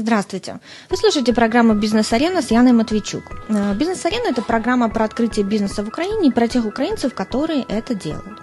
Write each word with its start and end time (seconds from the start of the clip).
Здравствуйте. 0.00 0.60
Вы 0.88 0.96
слушаете 0.96 1.34
программу 1.34 1.74
«Бизнес-арена» 1.74 2.40
с 2.40 2.50
Яной 2.50 2.72
Матвейчук. 2.72 3.22
Э, 3.48 3.74
«Бизнес-арена»– 3.74 4.28
это 4.30 4.40
программа 4.40 4.88
про 4.88 5.04
открытие 5.04 5.44
бизнеса 5.44 5.84
в 5.84 5.88
Украине 5.88 6.28
и 6.28 6.32
про 6.32 6.48
тех 6.48 6.64
украинцев, 6.64 7.12
которые 7.12 7.66
это 7.68 7.94
делают. 7.94 8.38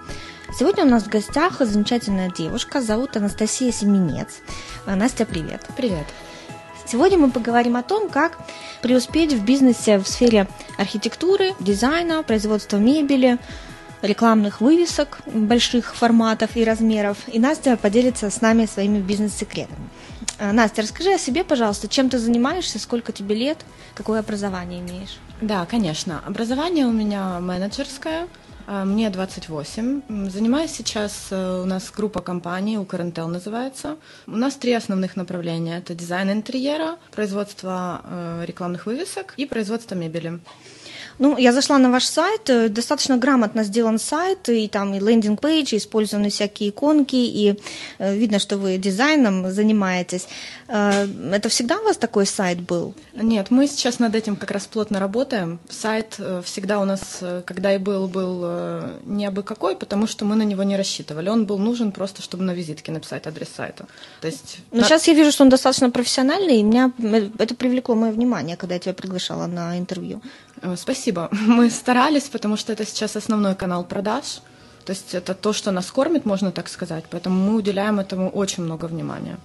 Сегодня 0.56 0.84
у 0.84 0.88
нас 0.88 1.02
в 1.02 1.08
гостях 1.08 1.58
замечательная 1.58 2.30
девушка, 2.30 2.80
зовут 2.80 3.16
Анастасия 3.16 3.72
Семенец. 3.72 4.36
Э, 4.86 4.94
Настя, 4.94 5.26
привет. 5.26 5.66
Привет. 5.76 6.06
Сегодня 6.86 7.18
мы 7.18 7.32
поговорим 7.32 7.74
о 7.74 7.82
том, 7.82 8.08
как 8.08 8.38
преуспеть 8.80 9.32
в 9.32 9.44
бизнесе 9.44 9.98
в 9.98 10.06
сфере 10.06 10.46
архитектуры, 10.76 11.54
дизайна, 11.58 12.22
производства 12.22 12.76
мебели, 12.76 13.36
рекламных 14.00 14.60
вывесок 14.60 15.18
больших 15.26 15.96
форматов 15.96 16.50
и 16.54 16.62
размеров. 16.62 17.16
И 17.26 17.40
Настя 17.40 17.76
поделится 17.76 18.30
с 18.30 18.40
нами 18.40 18.66
своими 18.66 19.00
бизнес-секретами. 19.00 19.88
Э, 20.38 20.52
Настя, 20.52 20.82
расскажи 20.82 21.12
о 21.12 21.18
себе, 21.18 21.44
пожалуйста, 21.44 21.88
чем 21.88 22.08
ты 22.08 22.18
занимаешься, 22.18 22.78
сколько 22.78 23.12
тебе 23.12 23.34
лет, 23.34 23.58
какое 23.94 24.20
образование 24.20 24.80
имеешь? 24.80 25.18
Да, 25.40 25.66
конечно. 25.66 26.22
Образование 26.26 26.86
у 26.86 26.92
меня 26.92 27.40
менеджерское, 27.40 28.28
э, 28.68 28.84
мне 28.84 29.10
28. 29.10 30.30
Занимаюсь 30.30 30.70
сейчас, 30.70 31.28
э, 31.30 31.62
у 31.62 31.66
нас 31.66 31.92
группа 31.94 32.20
компаний, 32.20 32.78
Укрентел 32.78 33.28
называется. 33.28 33.96
У 34.26 34.36
нас 34.36 34.54
три 34.54 34.72
основных 34.72 35.16
направления. 35.16 35.78
Это 35.78 35.94
дизайн 35.94 36.30
интерьера, 36.30 36.98
производство 37.10 38.00
рекламных 38.46 38.86
вывесок 38.86 39.34
и 39.36 39.46
производство 39.46 39.96
мебели. 39.96 40.38
Ну, 41.18 41.36
я 41.36 41.52
зашла 41.52 41.78
на 41.78 41.90
ваш 41.90 42.04
сайт, 42.04 42.50
э, 42.50 42.68
достаточно 42.68 43.16
грамотно 43.16 43.64
сделан 43.64 43.98
сайт, 43.98 44.48
и 44.48 44.68
там 44.68 44.94
и 44.94 45.00
landing 45.00 45.44
page, 45.44 45.76
использованы 45.76 46.30
всякие 46.30 46.70
иконки, 46.70 47.16
и 47.16 47.58
э, 47.98 48.16
видно, 48.16 48.38
что 48.38 48.56
вы 48.56 48.78
дизайном 48.78 49.50
занимаетесь. 49.50 50.28
Э, 50.68 51.06
это 51.32 51.48
всегда 51.48 51.78
у 51.78 51.84
вас 51.84 51.96
такой 51.96 52.26
сайт 52.26 52.60
был? 52.60 52.94
Нет, 53.14 53.50
мы 53.50 53.66
сейчас 53.66 53.98
над 53.98 54.14
этим 54.14 54.36
как 54.36 54.50
раз 54.50 54.66
плотно 54.66 55.00
работаем. 55.00 55.58
Сайт 55.68 56.20
всегда 56.44 56.80
у 56.80 56.84
нас, 56.84 57.20
когда 57.44 57.74
и 57.74 57.78
был, 57.78 58.06
был 58.06 58.46
не 59.04 59.26
абы 59.26 59.42
какой, 59.42 59.74
потому 59.74 60.06
что 60.06 60.24
мы 60.24 60.36
на 60.36 60.44
него 60.44 60.62
не 60.62 60.76
рассчитывали. 60.76 61.28
Он 61.28 61.46
был 61.46 61.58
нужен 61.58 61.90
просто, 61.92 62.22
чтобы 62.22 62.44
на 62.44 62.52
визитке 62.52 62.92
написать 62.92 63.26
адрес 63.26 63.48
сайта. 63.56 63.86
То 64.20 64.28
есть... 64.28 64.58
Но 64.70 64.80
на... 64.80 64.84
сейчас 64.84 65.08
я 65.08 65.14
вижу, 65.14 65.32
что 65.32 65.44
он 65.44 65.50
достаточно 65.50 65.90
профессиональный, 65.90 66.58
и 66.58 66.62
меня 66.62 66.92
это 67.38 67.54
привлекло 67.54 67.94
мое 67.94 68.12
внимание, 68.12 68.56
когда 68.56 68.74
я 68.74 68.80
тебя 68.80 68.94
приглашала 68.94 69.46
на 69.46 69.78
интервью. 69.78 70.22
Спасибо 70.76 70.98
спасибо. 70.98 71.28
Мы 71.46 71.70
старались, 71.70 72.28
потому 72.28 72.56
что 72.56 72.72
это 72.72 72.84
сейчас 72.84 73.16
основной 73.16 73.54
канал 73.54 73.84
продаж. 73.84 74.40
То 74.84 74.92
есть 74.92 75.14
это 75.14 75.34
то, 75.34 75.52
что 75.52 75.70
нас 75.70 75.90
кормит, 75.90 76.26
можно 76.26 76.50
так 76.50 76.68
сказать. 76.68 77.04
Поэтому 77.10 77.36
мы 77.36 77.56
уделяем 77.56 77.98
этому 78.00 78.30
очень 78.30 78.64
много 78.64 78.86
внимания. 78.86 79.36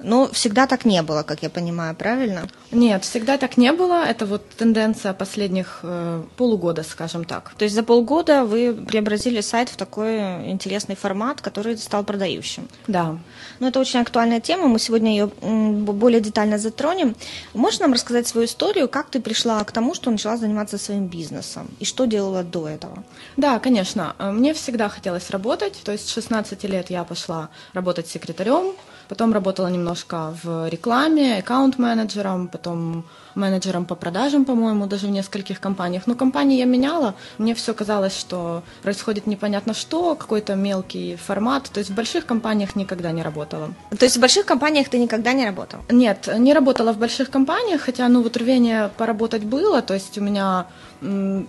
Но 0.00 0.28
всегда 0.32 0.66
так 0.66 0.84
не 0.84 1.02
было, 1.02 1.22
как 1.22 1.42
я 1.42 1.50
понимаю, 1.50 1.94
правильно? 1.94 2.48
Нет, 2.70 3.04
всегда 3.04 3.36
так 3.36 3.56
не 3.56 3.72
было. 3.72 4.04
Это 4.04 4.26
вот 4.26 4.48
тенденция 4.50 5.12
последних 5.12 5.80
э, 5.82 6.22
полугода, 6.36 6.82
скажем 6.82 7.24
так. 7.24 7.52
То 7.58 7.64
есть 7.64 7.74
за 7.74 7.82
полгода 7.82 8.44
вы 8.44 8.74
преобразили 8.74 9.40
сайт 9.40 9.68
в 9.68 9.76
такой 9.76 10.18
интересный 10.50 10.94
формат, 10.94 11.40
который 11.40 11.76
стал 11.76 12.04
продающим. 12.04 12.68
Да. 12.86 13.18
Ну, 13.58 13.68
это 13.68 13.80
очень 13.80 14.00
актуальная 14.00 14.40
тема, 14.40 14.68
мы 14.68 14.78
сегодня 14.78 15.10
ее 15.10 15.26
более 15.26 16.20
детально 16.20 16.58
затронем. 16.58 17.16
Можешь 17.54 17.80
нам 17.80 17.92
рассказать 17.92 18.28
свою 18.28 18.46
историю, 18.46 18.88
как 18.88 19.10
ты 19.10 19.20
пришла 19.20 19.64
к 19.64 19.72
тому, 19.72 19.94
что 19.94 20.10
начала 20.10 20.36
заниматься 20.36 20.78
своим 20.78 21.06
бизнесом, 21.06 21.68
и 21.80 21.84
что 21.84 22.06
делала 22.06 22.42
до 22.42 22.68
этого? 22.68 23.02
Да, 23.36 23.58
конечно. 23.58 24.14
Мне 24.18 24.54
всегда 24.54 24.88
хотелось 24.88 25.30
работать, 25.30 25.80
то 25.84 25.92
есть 25.92 26.08
с 26.08 26.12
16 26.12 26.64
лет 26.64 26.90
я 26.90 27.04
пошла 27.04 27.48
работать 27.72 28.08
секретарем, 28.08 28.74
Потом 29.08 29.32
работала 29.32 29.68
немножко 29.68 30.34
в 30.42 30.68
рекламе, 30.68 31.38
аккаунт-менеджером, 31.38 32.48
потом 32.48 33.04
менеджером 33.34 33.84
по 33.86 33.94
продажам, 33.94 34.44
по-моему, 34.44 34.86
даже 34.86 35.06
в 35.06 35.10
нескольких 35.10 35.60
компаниях. 35.60 36.06
Но 36.06 36.14
компании 36.14 36.58
я 36.58 36.64
меняла, 36.64 37.14
мне 37.38 37.54
все 37.54 37.72
казалось, 37.72 38.18
что 38.18 38.62
происходит 38.82 39.26
непонятно 39.26 39.74
что, 39.74 40.14
какой-то 40.14 40.54
мелкий 40.54 41.16
формат. 41.16 41.70
То 41.72 41.78
есть 41.78 41.90
в 41.90 41.94
больших 41.94 42.26
компаниях 42.26 42.76
никогда 42.76 43.12
не 43.12 43.22
работала. 43.22 43.68
То 43.98 44.04
есть 44.04 44.16
в 44.16 44.20
больших 44.20 44.44
компаниях 44.44 44.88
ты 44.88 44.98
никогда 44.98 45.32
не 45.32 45.46
работала? 45.46 45.82
Нет, 45.88 46.28
не 46.38 46.52
работала 46.52 46.92
в 46.92 46.98
больших 46.98 47.30
компаниях, 47.30 47.80
хотя, 47.80 48.08
ну, 48.08 48.22
вот 48.22 48.36
рвение 48.36 48.90
поработать 48.96 49.44
было, 49.44 49.82
то 49.82 49.94
есть 49.94 50.18
у 50.18 50.20
меня 50.20 50.66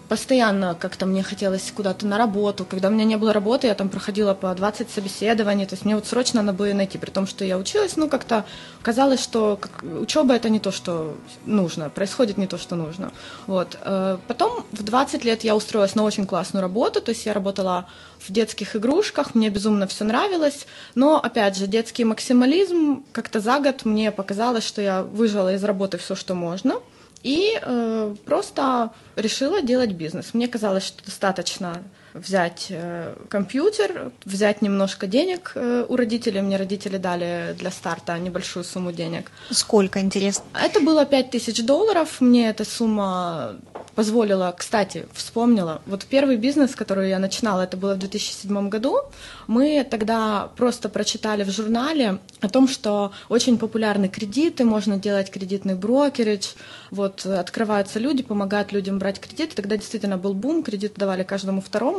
постоянно 0.10 0.76
как-то 0.80 1.06
мне 1.06 1.24
хотелось 1.24 1.72
куда-то 1.72 2.06
на 2.06 2.18
работу. 2.18 2.66
Когда 2.66 2.90
у 2.90 2.92
меня 2.92 3.06
не 3.06 3.18
было 3.18 3.34
работы, 3.34 3.68
я 3.68 3.74
там 3.74 3.90
проходила 3.90 4.34
по 4.36 4.54
20 4.54 4.90
собеседований, 4.92 5.66
то 5.66 5.74
есть 5.74 5.86
мне 5.86 5.96
вот 5.96 6.06
срочно 6.06 6.42
надо 6.42 6.58
было 6.58 6.72
найти, 6.74 6.98
при 6.98 7.10
том, 7.10 7.26
что 7.26 7.44
я 7.44 7.58
училась, 7.58 7.98
ну, 7.98 8.10
как-то 8.10 8.46
казалось, 8.84 9.22
что 9.22 9.60
учеба 9.82 10.36
это 10.36 10.50
не 10.50 10.60
то, 10.60 10.72
что 10.72 11.18
нужно, 11.46 11.90
происходит 11.90 12.38
не 12.38 12.46
то, 12.46 12.58
что 12.58 12.76
нужно. 12.76 13.12
Вот. 13.48 13.78
Э, 13.82 14.18
потом 14.28 14.66
в 14.72 14.84
20 14.84 15.26
лет 15.26 15.44
я 15.44 15.56
устроилась 15.56 15.96
на 15.96 16.04
очень 16.04 16.28
классную 16.28 16.62
работу, 16.62 17.02
то 17.02 17.10
есть 17.10 17.26
я 17.26 17.34
работала 17.34 17.88
в 18.20 18.32
детских 18.32 18.76
игрушках, 18.76 19.34
мне 19.34 19.50
безумно 19.50 19.88
все 19.88 20.04
нравилось, 20.04 20.68
но, 20.94 21.20
опять 21.20 21.58
же, 21.58 21.66
детский 21.66 22.04
максимализм 22.04 23.04
как-то 23.14 23.40
за 23.40 23.60
год 23.60 23.86
мне 23.86 24.12
показалось, 24.12 24.64
что 24.64 24.82
я 24.82 25.02
выжила 25.02 25.54
из 25.54 25.64
работы 25.64 25.98
все, 25.98 26.16
что 26.16 26.36
можно, 26.36 26.76
и 27.24 27.60
э, 27.62 28.16
просто 28.26 28.92
решила 29.16 29.62
делать 29.62 29.92
бизнес. 29.92 30.34
Мне 30.34 30.48
казалось, 30.48 30.84
что 30.84 31.04
достаточно 31.04 31.84
взять 32.14 32.68
э, 32.70 33.16
компьютер, 33.30 34.12
взять 34.26 34.62
немножко 34.62 35.08
денег 35.08 35.52
э, 35.56 35.86
у 35.88 35.96
родителей. 35.96 36.42
Мне 36.42 36.58
родители 36.58 36.98
дали 36.98 37.56
для 37.58 37.72
старта 37.72 38.18
небольшую 38.18 38.64
сумму 38.64 38.92
денег. 38.92 39.32
Сколько, 39.52 40.00
интересно? 40.00 40.44
Это 40.54 40.80
было 40.80 41.06
5 41.06 41.32
тысяч 41.32 41.64
долларов. 41.64 42.22
Мне 42.22 42.50
эта 42.50 42.66
сумма 42.66 43.58
позволила, 44.00 44.56
кстати, 44.58 45.08
вспомнила, 45.14 45.82
вот 45.86 46.06
первый 46.06 46.38
бизнес, 46.38 46.74
который 46.74 47.10
я 47.10 47.20
начинала, 47.20 47.64
это 47.64 47.76
было 47.76 47.96
в 47.96 48.00
2007 48.00 48.70
году, 48.70 49.02
мы 49.46 49.86
тогда 49.90 50.50
просто 50.56 50.88
прочитали 50.88 51.44
в 51.44 51.50
журнале 51.50 52.20
о 52.40 52.48
том, 52.48 52.70
что 52.70 53.12
очень 53.28 53.58
популярны 53.58 54.08
кредиты, 54.08 54.64
можно 54.64 54.98
делать 54.98 55.30
кредитный 55.30 55.76
брокеридж, 55.76 56.54
вот 56.92 57.26
открываются 57.26 58.00
люди, 58.00 58.24
помогают 58.24 58.72
людям 58.72 59.00
брать 59.00 59.20
кредиты, 59.20 59.54
тогда 59.54 59.76
действительно 59.76 60.18
был 60.18 60.34
бум, 60.34 60.64
кредиты 60.64 60.94
давали 60.98 61.24
каждому 61.24 61.60
второму, 61.60 61.99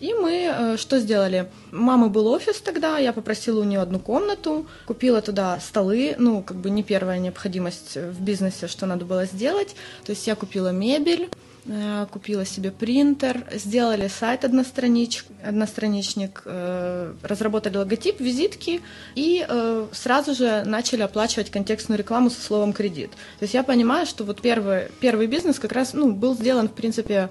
и 0.00 0.14
мы 0.14 0.32
э, 0.32 0.76
что 0.76 0.98
сделали? 0.98 1.50
Мамы 1.70 2.08
был 2.08 2.26
офис 2.28 2.60
тогда, 2.60 2.98
я 2.98 3.12
попросила 3.12 3.60
у 3.60 3.64
нее 3.64 3.80
одну 3.80 3.98
комнату, 3.98 4.66
купила 4.86 5.20
туда 5.22 5.58
столы, 5.60 6.14
ну, 6.18 6.42
как 6.42 6.56
бы 6.56 6.70
не 6.70 6.82
первая 6.82 7.18
необходимость 7.18 7.96
в 7.96 8.22
бизнесе, 8.22 8.66
что 8.66 8.86
надо 8.86 9.04
было 9.04 9.24
сделать, 9.26 9.76
то 10.04 10.10
есть 10.10 10.26
я 10.26 10.34
купила 10.34 10.70
мебель, 10.72 11.28
Э, 11.68 12.06
купила 12.12 12.44
себе 12.44 12.70
принтер, 12.70 13.44
сделали 13.52 14.06
сайт 14.06 14.44
одностранич, 14.44 15.24
одностраничник, 15.42 16.42
э, 16.44 17.12
разработали 17.22 17.76
логотип, 17.76 18.20
визитки 18.20 18.82
и 19.16 19.44
сразу 19.92 20.34
же 20.34 20.62
начали 20.64 21.02
оплачивать 21.02 21.50
контекстную 21.50 21.98
рекламу 21.98 22.30
со 22.30 22.40
словом 22.40 22.72
кредит. 22.72 23.10
То 23.10 23.44
есть 23.44 23.54
я 23.54 23.64
понимаю, 23.64 24.06
что 24.06 24.22
вот 24.24 24.40
первый, 24.40 24.88
первый 25.00 25.26
бизнес 25.26 25.58
как 25.58 25.72
раз 25.72 25.92
ну, 25.92 26.12
был 26.12 26.36
сделан, 26.36 26.68
в 26.68 26.72
принципе, 26.72 27.30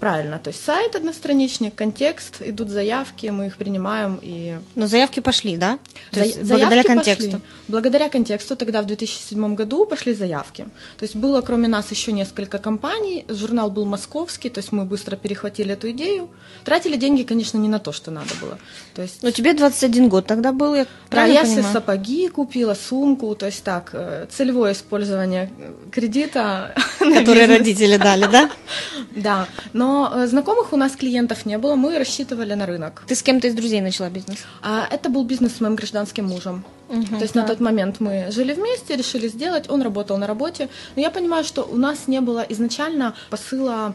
Правильно, 0.00 0.38
то 0.38 0.48
есть 0.48 0.62
сайт 0.64 0.96
одностраничник, 0.96 1.74
контекст, 1.74 2.42
идут 2.42 2.68
заявки, 2.68 3.26
мы 3.28 3.46
их 3.46 3.56
принимаем 3.56 4.18
и... 4.20 4.58
Но 4.74 4.86
заявки 4.86 5.20
пошли, 5.20 5.56
да? 5.56 5.78
То 6.10 6.20
За- 6.20 6.26
есть 6.26 6.42
благодаря 6.42 6.82
контексту? 6.82 7.30
Пошли. 7.30 7.42
Благодаря 7.68 8.08
контексту 8.08 8.56
тогда 8.56 8.82
в 8.82 8.86
2007 8.86 9.54
году 9.54 9.86
пошли 9.86 10.12
заявки. 10.14 10.66
То 10.98 11.04
есть 11.04 11.16
было 11.16 11.40
кроме 11.40 11.68
нас 11.68 11.90
еще 11.90 12.12
несколько 12.12 12.58
компаний, 12.58 13.24
журнал 13.28 13.70
был 13.70 13.86
московский, 13.86 14.50
то 14.50 14.58
есть 14.58 14.72
мы 14.72 14.84
быстро 14.84 15.16
перехватили 15.16 15.72
эту 15.72 15.90
идею. 15.92 16.28
Тратили 16.64 16.96
деньги, 16.96 17.22
конечно, 17.22 17.58
не 17.58 17.68
на 17.68 17.78
то, 17.78 17.92
что 17.92 18.10
надо 18.10 18.34
было. 18.40 18.58
То 18.94 19.02
есть... 19.02 19.22
Но 19.22 19.30
тебе 19.30 19.54
21 19.54 20.08
год 20.08 20.26
тогда 20.26 20.52
был, 20.52 20.74
я 20.74 20.86
Да, 21.10 21.24
я 21.24 21.44
себе 21.46 21.62
сапоги 21.62 22.28
купила, 22.28 22.74
сумку, 22.74 23.34
то 23.34 23.46
есть 23.46 23.62
так, 23.64 23.90
э, 23.92 24.26
целевое 24.30 24.72
использование 24.72 25.50
кредита. 25.90 26.74
Которые 26.98 27.46
родители 27.46 27.96
дали, 27.96 28.26
да? 28.30 28.50
Да, 29.16 29.46
но 29.72 29.83
Э, 30.12 30.26
знакомых 30.26 30.72
у 30.72 30.76
нас 30.76 30.96
клиентов 30.96 31.46
не 31.46 31.58
было, 31.58 31.76
мы 31.76 31.98
рассчитывали 31.98 32.54
на 32.54 32.66
рынок. 32.66 33.02
Ты 33.06 33.14
с 33.14 33.22
кем-то 33.22 33.48
из 33.48 33.54
друзей 33.54 33.80
начала 33.80 34.10
бизнес? 34.10 34.38
А, 34.62 34.86
это 34.90 35.08
был 35.08 35.24
бизнес 35.24 35.56
с 35.56 35.60
моим 35.60 35.76
гражданским 35.76 36.26
мужем. 36.26 36.64
Угу, 36.88 37.16
То 37.16 37.22
есть 37.22 37.34
да. 37.34 37.42
на 37.42 37.46
тот 37.48 37.60
момент 37.60 38.00
мы 38.00 38.30
жили 38.30 38.52
вместе, 38.52 38.96
решили 38.96 39.28
сделать, 39.28 39.70
он 39.70 39.82
работал 39.82 40.18
на 40.18 40.26
работе. 40.26 40.68
Но 40.96 41.02
я 41.02 41.10
понимаю, 41.10 41.44
что 41.44 41.62
у 41.62 41.76
нас 41.76 42.08
не 42.08 42.20
было 42.20 42.44
изначально 42.48 43.14
посыла 43.30 43.94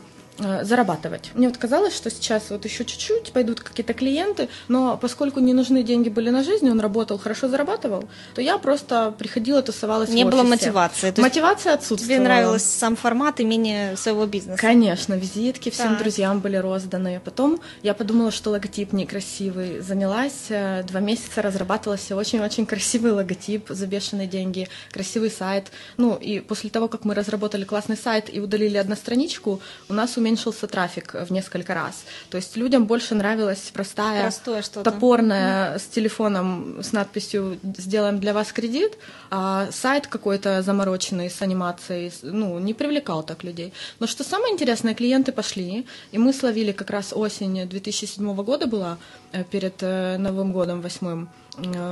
зарабатывать. 0.63 1.31
Мне 1.33 1.47
вот 1.47 1.57
казалось, 1.57 1.95
что 1.95 2.09
сейчас 2.09 2.49
вот 2.49 2.65
еще 2.65 2.85
чуть-чуть 2.85 3.31
пойдут 3.31 3.59
какие-то 3.61 3.93
клиенты, 3.93 4.49
но 4.67 4.97
поскольку 4.97 5.39
не 5.39 5.53
нужны 5.53 5.83
деньги 5.83 6.09
были 6.09 6.29
на 6.29 6.43
жизнь, 6.43 6.69
он 6.69 6.79
работал, 6.79 7.17
хорошо 7.17 7.47
зарабатывал, 7.47 8.05
то 8.35 8.41
я 8.41 8.57
просто 8.57 9.13
приходила, 9.17 9.61
тусовалась 9.61 10.09
Не 10.09 10.23
в 10.23 10.29
было 10.29 10.41
офисе. 10.41 10.49
мотивации. 10.51 11.11
То 11.11 11.21
Мотивация 11.21 11.73
отсутствовала. 11.73 12.15
Тебе 12.15 12.19
нравился 12.23 12.67
сам 12.79 12.95
формат 12.95 13.41
имения 13.41 13.95
своего 13.95 14.25
бизнеса? 14.25 14.59
Конечно, 14.59 15.13
визитки 15.15 15.69
всем 15.69 15.89
Так. 15.89 15.99
друзьям 15.99 16.39
были 16.39 16.57
розданы. 16.57 17.21
Потом 17.23 17.59
я 17.83 17.93
подумала, 17.93 18.31
что 18.31 18.49
логотип 18.51 18.93
некрасивый. 18.93 19.79
Занялась, 19.81 20.45
э, 20.49 20.83
два 20.83 20.99
месяца 20.99 21.41
разрабатывала 21.41 21.97
себе 21.97 22.15
очень-очень 22.15 22.65
красивый 22.65 23.11
логотип 23.11 23.67
за 23.69 23.87
бешеные 23.87 24.27
деньги, 24.27 24.67
красивый 24.91 25.29
сайт. 25.31 25.71
Ну, 25.97 26.15
и 26.15 26.39
после 26.39 26.69
того, 26.69 26.87
как 26.87 27.05
мы 27.05 27.13
разработали 27.13 27.63
классный 27.63 27.97
сайт 27.97 28.33
и 28.33 28.39
удалили 28.39 28.77
одностраничку, 28.77 29.61
у 29.89 29.93
нас 29.93 30.17
уменьшился 30.29 30.67
трафик 30.67 31.13
в 31.13 31.31
несколько 31.31 31.73
раз. 31.73 32.03
То 32.29 32.37
есть 32.37 32.55
людям 32.57 32.85
больше 32.85 33.15
нравилась 33.15 33.71
простая, 33.73 34.21
Простое 34.21 34.61
что-то. 34.61 34.91
топорная 34.91 35.77
с 35.77 35.83
телефоном 35.83 36.79
с 36.83 36.91
надписью 36.91 37.57
«Сделаем 37.77 38.19
для 38.19 38.33
вас 38.33 38.51
кредит», 38.51 38.97
а 39.31 39.67
сайт 39.71 40.07
какой-то 40.07 40.61
замороченный 40.61 41.29
с 41.29 41.41
анимацией, 41.41 42.11
ну, 42.21 42.59
не 42.59 42.73
привлекал 42.73 43.23
так 43.23 43.43
людей. 43.43 43.73
Но 43.99 44.07
что 44.07 44.23
самое 44.23 44.53
интересное, 44.53 44.93
клиенты 44.93 45.31
пошли, 45.31 45.85
и 46.11 46.17
мы 46.17 46.33
словили 46.33 46.71
как 46.71 46.89
раз 46.89 47.13
осень 47.13 47.67
2007 47.67 48.43
года 48.43 48.67
была, 48.67 48.97
э, 49.31 49.43
перед 49.43 49.81
э, 49.81 50.17
Новым 50.17 50.53
годом, 50.53 50.81
восьмым, 50.81 51.29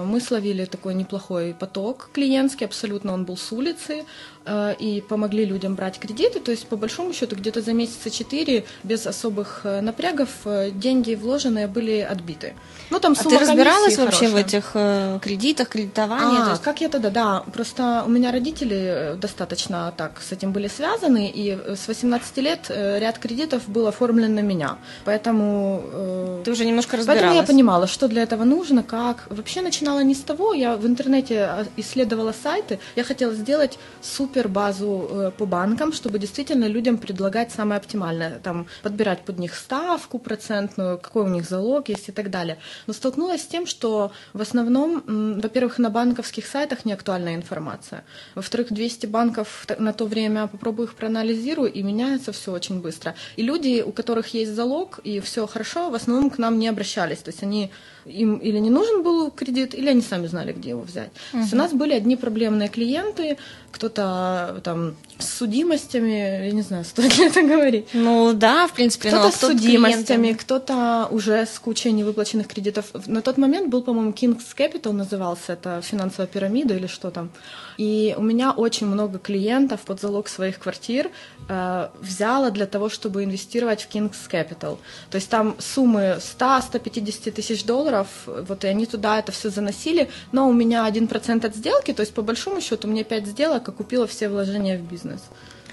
мы 0.05 0.19
словили 0.21 0.65
такой 0.65 0.93
неплохой 0.93 1.55
поток 1.59 2.09
клиентский, 2.13 2.65
абсолютно 2.65 3.13
он 3.13 3.25
был 3.25 3.37
с 3.37 3.51
улицы, 3.51 4.03
э, 4.45 4.75
и 4.79 5.01
помогли 5.01 5.45
людям 5.45 5.75
брать 5.75 5.99
кредиты, 5.99 6.39
то 6.39 6.51
есть 6.51 6.67
по 6.67 6.75
большому 6.77 7.13
счету 7.13 7.35
где-то 7.35 7.61
за 7.61 7.73
месяца 7.73 8.09
четыре 8.09 8.63
без 8.83 9.05
особых 9.05 9.61
э, 9.65 9.81
напрягов 9.81 10.29
э, 10.45 10.71
деньги 10.71 11.15
вложенные 11.15 11.67
были 11.67 11.99
отбиты. 11.99 12.53
Ну 12.89 12.99
там 12.99 13.11
А 13.11 13.15
сумма 13.15 13.37
ты 13.39 13.45
разбиралась 13.45 13.97
вообще 13.97 14.27
в 14.27 14.31
хорошая. 14.33 14.45
этих 14.45 14.71
э, 14.73 15.19
кредитах, 15.21 15.69
кредитовании? 15.69 16.37
А, 16.47 16.49
есть- 16.51 16.61
как 16.61 16.81
я 16.81 16.89
тогда, 16.89 17.09
да. 17.09 17.43
Просто 17.53 18.03
у 18.05 18.09
меня 18.09 18.31
родители 18.31 18.77
э, 18.77 19.15
достаточно 19.15 19.93
так 19.97 20.21
с 20.21 20.31
этим 20.31 20.53
были 20.53 20.67
связаны, 20.67 21.27
и 21.29 21.57
э, 21.57 21.75
с 21.75 21.87
18 21.87 22.37
лет 22.37 22.67
э, 22.69 22.99
ряд 22.99 23.19
кредитов 23.19 23.67
был 23.67 23.87
оформлен 23.87 24.33
на 24.35 24.39
меня. 24.41 24.77
Поэтому... 25.05 25.81
э, 25.91 26.41
Ты 26.45 26.51
уже 26.51 26.65
немножко 26.65 26.91
Поэтому 26.97 27.13
разбиралась. 27.15 27.37
я 27.41 27.43
понимала, 27.43 27.87
что 27.87 28.07
для 28.07 28.23
этого 28.23 28.43
нужно, 28.45 28.83
как. 28.83 29.25
Вообще 29.29 29.56
начинала 29.61 30.03
не 30.03 30.15
с 30.15 30.21
того, 30.21 30.53
я 30.53 30.75
в 30.75 30.85
интернете 30.85 31.41
а, 31.41 31.65
исследовала 31.77 32.31
сайты, 32.31 32.79
я 32.95 33.03
хотела 33.03 33.33
сделать 33.33 33.79
супер 34.01 34.47
базу 34.47 35.07
э, 35.09 35.31
по 35.37 35.45
банкам, 35.45 35.93
чтобы 35.93 36.19
действительно 36.19 36.65
людям 36.65 36.97
предлагать 36.97 37.51
самое 37.51 37.77
оптимальное, 37.77 38.39
там, 38.39 38.67
подбирать 38.83 39.21
под 39.25 39.39
них 39.39 39.55
ставку 39.55 40.19
процентную, 40.19 40.97
какой 40.97 41.23
у 41.23 41.27
них 41.27 41.45
залог 41.45 41.89
есть 41.89 42.09
и 42.09 42.11
так 42.11 42.29
далее. 42.29 42.57
Но 42.87 42.93
столкнулась 42.93 43.41
с 43.41 43.47
тем, 43.47 43.65
что 43.65 44.11
в 44.33 44.41
основном, 44.41 45.03
во-первых, 45.41 45.79
на 45.79 45.89
банковских 45.89 46.45
сайтах 46.45 46.85
не 46.85 46.93
актуальная 46.93 47.35
информация, 47.35 48.03
во-вторых, 48.35 48.67
200 48.71 49.05
банков 49.05 49.65
на 49.79 49.93
то 49.93 50.05
время 50.05 50.47
попробую 50.47 50.87
их 50.87 50.95
проанализирую, 50.95 51.71
и 51.71 51.83
меняется 51.83 52.31
все 52.31 52.51
очень 52.51 52.81
быстро. 52.81 53.15
И 53.35 53.43
люди, 53.43 53.83
у 53.85 53.91
которых 53.91 54.33
есть 54.33 54.53
залог 54.53 54.99
и 55.03 55.19
все 55.19 55.47
хорошо, 55.47 55.89
в 55.89 55.95
основном 55.95 56.29
к 56.29 56.37
нам 56.37 56.59
не 56.59 56.67
обращались. 56.67 57.19
То 57.19 57.29
есть 57.29 57.43
они 57.43 57.71
им 58.07 58.37
или 58.37 58.57
не 58.59 58.69
нужен 58.69 59.03
был 59.03 59.31
кредит, 59.31 59.75
или 59.75 59.89
они 59.89 60.01
сами 60.01 60.27
знали, 60.27 60.53
где 60.53 60.69
его 60.69 60.81
взять. 60.81 61.11
То 61.31 61.37
есть 61.39 61.53
у 61.53 61.57
нас 61.57 61.73
были 61.73 61.93
одни 61.93 62.15
проблемные 62.15 62.69
клиенты, 62.69 63.37
кто-то 63.77 64.59
там 64.63 64.95
с 65.19 65.37
судимостями, 65.37 66.45
я 66.47 66.51
не 66.51 66.63
знаю, 66.63 66.83
стоит 66.91 67.17
ли 67.17 67.27
это 67.27 67.41
говорить. 67.43 67.87
Ну 67.93 68.33
да, 68.33 68.67
в 68.67 68.73
принципе, 68.73 69.11
ну, 69.11 69.17
Кто-то 69.17 69.27
а 69.27 69.31
с 69.31 69.37
кто 69.37 69.47
судимостями, 69.47 70.33
кто-то 70.33 71.07
уже 71.11 71.45
с 71.45 71.59
кучей 71.59 71.91
невыплаченных 71.91 72.47
кредитов. 72.47 72.85
На 73.07 73.21
тот 73.21 73.37
момент 73.37 73.69
был, 73.69 73.83
по-моему, 73.83 74.11
King's 74.11 74.55
Capital 74.57 74.91
назывался, 74.93 75.53
это 75.53 75.81
финансовая 75.81 76.27
пирамида 76.27 76.73
или 76.75 76.87
что 76.87 77.11
там. 77.11 77.29
И 77.77 78.15
у 78.17 78.23
меня 78.23 78.51
очень 78.51 78.87
много 78.87 79.19
клиентов 79.19 79.81
под 79.81 80.01
залог 80.01 80.27
своих 80.27 80.57
квартир 80.57 81.11
э, 81.47 81.89
взяла 82.01 82.49
для 82.49 82.65
того, 82.65 82.89
чтобы 82.89 83.23
инвестировать 83.23 83.83
в 83.83 83.95
King's 83.95 84.27
Capital. 84.31 84.79
То 85.11 85.15
есть 85.15 85.29
там 85.29 85.55
суммы 85.59 86.17
100-150 86.19 87.31
тысяч 87.31 87.63
долларов, 87.63 88.07
вот 88.25 88.63
и 88.63 88.67
они 88.67 88.87
туда 88.87 89.19
это 89.19 89.31
все 89.31 89.49
заносили, 89.51 90.09
но 90.31 90.49
у 90.49 90.53
меня 90.53 90.89
1% 90.89 91.45
от 91.45 91.55
сделки, 91.55 91.93
то 91.93 92.01
есть 92.01 92.13
по 92.13 92.23
большому 92.23 92.61
счету 92.61 92.87
мне 92.87 93.03
5 93.03 93.27
сделок 93.27 93.66
окупила 93.69 94.05
все 94.07 94.29
вложения 94.29 94.77
в 94.77 94.81
бизнес. 94.81 95.21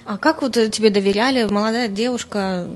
А 0.06 0.18
как 0.18 0.42
вот 0.42 0.56
э, 0.56 0.68
тебе 0.68 0.90
доверяли, 0.90 1.44
молодая 1.44 1.88
девушка, 1.88 2.66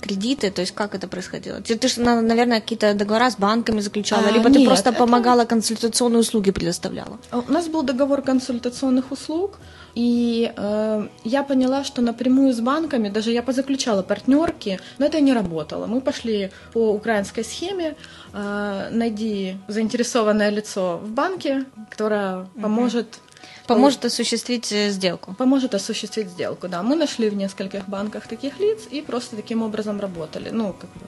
кредиты, 0.00 0.50
то 0.50 0.60
есть 0.60 0.74
как 0.74 0.94
это 0.94 1.08
происходило? 1.08 1.60
Ты, 1.62 1.76
ты 1.76 1.88
же, 1.88 2.00
на- 2.02 2.20
наверное, 2.20 2.60
какие-то 2.60 2.92
договора 2.94 3.30
с 3.30 3.36
банками 3.36 3.80
заключала, 3.80 4.28
А, 4.28 4.30
либо 4.30 4.50
ты 4.50 4.58
нет, 4.58 4.68
просто 4.68 4.90
это- 4.90 4.98
помогала, 4.98 5.44
консультационные 5.46 6.20
услуги 6.20 6.50
предоставляла? 6.50 7.18
А 7.30 7.38
У 7.48 7.52
нас 7.52 7.68
был 7.68 7.82
договор 7.82 8.20
консультационных 8.22 9.12
услуг, 9.12 9.58
и 9.94 10.52
э, 10.54 11.08
я 11.24 11.42
поняла, 11.42 11.84
что 11.84 12.02
напрямую 12.02 12.52
с 12.52 12.60
банками, 12.60 13.08
даже 13.08 13.30
я 13.30 13.42
позаключала 13.42 14.02
партнерки, 14.02 14.78
но 14.98 15.06
это 15.06 15.20
не 15.20 15.32
работало. 15.32 15.86
Мы 15.86 16.00
пошли 16.02 16.50
по 16.74 16.90
украинской 16.92 17.42
схеме, 17.44 17.94
э, 18.34 18.88
найди 18.90 19.56
заинтересованное 19.68 20.50
лицо 20.50 20.98
в 21.02 21.08
банке, 21.10 21.64
которое 21.90 22.46
поможет 22.60 23.20
Поможет 23.66 24.04
осуществить 24.04 24.72
э, 24.72 24.90
сделку. 24.90 25.34
поможет 25.34 25.74
осуществить 25.74 26.28
сделку. 26.28 26.68
Да, 26.68 26.82
мы 26.82 26.96
нашли 26.96 27.30
в 27.30 27.34
нескольких 27.34 27.88
банках 27.88 28.26
таких 28.26 28.60
лиц 28.60 28.82
и 28.90 29.00
просто 29.00 29.36
таким 29.36 29.62
образом 29.62 30.00
работали. 30.00 30.50
Ну, 30.50 30.72
как 30.72 30.90
бы 30.90 31.06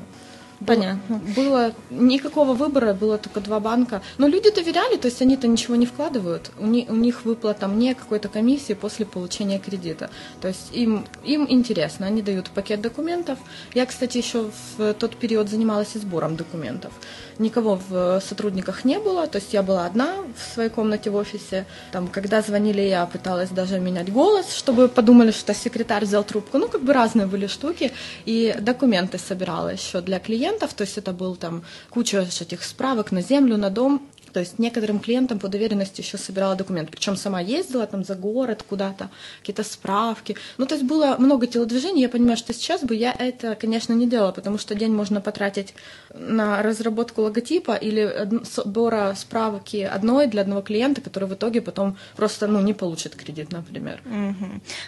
Понятно. 0.64 1.20
Было 1.36 1.72
никакого 1.90 2.54
выбора, 2.54 2.94
было 2.94 3.18
только 3.18 3.40
два 3.40 3.60
банка. 3.60 4.00
Но 4.16 4.26
люди 4.26 4.50
доверяли, 4.50 4.96
то 4.96 5.06
есть 5.08 5.20
они-то 5.20 5.46
ничего 5.46 5.76
не 5.76 5.84
вкладывают. 5.84 6.50
У, 6.58 6.66
ни- 6.66 6.86
у 6.88 6.94
них 6.94 7.24
выплата 7.26 7.68
мне 7.68 7.94
какой-то 7.94 8.28
комиссии 8.28 8.72
после 8.72 9.04
получения 9.04 9.58
кредита. 9.58 10.08
То 10.40 10.48
есть 10.48 10.70
им, 10.72 11.04
им 11.24 11.46
интересно, 11.48 12.06
они 12.06 12.22
дают 12.22 12.48
пакет 12.50 12.80
документов. 12.80 13.38
Я, 13.74 13.84
кстати, 13.84 14.16
еще 14.16 14.50
в 14.78 14.94
тот 14.94 15.16
период 15.16 15.50
занималась 15.50 15.94
и 15.94 15.98
сбором 15.98 16.36
документов. 16.36 16.92
Никого 17.38 17.78
в 17.88 18.20
сотрудниках 18.26 18.86
не 18.86 18.98
было, 18.98 19.26
то 19.26 19.36
есть 19.36 19.52
я 19.52 19.62
была 19.62 19.84
одна 19.84 20.14
в 20.34 20.54
своей 20.54 20.70
комнате 20.70 21.10
в 21.10 21.16
офисе. 21.16 21.66
Там, 21.92 22.08
когда 22.08 22.40
звонили, 22.40 22.80
я 22.80 23.04
пыталась 23.04 23.50
даже 23.50 23.78
менять 23.78 24.10
голос, 24.10 24.54
чтобы 24.54 24.88
подумали, 24.88 25.32
что 25.32 25.52
секретарь 25.52 26.04
взял 26.04 26.24
трубку. 26.24 26.56
Ну, 26.56 26.68
как 26.68 26.82
бы 26.82 26.94
разные 26.94 27.26
были 27.26 27.46
штуки. 27.46 27.92
И 28.24 28.56
документы 28.58 29.18
собирала 29.18 29.68
еще 29.68 30.00
для 30.00 30.18
клиентов, 30.18 30.45
то 30.74 30.82
есть 30.82 30.98
это 30.98 31.12
был 31.12 31.36
там 31.36 31.62
куча 31.90 32.26
этих 32.40 32.62
справок 32.64 33.12
на 33.12 33.22
землю, 33.22 33.56
на 33.56 33.70
дом. 33.70 34.02
То 34.32 34.40
есть 34.40 34.58
некоторым 34.58 35.00
клиентам 35.00 35.38
по 35.38 35.48
доверенности 35.48 36.02
еще 36.02 36.18
собирала 36.18 36.56
документы. 36.56 36.92
Причем 36.92 37.16
сама 37.16 37.40
ездила 37.40 37.86
там 37.86 38.04
за 38.04 38.14
город 38.16 38.62
куда-то, 38.68 39.08
какие-то 39.40 39.64
справки. 39.64 40.36
Ну, 40.58 40.66
то 40.66 40.74
есть 40.74 40.86
было 40.86 41.16
много 41.18 41.46
телодвижений. 41.46 42.02
Я 42.02 42.10
понимаю, 42.10 42.36
что 42.36 42.52
сейчас 42.52 42.82
бы 42.82 42.94
я 42.94 43.16
это, 43.18 43.54
конечно, 43.54 43.94
не 43.94 44.06
делала, 44.06 44.32
потому 44.32 44.58
что 44.58 44.74
день 44.74 44.92
можно 44.92 45.22
потратить 45.22 45.74
на 46.18 46.62
разработку 46.62 47.22
логотипа 47.22 47.72
или 47.72 48.28
сбора 48.44 49.14
справки 49.16 49.78
одной 49.78 50.26
для 50.26 50.42
одного 50.42 50.62
клиента, 50.62 51.00
который 51.00 51.28
в 51.28 51.34
итоге 51.34 51.60
потом 51.60 51.96
просто 52.16 52.46
ну, 52.46 52.60
не 52.60 52.74
получит 52.74 53.14
кредит, 53.14 53.52
например. 53.52 54.02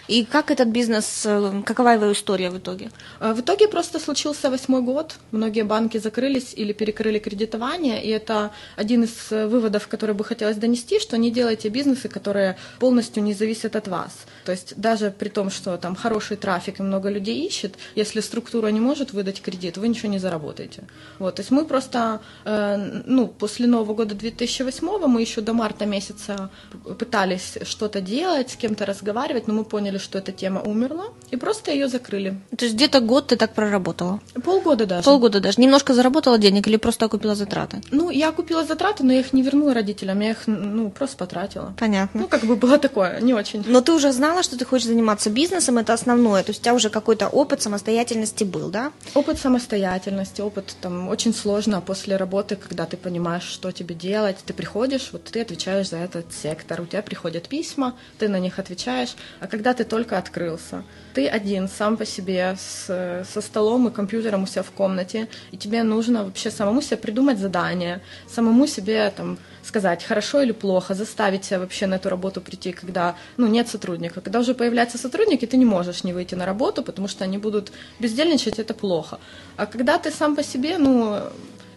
И 0.07 0.25
как 0.25 0.51
этот 0.51 0.67
бизнес, 0.67 1.25
э, 1.25 1.61
какова 1.65 1.89
его 1.89 2.11
история 2.11 2.49
в 2.49 2.57
итоге? 2.57 2.89
А 3.19 3.33
В 3.33 3.41
итоге 3.41 3.67
просто 3.67 3.99
случился 3.99 4.49
восьмой 4.49 4.81
год, 4.81 5.15
многие 5.31 5.63
банки 5.63 5.97
закрылись 5.99 6.53
или 6.57 6.73
перекрыли 6.73 7.19
кредитование, 7.19 8.03
и 8.03 8.09
это 8.09 8.51
один 8.75 9.03
из 9.03 9.31
э, 9.31 9.47
выводов, 9.47 9.87
который 9.87 10.15
бы 10.15 10.23
хотелось 10.23 10.57
донести, 10.57 10.99
что 10.99 11.17
не 11.17 11.31
делайте 11.31 11.69
бизнесы, 11.69 12.09
которые 12.09 12.57
полностью 12.79 13.23
не 13.23 13.33
зависят 13.33 13.75
от 13.75 13.87
вас. 13.87 14.11
То 14.45 14.51
есть 14.51 14.73
даже 14.77 15.11
при 15.11 15.29
том, 15.29 15.49
что 15.49 15.77
там 15.77 15.95
хороший 15.95 16.37
трафик 16.37 16.79
и 16.79 16.83
много 16.83 17.09
людей 17.09 17.47
ищет, 17.47 17.75
если 17.95 18.21
структура 18.21 18.67
не 18.67 18.79
может 18.79 19.13
выдать 19.13 19.41
кредит, 19.41 19.77
вы 19.77 19.87
ничего 19.87 20.11
не 20.11 20.19
заработаете. 20.19 20.83
Вот, 21.19 21.35
то 21.35 21.41
есть 21.41 21.51
мы 21.51 21.65
просто, 21.65 22.19
э, 22.45 23.01
ну, 23.05 23.27
после 23.27 23.67
Нового 23.67 23.93
года 23.93 24.15
2008 24.15 25.07
мы 25.07 25.21
еще 25.21 25.41
до 25.41 25.53
марта 25.53 25.85
месяца 25.85 26.49
пытались 26.97 27.57
что-то 27.63 28.01
делать, 28.01 28.49
с 28.49 28.55
кем-то 28.55 28.85
разговаривать, 28.85 29.47
но 29.47 29.53
мы 29.53 29.63
поняли, 29.63 29.97
что 29.97 30.17
эта 30.17 30.31
тема 30.31 30.61
умерла, 30.61 31.05
и 31.31 31.37
просто 31.37 31.71
ее 31.71 31.87
закрыли. 31.87 32.39
То 32.57 32.65
есть 32.65 32.75
где-то 32.75 32.99
год 32.99 33.27
ты 33.27 33.35
так 33.35 33.53
проработала? 33.53 34.19
Полгода 34.43 34.85
даже. 34.85 35.03
Полгода 35.03 35.39
даже. 35.39 35.61
Немножко 35.61 35.93
заработала 35.93 36.37
денег 36.37 36.67
или 36.67 36.77
просто 36.77 37.05
окупила 37.05 37.35
затраты? 37.35 37.81
Ну, 37.91 38.09
я 38.09 38.31
купила 38.31 38.63
затраты, 38.63 39.03
но 39.03 39.13
я 39.13 39.19
я 39.19 39.25
их 39.25 39.33
не 39.33 39.41
вернула 39.41 39.73
родителям, 39.73 40.21
я 40.21 40.31
их, 40.31 40.47
ну, 40.47 40.89
просто 40.89 41.17
потратила. 41.17 41.73
Понятно. 41.77 42.21
Ну, 42.21 42.27
как 42.27 42.43
бы 42.43 42.55
было 42.55 42.77
такое, 42.77 43.19
не 43.21 43.33
очень. 43.33 43.63
Но 43.67 43.81
ты 43.81 43.91
уже 43.91 44.11
знала, 44.11 44.43
что 44.43 44.57
ты 44.57 44.65
хочешь 44.65 44.87
заниматься 44.87 45.29
бизнесом, 45.29 45.77
это 45.77 45.93
основное, 45.93 46.43
то 46.43 46.51
есть 46.51 46.61
у 46.61 46.63
тебя 46.63 46.73
уже 46.73 46.89
какой-то 46.89 47.27
опыт 47.27 47.61
самостоятельности 47.61 48.45
был, 48.45 48.69
да? 48.69 48.91
Опыт 49.13 49.39
самостоятельности, 49.39 50.41
опыт 50.41 50.75
там 50.81 51.08
очень 51.09 51.33
сложно 51.33 51.81
после 51.81 52.17
работы, 52.17 52.55
когда 52.55 52.85
ты 52.85 52.95
понимаешь, 52.95 53.43
что 53.43 53.71
тебе 53.71 53.95
делать, 53.95 54.37
ты 54.45 54.53
приходишь, 54.53 55.09
вот 55.11 55.23
ты 55.23 55.41
отвечаешь 55.41 55.89
за 55.89 55.97
этот 55.97 56.31
сектор, 56.33 56.81
у 56.81 56.85
тебя 56.85 57.01
приходят 57.01 57.49
письма, 57.49 57.95
ты 58.19 58.29
на 58.29 58.39
них 58.39 58.59
отвечаешь, 58.59 59.15
а 59.39 59.47
когда 59.47 59.73
ты 59.73 59.83
только 59.83 60.17
открылся, 60.17 60.83
ты 61.13 61.27
один 61.27 61.67
сам 61.67 61.97
по 61.97 62.05
себе 62.05 62.55
с, 62.59 63.25
со 63.33 63.41
столом 63.41 63.87
и 63.87 63.91
компьютером 63.91 64.43
у 64.43 64.47
себя 64.47 64.63
в 64.63 64.71
комнате, 64.71 65.27
и 65.51 65.57
тебе 65.57 65.83
нужно 65.83 66.23
вообще 66.23 66.51
самому 66.51 66.81
себе 66.81 66.97
придумать 66.97 67.39
задание, 67.39 68.01
самому 68.27 68.67
себе 68.67 69.09
там 69.09 69.39
сказать, 69.69 70.03
хорошо 70.03 70.41
или 70.41 70.53
плохо, 70.53 70.95
заставить 70.95 71.45
себя 71.45 71.59
вообще 71.59 71.87
на 71.87 71.95
эту 71.95 72.09
работу 72.09 72.41
прийти, 72.41 72.71
когда 72.71 73.15
ну, 73.37 73.47
нет 73.47 73.67
сотрудника. 73.67 74.21
Когда 74.21 74.39
уже 74.39 74.53
появляются 74.53 74.97
сотрудники, 74.97 75.47
ты 75.47 75.57
не 75.57 75.65
можешь 75.65 76.03
не 76.03 76.13
выйти 76.13 76.35
на 76.35 76.45
работу, 76.45 76.83
потому 76.83 77.07
что 77.07 77.23
они 77.23 77.37
будут 77.37 77.71
бездельничать, 77.99 78.59
это 78.59 78.73
плохо. 78.73 79.17
А 79.57 79.65
когда 79.65 79.97
ты 79.97 80.11
сам 80.11 80.35
по 80.35 80.43
себе, 80.43 80.77
ну, 80.77 81.19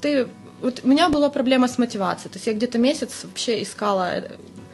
ты... 0.00 0.26
Вот 0.62 0.80
у 0.84 0.88
меня 0.88 1.08
была 1.08 1.28
проблема 1.28 1.66
с 1.66 1.78
мотивацией. 1.78 2.30
То 2.32 2.36
есть 2.38 2.46
я 2.46 2.52
где-то 2.52 2.78
месяц 2.78 3.24
вообще 3.24 3.62
искала 3.62 4.04
э, 4.14 4.22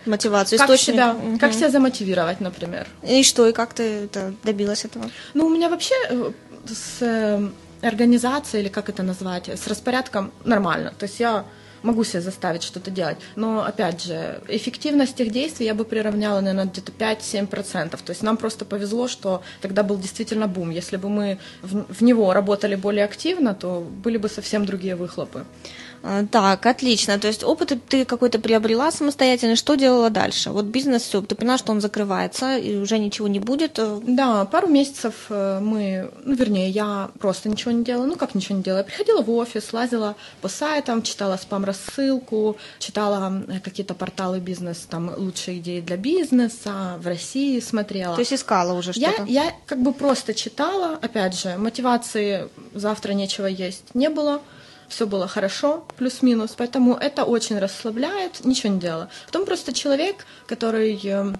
мотивацию, 0.06 0.58
как 0.58 0.68
источник. 0.70 0.94
себя, 0.94 1.12
Мгм. 1.12 1.38
как 1.38 1.52
себя 1.52 1.70
замотивировать, 1.70 2.40
например. 2.40 2.86
И 3.08 3.22
что, 3.22 3.48
и 3.48 3.52
как 3.52 3.72
ты 3.72 3.82
это 4.04 4.32
добилась 4.44 4.84
этого? 4.84 5.10
Ну, 5.34 5.46
у 5.46 5.50
меня 5.50 5.68
вообще 5.68 5.94
э, 6.10 6.32
с 6.66 7.02
э, 7.02 7.48
организацией, 7.82 8.62
или 8.62 8.68
как 8.70 8.88
это 8.88 9.02
назвать, 9.02 9.48
с 9.48 9.66
распорядком 9.66 10.30
нормально. 10.44 10.92
То 10.98 11.06
есть 11.06 11.20
я 11.20 11.44
могу 11.82 12.04
себя 12.04 12.20
заставить 12.20 12.62
что-то 12.62 12.90
делать. 12.90 13.18
Но, 13.36 13.64
опять 13.64 14.02
же, 14.02 14.40
эффективность 14.48 15.16
тех 15.16 15.30
действий 15.30 15.66
я 15.66 15.74
бы 15.74 15.84
приравняла, 15.84 16.40
наверное, 16.40 16.66
где-то 16.66 16.92
5-7%. 16.92 17.90
То 17.90 18.10
есть 18.10 18.22
нам 18.22 18.36
просто 18.36 18.64
повезло, 18.64 19.08
что 19.08 19.42
тогда 19.60 19.82
был 19.82 19.98
действительно 19.98 20.46
бум. 20.46 20.70
Если 20.70 20.96
бы 20.96 21.08
мы 21.08 21.38
в, 21.62 21.92
в 21.92 22.02
него 22.02 22.32
работали 22.32 22.74
более 22.74 23.04
активно, 23.04 23.54
то 23.54 23.80
были 23.80 24.16
бы 24.16 24.28
совсем 24.28 24.66
другие 24.66 24.96
выхлопы. 24.96 25.44
А, 26.02 26.24
Так, 26.30 26.66
отлично. 26.66 27.18
То 27.18 27.28
есть 27.28 27.44
опыт 27.44 27.72
ты 27.88 28.04
какой-то 28.04 28.38
приобрела 28.38 28.90
самостоятельно. 28.92 29.56
Что 29.56 29.74
делала 29.74 30.10
дальше? 30.10 30.50
Вот 30.50 30.64
бизнес, 30.66 31.02
все, 31.02 31.20
ты 31.22 31.34
поняла, 31.34 31.58
что 31.58 31.72
он 31.72 31.80
закрывается, 31.80 32.56
и 32.56 32.76
уже 32.76 32.98
ничего 32.98 33.28
не 33.28 33.40
будет. 33.40 33.78
э, 33.78 34.00
Да, 34.06 34.44
пару 34.44 34.68
месяцев 34.68 35.14
э, 35.30 35.60
мы, 35.60 36.10
ну, 36.24 36.34
вернее, 36.34 36.70
я 36.70 37.10
просто 37.18 37.48
ничего 37.48 37.72
не 37.72 37.84
делала. 37.84 38.06
Ну, 38.06 38.16
как 38.16 38.34
ничего 38.34 38.56
не 38.56 38.62
делала? 38.62 38.78
Я 38.80 38.84
приходила 38.84 39.22
в 39.22 39.30
офис, 39.30 39.72
лазила 39.72 40.14
по 40.40 40.48
сайтам, 40.48 41.02
читала 41.02 41.36
спам-рассылку, 41.36 42.56
читала 42.78 43.42
э, 43.48 43.60
какие-то 43.60 43.94
порталы 43.94 44.38
бизнес, 44.40 44.86
там, 44.88 45.12
лучшие 45.16 45.58
идеи 45.58 45.80
для 45.80 45.96
бизнеса, 45.96 46.98
в 47.02 47.06
России 47.06 47.60
смотрела. 47.60 48.14
То 48.14 48.20
есть 48.20 48.32
искала 48.32 48.72
уже 48.72 48.92
я, 48.94 49.12
что-то. 49.12 49.30
я 49.30 49.52
как 49.66 49.82
бы 49.82 49.92
просто 49.92 50.34
читала, 50.34 50.98
опять 51.00 51.34
же, 51.38 51.56
мотивации 51.58 52.48
завтра 52.74 53.12
нечего 53.12 53.46
есть 53.46 53.94
не 53.94 54.08
было, 54.08 54.40
все 54.88 55.06
было 55.06 55.28
хорошо, 55.28 55.84
плюс-минус, 55.96 56.54
поэтому 56.56 56.94
это 56.94 57.24
очень 57.24 57.58
расслабляет, 57.58 58.44
ничего 58.44 58.72
не 58.72 58.80
делала. 58.80 59.08
Потом 59.26 59.44
просто 59.44 59.72
человек, 59.72 60.26
который 60.46 60.98
э, 61.02 61.32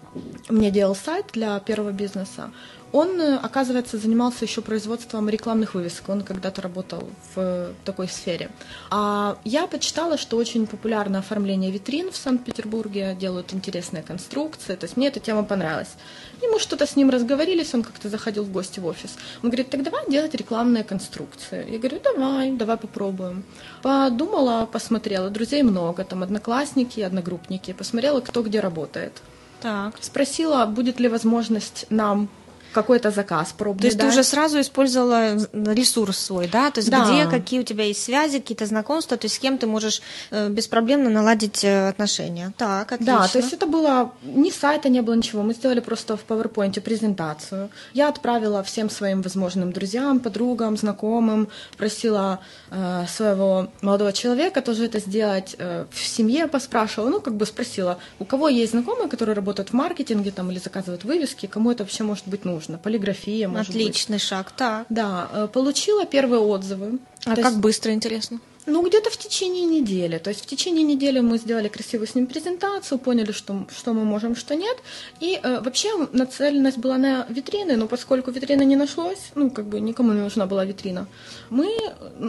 мне 0.49 0.71
делал 0.71 0.95
сайт 0.95 1.27
для 1.33 1.59
первого 1.61 1.93
бизнеса, 1.93 2.51
он, 2.93 3.21
э, 3.21 3.37
оказывается, 3.37 3.99
занимался 3.99 4.45
еще 4.45 4.63
производством 4.63 5.29
рекламных 5.29 5.75
вывесок. 5.75 6.09
Он 6.09 6.23
когда-то 6.23 6.63
работал 6.63 7.09
в 7.35 7.73
такой 7.85 8.09
сфере. 8.09 8.51
А 8.91 9.37
я 9.45 9.67
почитала, 9.67 10.17
что 10.17 10.37
очень 10.37 10.67
популярно 10.67 11.19
оформление 11.19 11.71
витрин 11.71 12.11
в 12.11 12.17
Санкт-Петербурге, 12.17 13.17
делают 13.21 13.53
интересные 13.53 14.03
конструкции. 14.03 14.75
То 14.75 14.85
есть 14.85 14.97
мне 14.97 15.09
эта 15.09 15.21
тема 15.21 15.45
понравилась. 15.45 15.97
И 16.43 16.47
мы 16.47 16.59
что-то 16.61 16.87
с 16.87 16.97
ним 16.97 17.11
разговорились, 17.11 17.75
он 17.75 17.83
как-то 17.83 18.09
заходил 18.09 18.45
в 18.45 18.53
гости 18.53 18.81
в 18.81 18.87
офис. 18.87 19.17
Он 19.43 19.51
говорит, 19.51 19.71
так 19.71 19.83
давай 19.83 20.09
делать 20.09 20.35
рекламные 20.35 20.85
конструкции. 20.85 21.67
Я 21.71 21.79
говорю, 21.79 22.01
давай, 22.03 22.53
давай 22.53 22.77
попробуем. 22.77 23.45
Подумала, 23.83 24.67
посмотрела, 24.67 25.31
друзей 25.31 25.63
много, 25.63 26.05
там 26.05 26.23
одноклассники, 26.23 27.01
одногруппники. 27.01 27.73
Посмотрела, 27.73 28.21
кто 28.21 28.43
где 28.43 28.61
работает. 28.61 29.13
Так. 29.61 29.97
Спросила, 30.01 30.67
будет 30.67 31.01
ли 31.01 31.09
возможность 31.09 31.87
нам 31.91 32.29
какой-то 32.73 33.11
заказ 33.11 33.55
пробный 33.57 33.81
То 33.83 33.87
есть 33.87 33.99
ты 33.99 34.05
дать. 34.05 34.13
уже 34.13 34.23
сразу 34.25 34.61
использовала 34.61 35.37
ресурс 35.53 36.19
свой, 36.19 36.49
да? 36.49 36.71
То 36.71 36.81
есть 36.81 36.91
Да. 36.91 37.05
где, 37.05 37.27
какие 37.27 37.61
у 37.61 37.63
тебя 37.63 37.85
есть 37.85 38.03
связи, 38.03 38.39
какие-то 38.39 38.67
знакомства, 38.67 39.17
то 39.17 39.25
есть 39.27 39.37
с 39.37 39.39
кем 39.39 39.59
ты 39.59 39.67
можешь 39.67 40.03
э, 40.31 40.49
беспроблемно 40.49 41.11
наладить 41.11 41.65
э, 41.65 41.89
отношения. 41.89 42.53
Так, 42.57 42.93
отлично. 42.93 43.19
Да, 43.19 43.29
то 43.29 43.39
есть 43.39 43.53
это 43.53 43.67
было 43.67 44.13
ни 44.23 44.51
сайта 44.51 44.89
не 44.89 45.01
было 45.01 45.15
ничего. 45.15 45.43
Мы 45.43 45.55
сделали 45.55 45.81
просто 45.81 46.17
в 46.17 46.25
PowerPoint 46.29 46.81
презентацию. 46.81 47.71
Я 47.95 48.09
отправила 48.09 48.63
всем 48.63 48.91
своим 48.91 49.23
возможным 49.23 49.73
друзьям, 49.73 50.21
подругам, 50.21 50.77
знакомым, 50.77 51.49
просила 51.77 52.41
э, 52.71 53.05
своего 53.09 53.69
молодого 53.81 54.13
человека 54.13 54.61
тоже 54.63 54.85
это 54.85 54.99
сделать. 55.01 55.57
Э, 55.59 55.87
в 55.91 56.07
семье 56.07 56.47
поспрашивала, 56.49 57.09
ну 57.11 57.21
как 57.21 57.35
бы 57.35 57.47
спросила, 57.47 57.99
у 58.19 58.25
кого 58.25 58.49
есть 58.49 58.73
знакомые, 58.73 59.09
которые 59.09 59.35
работают 59.35 59.71
в 59.71 59.73
маркетинге 59.73 60.31
там 60.31 60.51
или 60.51 60.59
заказывают 60.59 61.05
вывески, 61.05 61.47
кому 61.47 61.71
это 61.71 61.85
вообще 61.85 62.05
может 62.05 62.27
быть 62.29 62.45
нужно? 62.45 62.58
Полиграфия, 62.79 63.49
может 63.49 63.73
быть. 63.73 63.83
Отличный 63.83 64.19
шаг. 64.19 64.53
Так. 64.57 64.87
Да, 64.89 65.29
э, 65.33 65.49
получила 65.53 66.05
первые 66.07 66.41
отзывы. 66.41 66.99
А 67.25 67.35
То 67.35 67.43
как 67.43 67.53
есть- 67.53 67.59
быстро, 67.59 67.93
интересно? 67.93 68.41
Ну, 68.71 68.87
где-то 68.87 69.09
в 69.09 69.17
течение 69.17 69.65
недели. 69.65 70.19
То 70.19 70.29
есть 70.29 70.43
в 70.43 70.47
течение 70.47 70.83
недели 70.85 71.21
мы 71.21 71.39
сделали 71.39 71.69
красивую 71.69 72.07
с 72.07 72.15
ним 72.15 72.27
презентацию, 72.27 72.99
поняли, 72.99 73.33
что, 73.33 73.67
что 73.75 73.95
мы 73.95 74.05
можем, 74.05 74.37
что 74.37 74.55
нет. 74.55 74.77
И 75.21 75.41
э, 75.43 75.61
вообще 75.61 75.89
нацеленность 76.13 76.77
была 76.77 76.99
на 76.99 77.25
витрины, 77.31 77.77
но 77.77 77.87
поскольку 77.87 78.31
витрины 78.31 78.67
не 78.67 78.77
нашлось, 78.77 79.31
ну, 79.35 79.51
как 79.51 79.65
бы 79.65 79.81
никому 79.81 80.13
не 80.13 80.21
нужна 80.21 80.45
была 80.47 80.67
витрина, 80.67 81.07
мы 81.49 81.69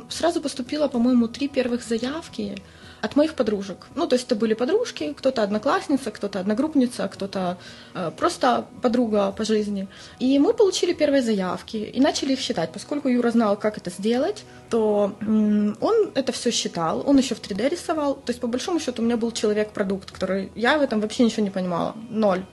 сразу 0.10 0.40
поступило, 0.40 0.88
по-моему, 0.88 1.28
три 1.28 1.50
первых 1.50 1.84
заявки 1.84 2.56
от 3.01 3.15
моих 3.15 3.34
подружек. 3.34 3.88
Ну, 3.96 4.08
то 4.08 4.15
есть 4.15 4.25
это 4.25 4.36
были 4.36 4.53
подружки, 4.53 5.13
кто-то 5.13 5.44
одноклассница, 5.44 6.12
кто-то 6.12 6.39
одногруппница, 6.39 7.08
кто-то 7.08 7.58
э, 7.94 8.12
просто 8.18 8.65
подруга 8.82 9.32
по 9.32 9.46
жизни. 9.46 9.88
И 10.20 10.39
мы 10.39 10.53
получили 10.53 10.94
первые 10.94 11.22
заявки 11.22 11.77
и 11.77 12.00
начали 12.00 12.34
их 12.34 12.39
считать. 12.39 12.72
Поскольку 12.72 13.08
Юра 13.10 13.32
знал, 13.32 13.58
как 13.58 13.77
это 13.77 13.89
сделать, 13.89 14.44
то 14.70 15.15
м, 15.22 15.77
он 15.82 16.12
это 16.15 16.32
все 16.32 16.51
считал, 16.51 17.03
он 17.06 17.18
еще 17.18 17.36
в 17.36 17.41
3D 17.41 17.70
рисовал. 17.70 18.15
То 18.15 18.32
есть, 18.32 18.39
по 18.39 18.48
большому 18.48 18.79
счету, 18.79 19.01
у 19.01 19.06
меня 19.06 19.18
был 19.18 19.32
человек-продукт, 19.32 20.12
который 20.12 20.51
я 20.56 20.77
в 20.77 20.82
этом 20.82 21.01
вообще 21.01 21.24
ничего 21.24 21.44
не 21.44 21.51
понимала. 21.51 21.96
Ноль. 22.10 22.44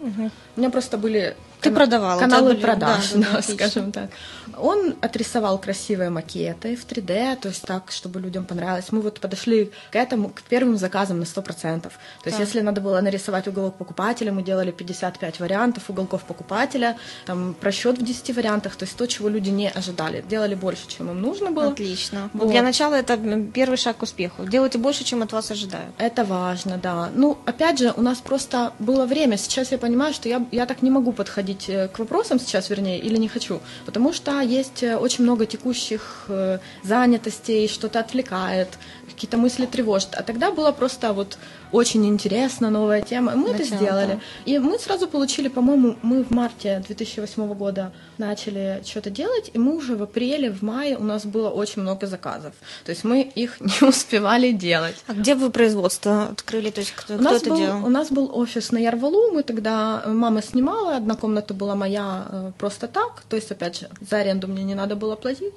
У 0.56 0.60
меня 0.60 0.70
просто 0.70 0.96
были 0.98 1.36
Ты 1.60 1.70
продавала, 1.70 2.20
каналы 2.20 2.54
продаж, 2.54 3.12
да, 3.12 3.18
да, 3.18 3.32
да, 3.32 3.42
скажем 3.54 3.92
так. 3.92 4.10
Он 4.58 4.94
отрисовал 5.00 5.58
красивые 5.58 6.10
макеты 6.10 6.76
в 6.76 6.86
3D, 6.86 7.36
то 7.36 7.48
есть 7.48 7.62
так, 7.62 7.90
чтобы 7.90 8.20
людям 8.20 8.44
понравилось. 8.44 8.92
Мы 8.92 9.00
вот 9.00 9.20
подошли 9.20 9.70
к 9.90 9.96
этому, 9.96 10.30
к 10.30 10.42
первым 10.42 10.76
заказам 10.76 11.18
на 11.18 11.24
100%. 11.24 11.82
То 11.82 11.90
есть 12.24 12.38
Так. 12.38 12.46
если 12.46 12.60
надо 12.60 12.80
было 12.80 13.00
нарисовать 13.00 13.48
уголок 13.48 13.76
покупателя, 13.76 14.32
мы 14.32 14.42
делали 14.42 14.70
55 14.70 15.40
вариантов 15.40 15.90
уголков 15.90 16.24
покупателя, 16.24 16.96
там 17.26 17.54
просчет 17.54 17.98
в 17.98 18.04
10 18.04 18.36
вариантах, 18.36 18.76
то 18.76 18.84
есть 18.84 18.96
то, 18.96 19.06
чего 19.06 19.28
люди 19.28 19.50
не 19.50 19.70
ожидали. 19.70 20.24
Делали 20.28 20.54
больше, 20.54 20.88
чем 20.88 21.10
им 21.10 21.20
нужно 21.20 21.50
было. 21.50 21.68
Отлично. 21.68 22.30
Вот. 22.32 22.50
Для 22.50 22.62
начала 22.62 22.94
это 22.94 23.16
первый 23.54 23.76
шаг 23.76 23.96
к 23.98 24.02
успеху. 24.02 24.44
Делайте 24.44 24.78
больше, 24.78 25.04
чем 25.04 25.22
от 25.22 25.32
вас 25.32 25.50
ожидают. 25.50 25.94
Это 25.98 26.24
важно, 26.24 26.78
да. 26.82 27.10
Ну, 27.14 27.38
опять 27.46 27.78
же, 27.78 27.92
у 27.96 28.02
нас 28.02 28.18
просто 28.18 28.72
было 28.78 29.06
время. 29.06 29.36
Сейчас 29.36 29.72
я 29.72 29.78
понимаю, 29.78 30.14
что 30.14 30.28
я, 30.28 30.44
я 30.52 30.66
так 30.66 30.82
не 30.82 30.90
могу 30.90 31.12
подходить 31.12 31.68
э, 31.68 31.88
к 31.88 31.98
вопросам 31.98 32.38
сейчас, 32.38 32.70
вернее, 32.70 32.98
или 32.98 33.16
не 33.16 33.28
хочу. 33.28 33.60
Потому 33.84 34.12
что 34.12 34.40
есть 34.46 34.82
э, 34.82 34.96
очень 34.96 35.24
много 35.24 35.46
текущих 35.46 36.26
э, 36.28 36.58
занятостей, 36.82 37.68
что-то 37.68 38.00
отвлекает, 38.00 38.68
какие-то 39.06 39.36
мысли 39.36 39.66
тревожат. 39.66 40.14
А 40.14 40.22
тогда 40.22 40.50
было 40.50 40.72
просто 40.72 41.12
вот 41.12 41.38
очень 41.72 42.06
интересно, 42.06 42.70
новая 42.70 43.02
тема. 43.02 43.34
Мы 43.34 43.50
это 43.50 43.62
Начало, 43.62 43.78
сделали. 43.78 44.20
И 44.44 44.58
мы 44.58 44.78
сразу 44.78 45.08
получили, 45.08 45.48
по-моему, 45.48 45.96
мы 46.02 46.24
в 46.24 46.30
марте 46.30 46.82
2008 46.86 47.54
года 47.54 47.92
начали 48.18 48.82
что-то 48.84 49.10
делать, 49.10 49.50
и 49.52 49.58
мы 49.58 49.76
уже 49.76 49.96
в 49.96 50.02
апреле, 50.02 50.50
в 50.50 50.62
мае 50.62 50.96
у 50.96 51.02
нас 51.02 51.24
было 51.26 51.50
очень 51.50 51.82
много 51.82 52.06
заказов. 52.06 52.54
То 52.84 52.90
есть 52.90 53.04
мы 53.04 53.22
их 53.22 53.60
не 53.60 53.88
успевали 53.88 54.52
делать. 54.52 54.96
А 55.06 55.14
где 55.14 55.34
вы 55.34 55.50
производство 55.50 56.24
открыли? 56.24 56.70
То 56.70 56.80
есть 56.80 56.92
кто, 56.92 57.14
У 57.14 57.18
кто 57.18 57.24
нас, 57.24 57.42
это 57.42 57.50
был, 57.50 57.56
делал? 57.56 57.84
у 57.84 57.88
нас 57.88 58.10
был 58.10 58.30
офис 58.32 58.72
на 58.72 58.78
Ярвалу, 58.78 59.32
мы 59.32 59.42
тогда, 59.42 60.02
э, 60.04 60.12
мама 60.12 60.42
снимала, 60.42 60.96
одна 60.96 61.14
комната 61.14 61.54
была 61.54 61.74
моя 61.74 62.26
э, 62.28 62.52
просто 62.58 62.88
так, 62.88 63.22
то 63.28 63.36
есть, 63.36 63.50
опять 63.50 63.80
же, 63.80 63.88
за 64.00 64.18
аренду 64.18 64.48
мне 64.48 64.64
не 64.64 64.74
надо 64.74 64.96
было 64.96 65.16
платить. 65.16 65.54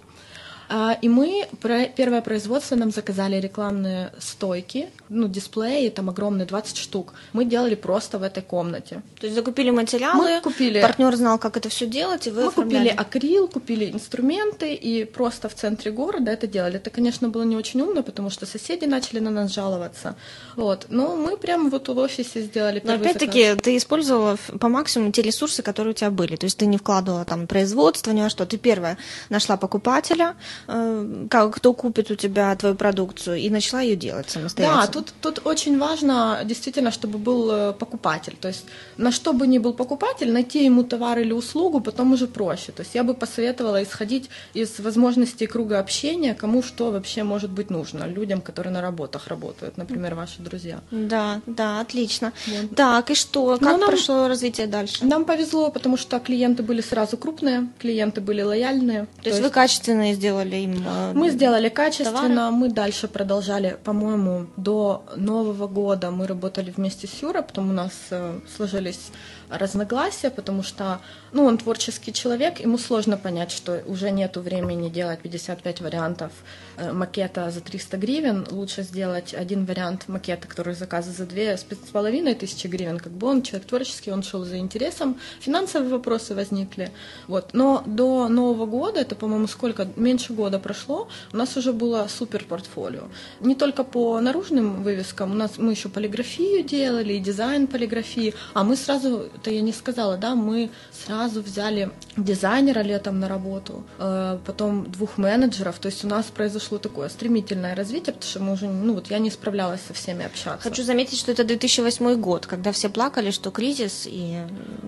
А, 0.70 0.98
и 1.02 1.10
мы 1.10 1.48
первое 1.96 2.22
производство 2.22 2.76
нам 2.76 2.92
заказали 2.92 3.38
рекламные 3.38 4.12
стойки, 4.20 4.90
ну, 5.10 5.28
дисплеи, 5.28 5.90
там 5.90 6.10
огромные, 6.10 6.46
20 6.46 6.78
штук. 6.78 7.14
Мы 7.34 7.46
делали 7.46 7.74
просто 7.76 8.20
в 8.20 8.24
этой 8.24 8.44
комнате. 8.44 9.02
То 9.20 9.26
есть 9.26 9.36
закупили 9.36 9.72
материалы, 9.72 10.36
мы 10.36 10.42
купили... 10.42 10.80
партнер 10.82 11.16
знал, 11.16 11.40
как 11.40 11.58
это 11.58 11.70
все 11.70 11.88
делать, 11.88 12.28
и 12.28 12.32
вы 12.32 12.44
Мы 12.44 12.48
оформляли. 12.50 12.90
купили 12.90 13.02
акрил, 13.02 13.48
купили 13.48 13.92
инструменты 13.92 14.76
и 14.76 15.06
просто 15.06 15.50
в 15.50 15.56
центре 15.56 15.92
города 15.92 16.32
это 16.32 16.46
делали. 16.46 16.76
Это, 16.76 16.92
конечно, 16.92 17.30
было 17.30 17.44
не 17.44 17.56
очень 17.56 17.82
умно, 17.82 18.04
потому 18.04 18.30
что 18.30 18.46
соседи 18.46 18.86
начали 18.86 19.20
на 19.20 19.32
нас 19.32 19.52
жаловаться. 19.52 20.16
Вот. 20.56 20.86
Но 20.90 21.16
мы 21.16 21.38
прямо 21.38 21.70
вот 21.70 21.88
в 21.88 21.98
офисе 21.98 22.42
сделали 22.42 22.80
Но 22.84 22.94
опять-таки 22.94 23.56
ты 23.56 23.76
использовала 23.76 24.38
по 24.60 24.68
максимуму 24.68 25.12
те 25.12 25.24
ресурсы, 25.24 25.64
которые 25.64 25.92
у 25.92 25.96
тебя 25.96 26.12
были. 26.12 26.36
То 26.36 26.46
есть 26.46 26.60
ты 26.60 26.68
не 26.68 26.78
вкладывала 26.78 27.26
там 27.26 27.48
производство, 27.48 28.12
ни 28.12 28.22
во 28.22 28.30
что. 28.30 28.46
Ты 28.46 28.58
первое 28.58 28.98
нашла 29.30 29.58
покупателя, 29.58 30.36
э, 30.68 31.28
кто 31.52 31.74
купит 31.74 32.12
у 32.12 32.16
тебя 32.16 32.56
твою 32.56 32.76
продукцию, 32.76 33.38
и 33.38 33.50
начала 33.50 33.82
ее 33.82 33.96
делать 33.96 34.30
самостоятельно. 34.30 34.86
Да, 34.86 34.92
тут, 34.92 35.14
тут 35.22 35.46
очень 35.46 35.78
важно 35.78 36.42
действительно, 36.46 36.92
чтобы 36.92 37.18
был 37.18 37.52
э, 37.52 37.74
покупатель. 37.74 38.36
То 38.40 38.48
есть 38.48 38.66
на 38.98 39.12
что 39.12 39.34
бы 39.34 39.48
ни 39.48 39.58
был 39.58 39.74
покупатель, 39.74 40.32
найти 40.32 40.66
ему 40.66 40.84
товар 40.84 41.20
или 41.20 41.34
услугу 41.34 41.80
потом 41.82 42.14
уже 42.14 42.28
проще. 42.28 42.72
То 42.72 42.84
есть 42.84 42.96
я 42.96 43.04
бы 43.04 43.14
посоветовала 43.14 43.84
исходить 43.84 44.30
из 44.54 44.80
возможностей 44.80 45.48
круга 45.48 45.80
общения, 45.80 46.34
кому 46.34 46.64
что 46.64 46.92
вообще 46.92 47.24
может 47.24 47.52
быть 47.52 47.70
нужно, 47.70 48.06
людям, 48.06 48.42
которые 48.42 48.74
на 48.74 48.82
работах 48.82 49.28
работают, 49.28 49.78
например, 49.78 50.16
ваши 50.16 50.42
друзья. 50.42 50.80
Да, 50.92 51.42
да, 51.46 51.80
отлично. 51.80 52.34
Вот. 52.48 52.76
Так, 52.76 53.12
и 53.12 53.16
что? 53.16 53.58
Как 53.58 53.62
нам, 53.62 53.86
прошло 53.86 54.28
развитие 54.28 54.68
дальше? 54.68 55.06
Нам 55.06 55.26
повезло, 55.26 55.72
потому 55.72 55.98
что 55.98 56.20
клиенты 56.20 56.64
были 56.64 56.82
сразу 56.82 57.18
крупные, 57.18 57.68
клиенты 57.80 58.22
были 58.22 58.42
лояльные. 58.42 59.02
То, 59.02 59.24
То 59.24 59.30
есть, 59.30 59.40
есть 59.40 59.42
вы 59.42 59.50
качественно 59.50 60.14
сделали 60.14 60.49
им 60.58 60.84
э, 60.86 61.14
Мы 61.14 61.30
сделали 61.30 61.70
качественно, 61.70 62.36
товары? 62.36 62.52
мы 62.56 62.70
дальше 62.70 63.08
продолжали, 63.08 63.78
по-моему, 63.84 64.48
до 64.58 65.04
Нового 65.16 65.68
года 65.68 66.12
мы 66.12 66.28
работали 66.28 66.74
вместе 66.76 67.08
с 67.08 67.22
Юрой, 67.22 67.44
потом 67.44 67.70
у 67.70 67.74
нас 67.74 67.94
э, 68.12 68.40
сложились 68.56 69.12
разногласия, 69.50 70.30
потому 70.30 70.64
что, 70.64 71.00
ну, 71.32 71.46
он 71.46 71.58
творческий 71.58 72.14
человек, 72.14 72.60
ему 72.60 72.78
сложно 72.78 73.18
понять, 73.18 73.52
что 73.52 73.82
уже 73.86 74.12
нету 74.12 74.42
времени 74.42 74.90
делать 74.90 75.20
55 75.22 75.82
вариантов 75.82 76.32
э, 76.78 76.92
макета 76.92 77.50
за 77.52 77.62
300 77.62 77.98
гривен, 77.98 78.48
лучше 78.52 78.84
сделать 78.84 79.34
один 79.34 79.66
вариант 79.66 80.08
макета, 80.08 80.48
который 80.48 80.76
заказывает 80.76 81.18
за 81.18 81.26
две 81.26 81.58
с 81.58 81.64
половиной 81.92 82.36
тысячи 82.36 82.68
гривен, 82.68 83.00
как 83.00 83.12
бы 83.12 83.28
он 83.28 83.42
человек 83.42 83.68
творческий, 83.68 84.12
он 84.12 84.24
шел 84.24 84.46
за 84.46 84.58
интересом, 84.58 85.20
финансовые 85.40 85.90
вопросы 85.90 86.36
возникли, 86.36 86.92
вот, 87.28 87.50
но 87.54 87.84
до 87.86 88.28
Нового 88.28 88.66
года, 88.66 89.00
это, 89.00 89.16
по-моему, 89.16 89.48
сколько, 89.48 89.88
меньше 89.96 90.34
года 90.34 90.60
прошло, 90.60 91.08
у 91.34 91.38
нас 91.38 91.58
уже 91.58 91.74
было 91.74 92.08
супер 92.08 92.46
портфолио, 92.46 93.04
не 93.40 93.56
только 93.56 93.84
по 93.84 94.20
наружным 94.20 94.84
вывескам, 94.84 95.32
у 95.32 95.36
нас 95.36 95.58
мы 95.58 95.72
еще 95.72 95.90
полиграфию 95.90 96.64
делали, 96.64 97.14
и 97.14 97.20
дизайн 97.20 97.68
полиграфии, 97.68 98.34
а 98.54 98.64
мы 98.64 98.76
сразу 98.76 99.30
это 99.42 99.52
я 99.52 99.62
не 99.62 99.74
сказала, 99.74 100.18
да, 100.18 100.36
мы 100.36 100.70
сразу 100.92 101.42
взяли 101.42 101.92
дизайнера 102.18 102.82
летом 102.82 103.20
на 103.20 103.28
работу, 103.28 103.84
э, 103.98 104.38
потом 104.46 104.90
двух 104.92 105.18
менеджеров, 105.18 105.80
то 105.80 105.88
есть 105.88 106.04
у 106.04 106.08
нас 106.08 106.26
произошло 106.26 106.78
такое 106.78 107.10
стремительное 107.10 107.76
развитие, 107.76 108.14
потому 108.14 108.30
что 108.30 108.40
мы 108.42 108.54
уже, 108.54 108.68
ну 108.68 108.94
вот 108.94 109.08
я 109.08 109.20
не 109.20 109.30
справлялась 109.30 109.82
со 109.88 109.94
всеми 109.94 110.26
общаться. 110.26 110.70
Хочу 110.70 110.84
заметить, 110.84 111.18
что 111.18 111.32
это 111.32 111.44
2008 111.44 112.16
год, 112.20 112.46
когда 112.46 112.72
все 112.72 112.90
плакали, 112.90 113.32
что 113.32 113.52
кризис 113.52 114.04
и 114.06 114.40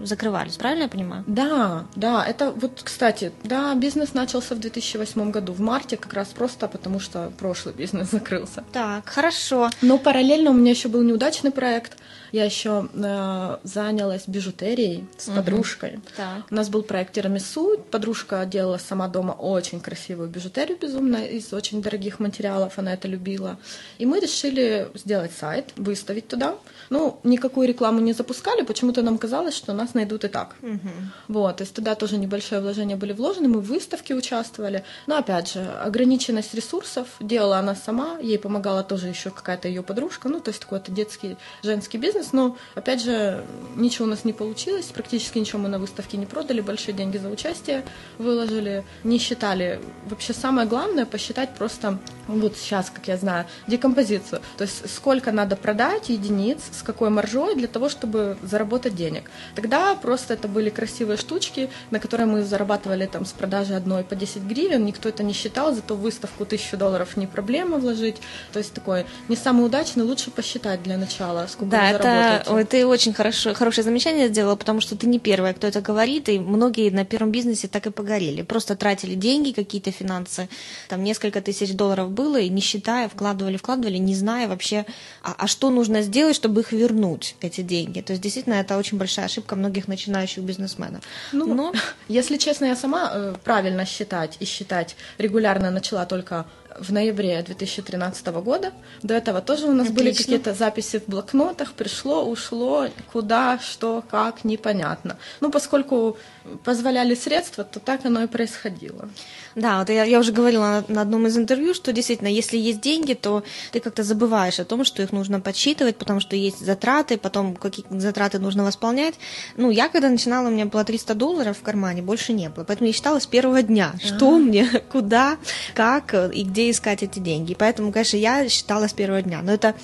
закрывались, 0.03 0.57
правильно 0.57 0.83
я 0.83 0.89
понимаю? 0.89 1.23
Да, 1.27 1.85
да, 1.95 2.25
это 2.25 2.51
вот, 2.51 2.81
кстати, 2.83 3.31
да, 3.43 3.73
бизнес 3.75 4.13
начался 4.13 4.55
в 4.55 4.59
2008 4.59 5.31
году, 5.31 5.53
в 5.53 5.59
марте 5.59 5.97
как 5.97 6.13
раз 6.13 6.27
просто 6.29 6.67
потому, 6.67 6.99
что 6.99 7.31
прошлый 7.37 7.73
бизнес 7.73 8.11
закрылся. 8.11 8.63
Так, 8.71 9.07
хорошо. 9.07 9.69
Но 9.81 9.97
параллельно 9.97 10.51
у 10.51 10.53
меня 10.53 10.71
еще 10.71 10.89
был 10.89 11.01
неудачный 11.03 11.51
проект, 11.51 11.97
я 12.31 12.45
еще 12.45 12.89
э, 12.93 13.57
занялась 13.63 14.27
бижутерией 14.27 15.05
с 15.17 15.27
угу. 15.27 15.37
подружкой. 15.37 15.99
Так. 16.15 16.45
У 16.49 16.55
нас 16.55 16.69
был 16.69 16.83
проект 16.83 17.13
тирамису. 17.13 17.77
Подружка 17.91 18.45
делала 18.45 18.77
сама 18.77 19.07
дома 19.07 19.31
очень 19.31 19.79
красивую 19.79 20.29
бижутерию 20.29 20.77
безумно 20.79 21.25
из 21.25 21.53
очень 21.53 21.81
дорогих 21.81 22.19
материалов. 22.19 22.77
Она 22.77 22.93
это 22.93 23.07
любила. 23.07 23.57
И 23.97 24.05
мы 24.05 24.19
решили 24.19 24.89
сделать 24.93 25.31
сайт, 25.37 25.71
выставить 25.75 26.27
туда. 26.27 26.55
Ну, 26.91 27.19
никакую 27.23 27.67
рекламу 27.67 27.99
не 28.01 28.13
запускали. 28.13 28.61
Почему-то 28.61 29.01
нам 29.01 29.17
казалось, 29.17 29.55
что 29.55 29.73
нас 29.73 29.93
найдут 29.93 30.23
и 30.25 30.27
так. 30.27 30.55
Угу. 30.61 30.89
Вот, 31.29 31.57
то 31.57 31.63
есть 31.63 31.73
туда 31.73 31.95
тоже 31.95 32.17
небольшое 32.17 32.61
вложение 32.61 32.97
были 32.97 33.13
вложены. 33.13 33.47
Мы 33.47 33.61
в 33.61 33.65
выставке 33.65 34.13
участвовали. 34.13 34.83
Но 35.07 35.15
опять 35.15 35.53
же, 35.53 35.61
ограниченность 35.83 36.53
ресурсов 36.53 37.07
делала 37.19 37.57
она 37.57 37.75
сама. 37.75 38.19
Ей 38.21 38.37
помогала 38.37 38.83
тоже 38.83 39.07
еще 39.07 39.31
какая-то 39.31 39.67
ее 39.67 39.81
подружка. 39.81 40.29
Ну, 40.29 40.39
то 40.39 40.49
есть 40.49 40.61
такой-то 40.61 40.91
детский 40.91 41.37
женский 41.63 41.97
бизнес, 41.97 42.33
но, 42.33 42.57
опять 42.75 43.01
же, 43.01 43.43
ничего 43.75 44.05
у 44.05 44.09
нас 44.09 44.25
не 44.25 44.33
получилось, 44.33 44.85
практически 44.85 45.39
ничего 45.39 45.59
мы 45.59 45.69
на 45.69 45.79
выставке 45.79 46.17
не 46.17 46.25
продали, 46.25 46.61
большие 46.61 46.93
деньги 46.93 47.17
за 47.17 47.29
участие 47.29 47.83
выложили, 48.17 48.83
не 49.03 49.17
считали. 49.17 49.79
Вообще 50.09 50.33
самое 50.33 50.67
главное 50.67 51.05
посчитать 51.05 51.55
просто, 51.55 51.99
вот 52.27 52.57
сейчас, 52.57 52.89
как 52.89 53.07
я 53.07 53.17
знаю, 53.17 53.45
декомпозицию, 53.67 54.41
то 54.57 54.63
есть 54.63 54.89
сколько 54.93 55.31
надо 55.31 55.55
продать 55.55 56.09
единиц, 56.09 56.59
с 56.81 56.83
какой 56.83 57.11
маржой 57.11 57.55
для 57.55 57.67
того, 57.67 57.89
чтобы 57.89 58.37
заработать 58.41 58.95
денег. 58.95 59.29
Тогда 59.55 59.93
просто 59.93 60.33
это 60.33 60.47
были 60.47 60.71
красивые 60.71 61.17
штучки, 61.17 61.69
на 61.91 61.99
которые 61.99 62.25
мы 62.25 62.41
зарабатывали 62.43 63.05
там 63.05 63.23
с 63.23 63.31
продажи 63.31 63.75
одной 63.75 64.03
по 64.03 64.15
10 64.15 64.41
гривен, 64.41 64.83
никто 64.83 65.07
это 65.07 65.21
не 65.21 65.33
считал, 65.33 65.75
зато 65.75 65.95
выставку 65.95 66.43
1000 66.43 66.77
долларов 66.77 67.17
не 67.17 67.27
проблема 67.27 67.77
вложить, 67.77 68.17
то 68.51 68.57
есть 68.57 68.73
такой 68.73 69.05
не 69.29 69.35
самый 69.35 69.65
удачный, 69.65 70.03
лучше 70.03 70.31
посчитать 70.31 70.81
для 70.81 70.97
начала, 70.97 71.47
сколько 71.47 71.71
да, 71.71 71.91
это 71.91 72.43
Ой, 72.47 72.65
ты 72.65 72.87
очень 72.87 73.13
хорошо, 73.13 73.53
хорошее 73.53 73.83
замечание 73.83 74.27
сделала, 74.27 74.55
потому 74.55 74.81
что 74.81 74.95
ты 74.97 75.05
не 75.05 75.19
первая, 75.19 75.53
кто 75.53 75.67
это 75.67 75.81
говорит, 75.81 76.29
и 76.29 76.39
многие 76.39 76.89
на 76.89 77.05
первом 77.05 77.31
бизнесе 77.31 77.67
так 77.67 77.85
и 77.85 77.91
погорели. 77.91 78.41
Просто 78.41 78.75
тратили 78.75 79.13
деньги, 79.13 79.51
какие-то 79.51 79.91
финансы, 79.91 80.49
там 80.89 81.03
несколько 81.03 81.41
тысяч 81.41 81.73
долларов 81.73 82.09
было, 82.09 82.39
и 82.39 82.49
не 82.49 82.61
считая, 82.61 83.07
вкладывали, 83.07 83.57
вкладывали, 83.57 83.97
не 83.97 84.15
зная 84.15 84.47
вообще, 84.47 84.85
а, 85.21 85.35
а 85.37 85.47
что 85.47 85.69
нужно 85.69 86.01
сделать, 86.01 86.35
чтобы 86.35 86.60
их 86.61 86.71
вернуть, 86.71 87.35
эти 87.41 87.61
деньги. 87.61 88.01
То 88.01 88.13
есть, 88.13 88.23
действительно, 88.23 88.55
это 88.55 88.77
очень 88.77 88.97
большая 88.97 89.25
ошибка 89.25 89.55
многих 89.55 89.87
начинающих 89.87 90.43
бизнесменов. 90.43 91.03
Ну, 91.33 91.53
Но... 91.53 91.73
если 92.07 92.37
честно, 92.37 92.65
я 92.65 92.75
сама 92.75 93.11
э, 93.13 93.35
правильно 93.43 93.85
считать 93.85 94.37
и 94.39 94.45
считать 94.45 94.95
регулярно 95.17 95.71
начала 95.71 96.05
только 96.05 96.45
в 96.79 96.91
ноябре 96.91 97.41
2013 97.41 98.27
года. 98.27 98.71
До 99.03 99.13
этого 99.13 99.41
тоже 99.41 99.65
у 99.65 99.73
нас 99.73 99.87
Отлично. 99.87 99.95
были 99.95 100.13
какие-то 100.13 100.53
записи 100.53 100.99
в 100.99 101.07
блокнотах, 101.07 101.73
пришло, 101.73 102.25
ушло, 102.25 102.87
куда, 103.11 103.59
что, 103.59 104.03
как, 104.09 104.43
непонятно. 104.43 105.17
Ну, 105.41 105.51
поскольку 105.51 106.17
позволяли 106.63 107.15
средства, 107.15 107.63
то 107.63 107.79
так 107.79 108.05
оно 108.05 108.23
и 108.23 108.27
происходило. 108.27 109.09
Да, 109.55 109.79
вот 109.79 109.89
я, 109.89 110.03
я 110.03 110.19
уже 110.19 110.31
говорила 110.31 110.83
на, 110.87 110.95
на 110.95 111.01
одном 111.01 111.27
из 111.27 111.37
интервью, 111.37 111.73
что 111.73 111.91
действительно, 111.93 112.27
если 112.27 112.57
есть 112.57 112.81
деньги, 112.81 113.13
то 113.13 113.43
ты 113.71 113.79
как-то 113.79 114.03
забываешь 114.03 114.59
о 114.59 114.65
том, 114.65 114.85
что 114.85 115.03
их 115.03 115.11
нужно 115.11 115.39
подсчитывать, 115.39 115.97
потому 115.97 116.19
что 116.19 116.35
есть 116.35 116.59
затраты, 116.59 117.17
потом 117.17 117.55
какие 117.55 117.85
затраты 117.89 118.39
нужно 118.39 118.63
восполнять. 118.63 119.15
Ну, 119.57 119.69
я 119.69 119.89
когда 119.89 120.09
начинала, 120.09 120.47
у 120.47 120.51
меня 120.51 120.65
было 120.65 120.83
300 120.83 121.13
долларов 121.15 121.57
в 121.57 121.63
кармане, 121.63 122.01
больше 122.01 122.33
не 122.33 122.49
было. 122.49 122.63
Поэтому 122.63 122.87
я 122.87 122.93
считала 122.93 123.19
с 123.19 123.25
первого 123.25 123.61
дня, 123.61 123.93
что 124.03 124.29
А-а-а. 124.29 124.39
мне, 124.39 124.67
куда, 124.91 125.37
как 125.73 126.13
и 126.13 126.43
где 126.43 126.71
искать 126.71 127.03
эти 127.03 127.19
деньги. 127.19 127.53
поэтому, 127.53 127.91
конечно, 127.91 128.17
я 128.17 128.47
считала 128.49 128.87
с 128.87 128.93
первого 128.93 129.21
дня. 129.21 129.41
Но 129.43 129.51
это 129.53 129.75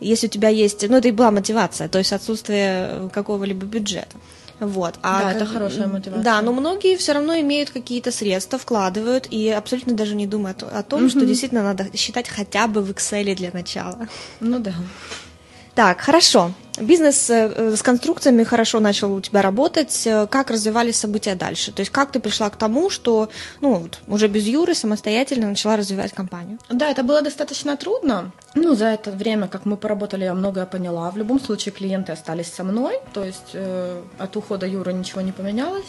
если 0.00 0.26
у 0.26 0.30
тебя 0.30 0.48
есть, 0.48 0.88
ну 0.88 0.96
это 0.96 1.08
и 1.08 1.12
была 1.12 1.30
мотивация, 1.30 1.88
то 1.88 1.98
есть 1.98 2.12
отсутствие 2.12 3.08
какого-либо 3.12 3.64
бюджета. 3.66 4.16
Вот. 4.60 4.94
А 5.02 5.20
да, 5.20 5.32
как, 5.32 5.36
это 5.36 5.46
хорошая 5.46 5.86
мотивация. 5.86 6.24
Да, 6.24 6.40
но 6.42 6.52
многие 6.52 6.96
все 6.96 7.12
равно 7.12 7.38
имеют 7.40 7.70
какие-то 7.70 8.10
средства, 8.10 8.58
вкладывают 8.58 9.26
и 9.30 9.50
абсолютно 9.50 9.94
даже 9.94 10.14
не 10.14 10.26
думают 10.26 10.62
о 10.62 10.82
том, 10.82 11.04
mm-hmm. 11.04 11.10
что 11.10 11.26
действительно 11.26 11.62
надо 11.62 11.94
считать 11.96 12.28
хотя 12.28 12.66
бы 12.66 12.82
в 12.82 12.90
Excel 12.90 13.34
для 13.34 13.50
начала. 13.52 14.08
Ну 14.40 14.58
да. 14.58 14.72
Так, 15.76 16.00
хорошо. 16.00 16.52
Бизнес 16.80 17.28
э, 17.28 17.76
с 17.76 17.82
конструкциями 17.82 18.44
хорошо 18.44 18.80
начал 18.80 19.12
у 19.12 19.20
тебя 19.20 19.42
работать. 19.42 20.08
Как 20.30 20.50
развивались 20.50 20.96
события 20.96 21.34
дальше? 21.34 21.70
То 21.70 21.80
есть 21.80 21.92
как 21.92 22.12
ты 22.12 22.18
пришла 22.18 22.48
к 22.48 22.56
тому, 22.56 22.88
что 22.88 23.28
ну, 23.60 23.74
вот, 23.74 23.98
уже 24.08 24.28
без 24.28 24.44
Юры 24.44 24.74
самостоятельно 24.74 25.48
начала 25.48 25.76
развивать 25.76 26.12
компанию? 26.12 26.58
Да, 26.70 26.90
это 26.90 27.02
было 27.02 27.20
достаточно 27.20 27.76
трудно. 27.76 28.32
Ну, 28.54 28.74
за 28.74 28.86
это 28.86 29.10
время, 29.10 29.48
как 29.48 29.66
мы 29.66 29.76
поработали, 29.76 30.24
я 30.24 30.32
многое 30.34 30.64
поняла. 30.64 31.10
В 31.10 31.18
любом 31.18 31.38
случае 31.38 31.72
клиенты 31.72 32.12
остались 32.12 32.50
со 32.50 32.64
мной, 32.64 32.98
то 33.12 33.22
есть 33.22 33.50
э, 33.52 34.02
от 34.18 34.36
ухода 34.36 34.66
Юры 34.66 34.94
ничего 34.94 35.20
не 35.20 35.32
поменялось. 35.32 35.84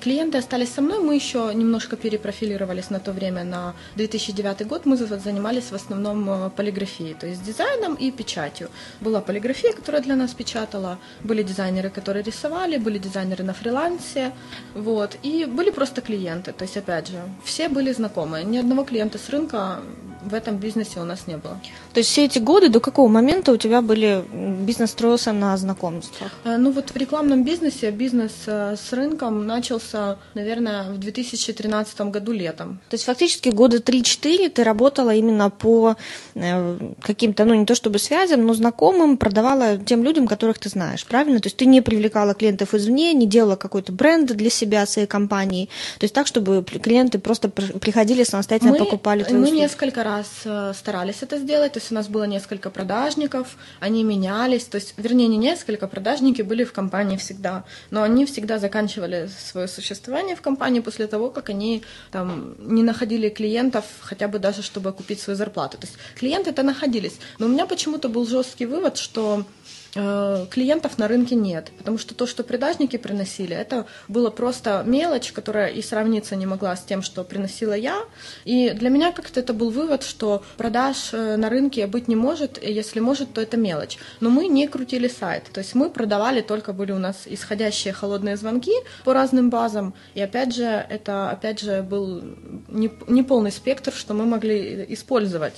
Клиенты 0.00 0.38
остались 0.38 0.72
со 0.72 0.80
мной, 0.80 1.00
мы 1.00 1.16
еще 1.16 1.52
немножко 1.54 1.96
перепрофилировались 1.96 2.90
на 2.90 3.00
то 3.00 3.12
время, 3.12 3.44
на 3.44 3.74
2009 3.96 4.66
год. 4.66 4.86
Мы 4.86 4.96
занимались 4.96 5.70
в 5.70 5.74
основном 5.74 6.30
э, 6.30 6.50
полиграфией, 6.50 7.14
то 7.14 7.26
есть 7.26 7.42
дизайном 7.42 7.94
и 7.94 8.10
печатью. 8.12 8.68
Была 9.00 9.20
полиграфия, 9.20 9.72
которая 9.72 10.02
для 10.02 10.14
нас 10.16 10.34
печатала, 10.34 10.98
были 11.24 11.42
дизайнеры, 11.42 11.90
которые 11.90 12.22
рисовали, 12.22 12.78
были 12.78 12.98
дизайнеры 12.98 13.42
на 13.44 13.54
фрилансе, 13.54 14.32
вот, 14.74 15.16
и 15.22 15.46
были 15.46 15.70
просто 15.70 16.00
клиенты, 16.00 16.52
то 16.52 16.62
есть, 16.62 16.76
опять 16.76 17.08
же, 17.08 17.20
все 17.44 17.68
были 17.68 17.92
знакомые. 17.92 18.44
Ни 18.44 18.58
одного 18.58 18.84
клиента 18.84 19.18
с 19.18 19.28
рынка 19.30 19.80
в 20.22 20.34
этом 20.34 20.56
бизнесе 20.56 21.00
у 21.00 21.04
нас 21.04 21.26
не 21.26 21.36
было. 21.36 21.58
То 21.92 22.00
есть 22.00 22.10
все 22.10 22.24
эти 22.24 22.38
годы, 22.38 22.68
до 22.68 22.80
какого 22.80 23.08
момента 23.08 23.52
у 23.52 23.56
тебя 23.56 23.82
были 23.82 24.24
бизнес 24.64 24.90
строился 24.90 25.32
на 25.32 25.56
знакомствах? 25.56 26.32
Э, 26.44 26.56
ну 26.56 26.72
вот 26.72 26.90
в 26.90 26.96
рекламном 26.96 27.44
бизнесе 27.44 27.90
бизнес 27.90 28.32
э, 28.46 28.76
с 28.76 28.92
рынком 28.92 29.46
начался, 29.46 30.16
наверное, 30.34 30.90
в 30.90 30.98
2013 30.98 32.00
году 32.00 32.32
летом. 32.32 32.80
То 32.90 32.94
есть 32.94 33.04
фактически 33.04 33.50
года 33.50 33.78
3-4 33.78 34.48
ты 34.50 34.64
работала 34.64 35.14
именно 35.14 35.50
по 35.50 35.96
э, 36.34 36.78
каким-то, 37.02 37.44
ну 37.44 37.54
не 37.54 37.66
то 37.66 37.74
чтобы 37.74 37.98
связям, 37.98 38.46
но 38.46 38.54
знакомым, 38.54 39.16
продавала 39.16 39.78
тем 39.78 40.02
людям, 40.04 40.26
которых 40.26 40.58
ты 40.58 40.68
знаешь, 40.68 41.04
правильно? 41.06 41.40
То 41.40 41.46
есть 41.46 41.56
ты 41.56 41.66
не 41.66 41.80
привлекала 41.80 42.34
клиентов 42.34 42.74
извне, 42.74 43.12
не 43.14 43.26
делала 43.26 43.56
какой-то 43.56 43.92
бренд 43.92 44.30
для 44.32 44.50
себя, 44.50 44.86
своей 44.86 45.08
компании. 45.08 45.68
То 45.98 46.04
есть 46.04 46.14
так, 46.14 46.26
чтобы 46.26 46.64
клиенты 46.64 47.18
просто 47.18 47.48
приходили 47.48 48.24
самостоятельно, 48.24 48.72
мы, 48.72 48.78
покупали 48.78 49.22
твои 49.22 49.38
Мы 49.38 49.44
услуги. 49.44 49.60
несколько 49.60 50.04
раз 50.08 50.28
э, 50.44 50.72
старались 50.74 51.22
это 51.22 51.38
сделать, 51.38 51.72
то 51.72 51.80
есть 51.80 51.92
у 51.92 51.94
нас 51.94 52.08
было 52.08 52.24
несколько 52.24 52.70
продажников, 52.70 53.56
они 53.80 54.04
менялись, 54.04 54.64
то 54.64 54.78
есть, 54.78 54.94
вернее, 54.96 55.28
не 55.28 55.36
несколько, 55.36 55.86
продажники 55.88 56.42
были 56.42 56.64
в 56.64 56.72
компании 56.72 57.16
всегда, 57.16 57.64
но 57.90 58.02
они 58.02 58.24
всегда 58.24 58.58
заканчивали 58.58 59.28
свое 59.50 59.68
существование 59.68 60.34
в 60.36 60.40
компании 60.40 60.80
после 60.80 61.06
того, 61.06 61.30
как 61.30 61.50
они 61.50 61.82
там 62.10 62.54
не 62.58 62.82
находили 62.82 63.28
клиентов, 63.28 63.84
хотя 64.00 64.28
бы 64.28 64.38
даже 64.38 64.62
чтобы 64.62 64.92
купить 64.92 65.20
свою 65.20 65.36
зарплату. 65.36 65.76
То 65.78 65.86
есть 65.86 65.98
клиенты-то 66.18 66.62
находились, 66.62 67.18
но 67.38 67.46
у 67.46 67.48
меня 67.48 67.66
почему-то 67.66 68.08
был 68.08 68.26
жесткий 68.26 68.66
вывод, 68.66 68.96
что 68.96 69.44
клиентов 69.92 70.98
на 70.98 71.08
рынке 71.08 71.34
нет, 71.34 71.70
потому 71.78 71.98
что 71.98 72.14
то, 72.14 72.26
что 72.26 72.44
продажники 72.44 72.96
приносили, 72.96 73.56
это 73.56 73.86
было 74.06 74.30
просто 74.30 74.82
мелочь, 74.86 75.32
которая 75.32 75.68
и 75.68 75.82
сравниться 75.82 76.36
не 76.36 76.46
могла 76.46 76.76
с 76.76 76.84
тем, 76.84 77.02
что 77.02 77.24
приносила 77.24 77.72
я. 77.72 77.98
И 78.44 78.70
для 78.70 78.90
меня 78.90 79.12
как-то 79.12 79.40
это 79.40 79.54
был 79.54 79.70
вывод, 79.70 80.02
что 80.02 80.42
продаж 80.56 81.10
э, 81.12 81.36
на 81.36 81.48
рынке 81.48 81.86
быть 81.86 82.08
не 82.08 82.16
может, 82.16 82.62
и 82.62 82.72
если 82.72 83.00
может, 83.00 83.32
то 83.32 83.40
это 83.40 83.56
мелочь. 83.56 83.98
Но 84.20 84.30
мы 84.30 84.46
не 84.46 84.68
крутили 84.68 85.08
сайт, 85.08 85.44
то 85.52 85.60
есть 85.60 85.74
мы 85.74 85.90
продавали 85.90 86.42
только 86.42 86.72
были 86.72 86.92
у 86.92 86.98
нас 86.98 87.22
исходящие 87.26 87.92
холодные 87.92 88.36
звонки 88.36 88.72
по 89.04 89.14
разным 89.14 89.50
базам, 89.50 89.94
и 90.14 90.20
опять 90.20 90.54
же, 90.54 90.64
это 90.64 91.30
опять 91.30 91.60
же 91.60 91.82
был 91.82 92.22
не, 92.68 92.90
не 93.06 93.50
спектр, 93.50 93.92
что 93.92 94.14
мы 94.14 94.26
могли 94.26 94.84
использовать. 94.88 95.54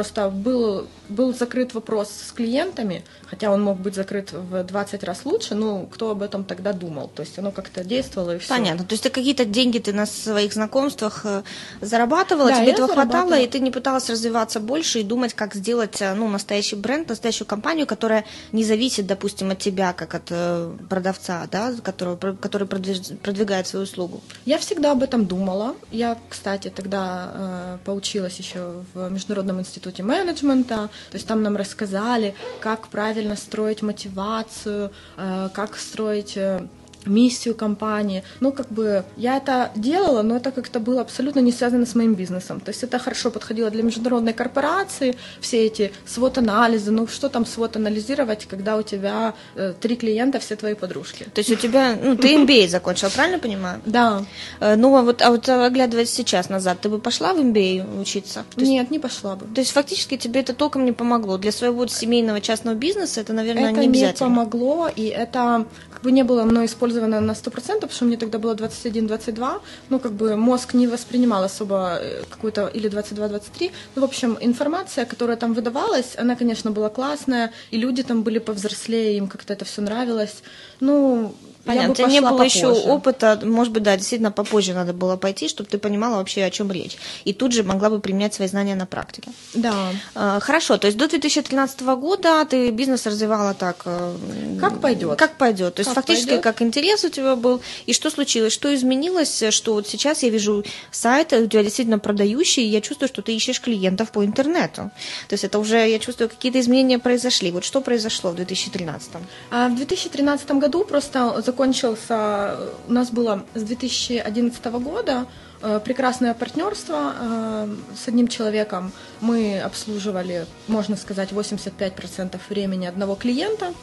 Просто 0.00 0.30
был, 0.30 0.88
был 1.10 1.34
закрыт 1.34 1.74
вопрос 1.74 2.08
с 2.08 2.32
клиентами, 2.32 3.04
хотя 3.26 3.50
он 3.50 3.62
мог 3.62 3.78
быть 3.78 3.94
закрыт 3.94 4.32
в 4.32 4.64
20 4.64 5.04
раз 5.04 5.26
лучше, 5.26 5.54
ну, 5.54 5.86
кто 5.92 6.10
об 6.10 6.22
этом 6.22 6.42
тогда 6.44 6.72
думал? 6.72 7.08
То 7.14 7.20
есть 7.20 7.38
оно 7.38 7.52
как-то 7.52 7.84
действовало 7.84 8.36
и 8.36 8.38
все. 8.38 8.48
Понятно. 8.48 8.86
То 8.86 8.94
есть 8.94 9.02
ты 9.02 9.10
какие-то 9.10 9.44
деньги 9.44 9.78
ты 9.78 9.92
на 9.92 10.06
своих 10.06 10.54
знакомствах 10.54 11.20
э, 11.24 11.42
зарабатывала, 11.82 12.48
да, 12.48 12.60
тебе 12.62 12.72
этого 12.72 12.88
хватало, 12.88 13.38
и 13.38 13.46
ты 13.46 13.60
не 13.60 13.70
пыталась 13.70 14.08
развиваться 14.08 14.58
больше 14.58 15.00
и 15.00 15.02
думать, 15.02 15.34
как 15.34 15.54
сделать 15.54 16.00
э, 16.00 16.14
ну, 16.14 16.28
настоящий 16.28 16.76
бренд, 16.76 17.10
настоящую 17.10 17.46
компанию, 17.46 17.86
которая 17.86 18.24
не 18.52 18.64
зависит, 18.64 19.06
допустим, 19.06 19.50
от 19.50 19.58
тебя, 19.58 19.92
как 19.92 20.14
от 20.14 20.28
э, 20.30 20.72
продавца, 20.88 21.46
да, 21.52 21.74
который, 21.82 22.16
который 22.36 22.66
продвигает 22.66 23.66
свою 23.66 23.84
услугу. 23.84 24.22
Я 24.46 24.56
всегда 24.56 24.92
об 24.92 25.02
этом 25.02 25.26
думала. 25.26 25.74
Я, 25.90 26.16
кстати, 26.30 26.72
тогда 26.74 27.32
э, 27.34 27.78
поучилась 27.84 28.38
еще 28.38 28.82
в 28.94 29.10
Международном 29.10 29.60
институте 29.60 29.89
институте 29.90 30.02
менеджмента, 30.02 30.88
то 31.10 31.16
есть 31.16 31.26
там 31.26 31.42
нам 31.42 31.56
рассказали, 31.56 32.34
как 32.60 32.88
правильно 32.88 33.36
строить 33.36 33.82
мотивацию, 33.82 34.90
э, 35.16 35.48
как 35.52 35.76
строить 35.76 36.36
э, 36.36 36.66
миссию 37.06 37.54
компании. 37.54 38.22
Ну, 38.40 38.52
как 38.52 38.68
бы 38.68 39.04
я 39.16 39.36
это 39.36 39.70
делала, 39.74 40.22
но 40.22 40.36
это 40.36 40.50
как-то 40.50 40.80
было 40.80 41.00
абсолютно 41.00 41.40
не 41.40 41.52
связано 41.52 41.86
с 41.86 41.94
моим 41.94 42.14
бизнесом. 42.14 42.60
То 42.60 42.70
есть 42.70 42.82
это 42.82 42.98
хорошо 42.98 43.30
подходило 43.30 43.70
для 43.70 43.82
международной 43.82 44.32
корпорации, 44.32 45.16
все 45.40 45.66
эти 45.66 45.92
свод-анализы. 46.06 46.90
Ну, 46.90 47.06
что 47.06 47.28
там 47.28 47.46
свод-анализировать, 47.46 48.46
когда 48.46 48.76
у 48.76 48.82
тебя 48.82 49.34
э, 49.54 49.74
три 49.80 49.96
клиента, 49.96 50.38
все 50.38 50.56
твои 50.56 50.74
подружки. 50.74 51.24
То 51.34 51.40
есть 51.40 51.50
у 51.50 51.56
тебя, 51.56 51.96
ну, 52.02 52.16
ты 52.16 52.34
MBA 52.34 52.68
закончила, 52.68 53.10
правильно 53.10 53.38
понимаю? 53.38 53.80
Да. 53.86 54.24
Э, 54.60 54.76
ну, 54.76 54.96
а 54.96 55.02
вот, 55.02 55.22
а 55.22 55.30
вот 55.30 55.48
оглядываясь 55.48 56.10
сейчас 56.10 56.48
назад, 56.48 56.80
ты 56.80 56.88
бы 56.88 56.98
пошла 56.98 57.32
в 57.32 57.38
MBA 57.38 58.00
учиться? 58.00 58.44
То 58.54 58.60
есть, 58.60 58.70
Нет, 58.70 58.90
не 58.90 58.98
пошла 58.98 59.36
бы. 59.36 59.46
То 59.54 59.60
есть 59.60 59.72
фактически 59.72 60.16
тебе 60.16 60.40
это 60.40 60.54
толком 60.54 60.84
не 60.84 60.92
помогло. 60.92 61.38
Для 61.38 61.52
своего 61.52 61.86
семейного 61.86 62.40
частного 62.40 62.76
бизнеса 62.76 63.20
это, 63.20 63.32
наверное, 63.32 63.70
это 63.70 63.80
не 63.80 63.86
обязательно. 63.86 64.10
Это 64.10 64.24
не 64.24 64.30
помогло, 64.30 64.88
и 64.94 65.04
это 65.04 65.66
как 66.00 66.04
бы 66.04 66.12
не 66.12 66.24
было 66.24 66.44
мной 66.44 66.64
использовано 66.64 67.20
на 67.20 67.32
100%, 67.32 67.74
потому 67.74 67.92
что 67.92 68.04
мне 68.06 68.16
тогда 68.16 68.38
было 68.38 68.54
21-22, 68.54 69.60
ну, 69.90 69.98
как 69.98 70.12
бы 70.12 70.36
мозг 70.36 70.74
не 70.74 70.86
воспринимал 70.86 71.44
особо 71.44 71.98
э, 72.00 72.22
какую-то, 72.30 72.68
или 72.68 72.88
22-23, 72.88 73.70
ну, 73.96 74.02
в 74.02 74.04
общем, 74.04 74.38
информация, 74.40 75.04
которая 75.04 75.36
там 75.36 75.52
выдавалась, 75.52 76.16
она, 76.16 76.36
конечно, 76.36 76.70
была 76.70 76.88
классная, 76.88 77.52
и 77.72 77.76
люди 77.76 78.02
там 78.02 78.22
были 78.22 78.38
повзрослее, 78.38 79.18
им 79.18 79.28
как-то 79.28 79.52
это 79.52 79.64
все 79.64 79.82
нравилось, 79.82 80.42
ну, 80.80 81.34
Понятно, 81.64 81.92
у 81.92 81.94
тебя 81.94 82.06
не 82.08 82.20
было 82.20 82.30
попозже. 82.30 82.58
еще 82.58 82.68
опыта, 82.68 83.40
может 83.42 83.72
быть, 83.72 83.82
да, 83.82 83.96
действительно 83.96 84.32
попозже 84.32 84.72
надо 84.72 84.92
было 84.92 85.16
пойти, 85.16 85.48
чтобы 85.48 85.68
ты 85.68 85.78
понимала 85.78 86.16
вообще, 86.16 86.44
о 86.44 86.50
чем 86.50 86.72
речь. 86.72 86.96
И 87.24 87.32
тут 87.32 87.52
же 87.52 87.62
могла 87.62 87.90
бы 87.90 88.00
применять 88.00 88.34
свои 88.34 88.48
знания 88.48 88.74
на 88.74 88.86
практике. 88.86 89.30
Да. 89.54 89.74
А, 90.14 90.40
хорошо, 90.40 90.78
то 90.78 90.86
есть 90.86 90.98
до 90.98 91.08
2013 91.08 91.80
года 91.80 92.44
ты 92.44 92.70
бизнес 92.70 93.06
развивала 93.06 93.54
так... 93.54 93.82
Э, 93.84 94.16
как 94.60 94.80
пойдет. 94.80 95.18
Как 95.18 95.36
пойдет. 95.36 95.74
То 95.74 95.80
есть 95.80 95.90
как 95.90 95.96
фактически 95.96 96.28
пойдет. 96.28 96.44
как 96.44 96.62
интерес 96.62 97.04
у 97.04 97.10
тебя 97.10 97.36
был. 97.36 97.60
И 97.86 97.92
что 97.92 98.10
случилось? 98.10 98.52
Что 98.52 98.74
изменилось? 98.74 99.42
Что 99.50 99.74
вот 99.74 99.86
сейчас 99.86 100.22
я 100.22 100.30
вижу 100.30 100.64
сайт, 100.90 101.32
у 101.32 101.46
тебя 101.46 101.62
действительно 101.62 101.98
продающий, 101.98 102.64
и 102.64 102.68
я 102.68 102.80
чувствую, 102.80 103.08
что 103.08 103.22
ты 103.22 103.34
ищешь 103.34 103.60
клиентов 103.60 104.12
по 104.12 104.24
интернету. 104.24 104.90
То 105.28 105.34
есть 105.34 105.44
это 105.44 105.58
уже, 105.58 105.88
я 105.88 105.98
чувствую, 105.98 106.28
какие-то 106.28 106.58
изменения 106.60 106.98
произошли. 106.98 107.50
Вот 107.50 107.64
что 107.64 107.80
произошло 107.80 108.30
в 108.30 108.36
2013? 108.36 109.10
А 109.50 109.68
в 109.68 109.76
2013 109.76 110.50
году 110.52 110.84
просто 110.84 111.42
закончился, 111.60 112.56
у 112.88 112.92
нас 112.92 113.10
было 113.10 113.44
с 113.54 113.62
2011 113.62 114.64
года 114.82 115.26
э, 115.60 115.78
прекрасное 115.84 116.32
партнерство 116.32 117.12
э, 117.20 117.76
с 117.94 118.08
одним 118.08 118.28
человеком. 118.28 118.92
Мы 119.20 119.60
обслуживали, 119.60 120.46
можно 120.68 120.96
сказать, 120.96 121.32
85% 121.32 122.40
времени 122.48 122.86
одного 122.86 123.14
клиента. 123.14 123.74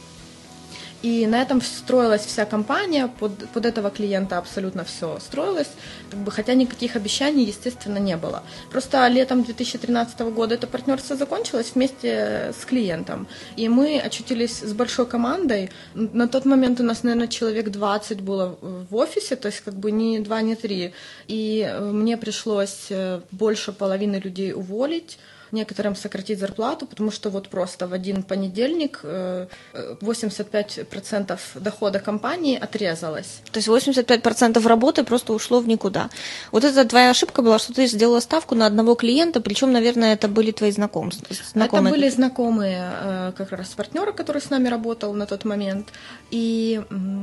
И 1.03 1.27
на 1.27 1.41
этом 1.41 1.61
строилась 1.61 2.25
вся 2.25 2.45
компания, 2.45 3.07
под, 3.07 3.49
под 3.49 3.65
этого 3.65 3.91
клиента 3.91 4.37
абсолютно 4.37 4.83
все 4.83 5.19
строилось, 5.19 5.69
как 6.09 6.19
бы, 6.19 6.31
хотя 6.31 6.55
никаких 6.55 6.95
обещаний, 6.95 7.45
естественно, 7.45 7.99
не 7.99 8.17
было. 8.17 8.43
Просто 8.71 9.07
летом 9.07 9.43
2013 9.43 10.19
года 10.21 10.55
это 10.55 10.65
партнерство 10.65 11.15
закончилось 11.15 11.71
вместе 11.75 12.53
с 12.59 12.65
клиентом, 12.65 13.27
и 13.55 13.69
мы 13.69 13.99
очутились 13.99 14.59
с 14.61 14.73
большой 14.73 15.05
командой. 15.05 15.69
На 15.93 16.27
тот 16.27 16.45
момент 16.45 16.79
у 16.79 16.83
нас, 16.83 17.03
наверное, 17.03 17.27
человек 17.27 17.69
20 17.69 18.21
было 18.21 18.57
в 18.61 18.95
офисе, 18.95 19.35
то 19.35 19.47
есть 19.47 19.61
как 19.61 19.75
бы 19.75 19.91
не 19.91 20.19
два, 20.19 20.41
не 20.41 20.55
три. 20.55 20.93
И 21.27 21.67
э, 21.67 21.91
мне 21.91 22.17
пришлось 22.17 22.87
э, 22.89 23.21
больше 23.31 23.71
половины 23.71 24.15
людей 24.15 24.53
уволить, 24.53 25.19
некоторым 25.51 25.95
сократить 25.95 26.39
зарплату, 26.39 26.85
потому 26.85 27.11
что 27.11 27.29
вот 27.29 27.49
просто 27.49 27.87
в 27.87 27.93
один 27.93 28.23
понедельник 28.23 29.01
85% 29.03 31.39
э, 31.55 31.59
дохода 31.59 31.99
компании 31.99 32.57
отрезалось. 32.57 33.41
То 33.51 33.59
есть 33.59 33.67
85% 33.67 34.67
работы 34.67 35.03
просто 35.03 35.33
ушло 35.33 35.59
в 35.59 35.67
никуда. 35.67 36.09
Вот 36.51 36.63
это 36.63 36.85
твоя 36.85 37.11
ошибка 37.11 37.41
была, 37.41 37.59
что 37.59 37.73
ты 37.73 37.87
сделала 37.87 38.19
ставку 38.19 38.55
на 38.55 38.65
одного 38.65 38.95
клиента, 38.95 39.41
причем, 39.41 39.71
наверное, 39.71 40.13
это 40.13 40.27
были 40.27 40.51
твои 40.51 40.71
знакомства. 40.71 41.27
Знакомые. 41.53 41.91
Это 41.91 41.99
были 41.99 42.09
знакомые 42.09 42.91
э, 43.01 43.31
как 43.37 43.51
раз 43.51 43.69
партнеры, 43.69 44.13
который 44.13 44.41
с 44.41 44.49
нами 44.49 44.69
работал 44.69 45.13
на 45.13 45.25
тот 45.25 45.45
момент. 45.45 45.89
И 46.31 46.81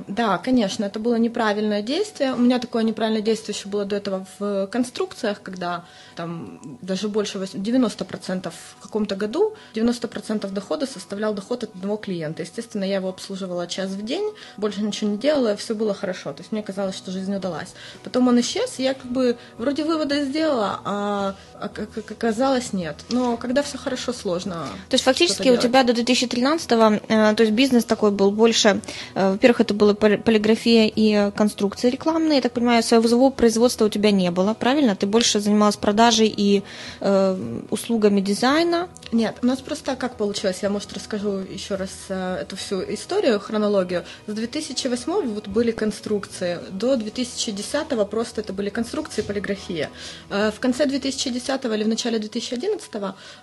да, 0.09 0.39
конечно, 0.39 0.85
это 0.85 0.99
было 0.99 1.17
неправильное 1.17 1.83
действие. 1.83 2.35
У 2.35 2.39
меня 2.39 2.59
такое 2.59 2.83
неправильное 2.83 3.23
действие 3.23 3.57
еще 3.57 3.69
было 3.69 3.85
до 3.85 3.97
этого 3.97 4.27
в 4.39 4.67
конструкциях, 4.69 5.43
когда 5.43 5.85
там 6.17 6.61
даже 6.83 7.09
больше 7.09 7.39
90% 7.39 7.95
90% 8.05 8.53
в 8.79 8.83
каком-то 8.83 9.17
году, 9.17 9.55
90% 9.75 10.51
дохода 10.51 10.87
составлял 10.87 11.35
доход 11.35 11.65
от 11.65 11.75
одного 11.75 11.97
клиента. 11.97 12.43
Естественно, 12.43 12.85
я 12.85 12.97
его 12.97 13.09
обслуживала 13.09 13.67
час 13.67 13.91
в 13.91 14.05
день, 14.05 14.33
больше 14.57 14.83
ничего 14.83 15.11
не 15.11 15.19
делала, 15.19 15.57
все 15.57 15.75
было 15.75 15.95
хорошо. 15.95 16.33
То 16.33 16.43
есть 16.43 16.53
мне 16.53 16.63
казалось, 16.63 16.97
что 16.97 17.11
жизнь 17.11 17.35
удалась. 17.35 17.75
Потом 18.03 18.29
он 18.29 18.41
исчез, 18.41 18.79
и 18.79 18.83
я 18.83 18.95
как 18.95 19.11
бы 19.11 19.37
вроде 19.59 19.85
выводы 19.85 20.25
сделала, 20.25 20.81
а, 20.85 21.35
а 21.55 21.69
как 21.69 22.11
оказалось, 22.11 22.73
нет. 22.73 22.97
Но 23.11 23.37
когда 23.37 23.63
все 23.63 23.79
хорошо, 23.79 24.13
сложно. 24.13 24.67
То 24.89 24.95
есть 24.95 25.05
фактически 25.05 25.49
у 25.49 25.57
тебя 25.57 25.85
до 25.85 25.93
2013-го, 25.93 27.01
э, 27.09 27.35
то 27.35 27.43
есть 27.43 27.53
бизнес 27.55 27.85
такой 27.85 28.11
был 28.11 28.31
больше, 28.31 28.81
во-первых, 29.15 29.61
это 29.61 29.75
была 29.75 29.95
полиграфия 29.95 30.91
и 30.95 31.31
конструкции 31.37 31.91
рекламные, 31.91 32.37
я 32.37 32.43
так 32.43 32.53
понимаю, 32.53 32.83
своего 32.83 33.31
производства 33.31 33.87
у 33.87 33.89
тебя 33.89 34.11
не 34.11 34.31
было, 34.31 34.55
правильно? 34.55 34.97
Ты 34.97 35.07
больше 35.07 35.41
занималась 35.41 35.77
продажей 35.77 36.33
и 36.35 36.63
э, 37.01 37.63
услугами 37.71 38.21
дизайна? 38.21 38.89
Нет, 39.15 39.37
у 39.43 39.47
нас 39.47 39.61
просто 39.61 39.95
как 39.95 40.17
получилось, 40.17 40.59
я, 40.63 40.71
может, 40.71 40.93
расскажу 40.93 41.37
еще 41.39 41.77
раз 41.77 41.91
э, 42.09 42.39
эту 42.43 42.57
всю 42.57 42.83
историю, 42.83 43.39
хронологию. 43.39 44.05
С 44.27 44.33
2008 44.33 45.33
вот 45.33 45.47
были 45.47 45.71
конструкции, 45.71 46.59
до 46.71 46.97
2010 46.97 48.09
просто 48.11 48.41
это 48.41 48.53
были 48.53 48.71
конструкции 48.71 49.23
полиграфия. 49.23 49.91
Э, 50.31 50.51
в 50.51 50.59
конце 50.59 50.87
2010 50.87 51.65
или 51.65 51.85
в 51.85 51.89
начале 51.89 52.19
2011 52.19 52.91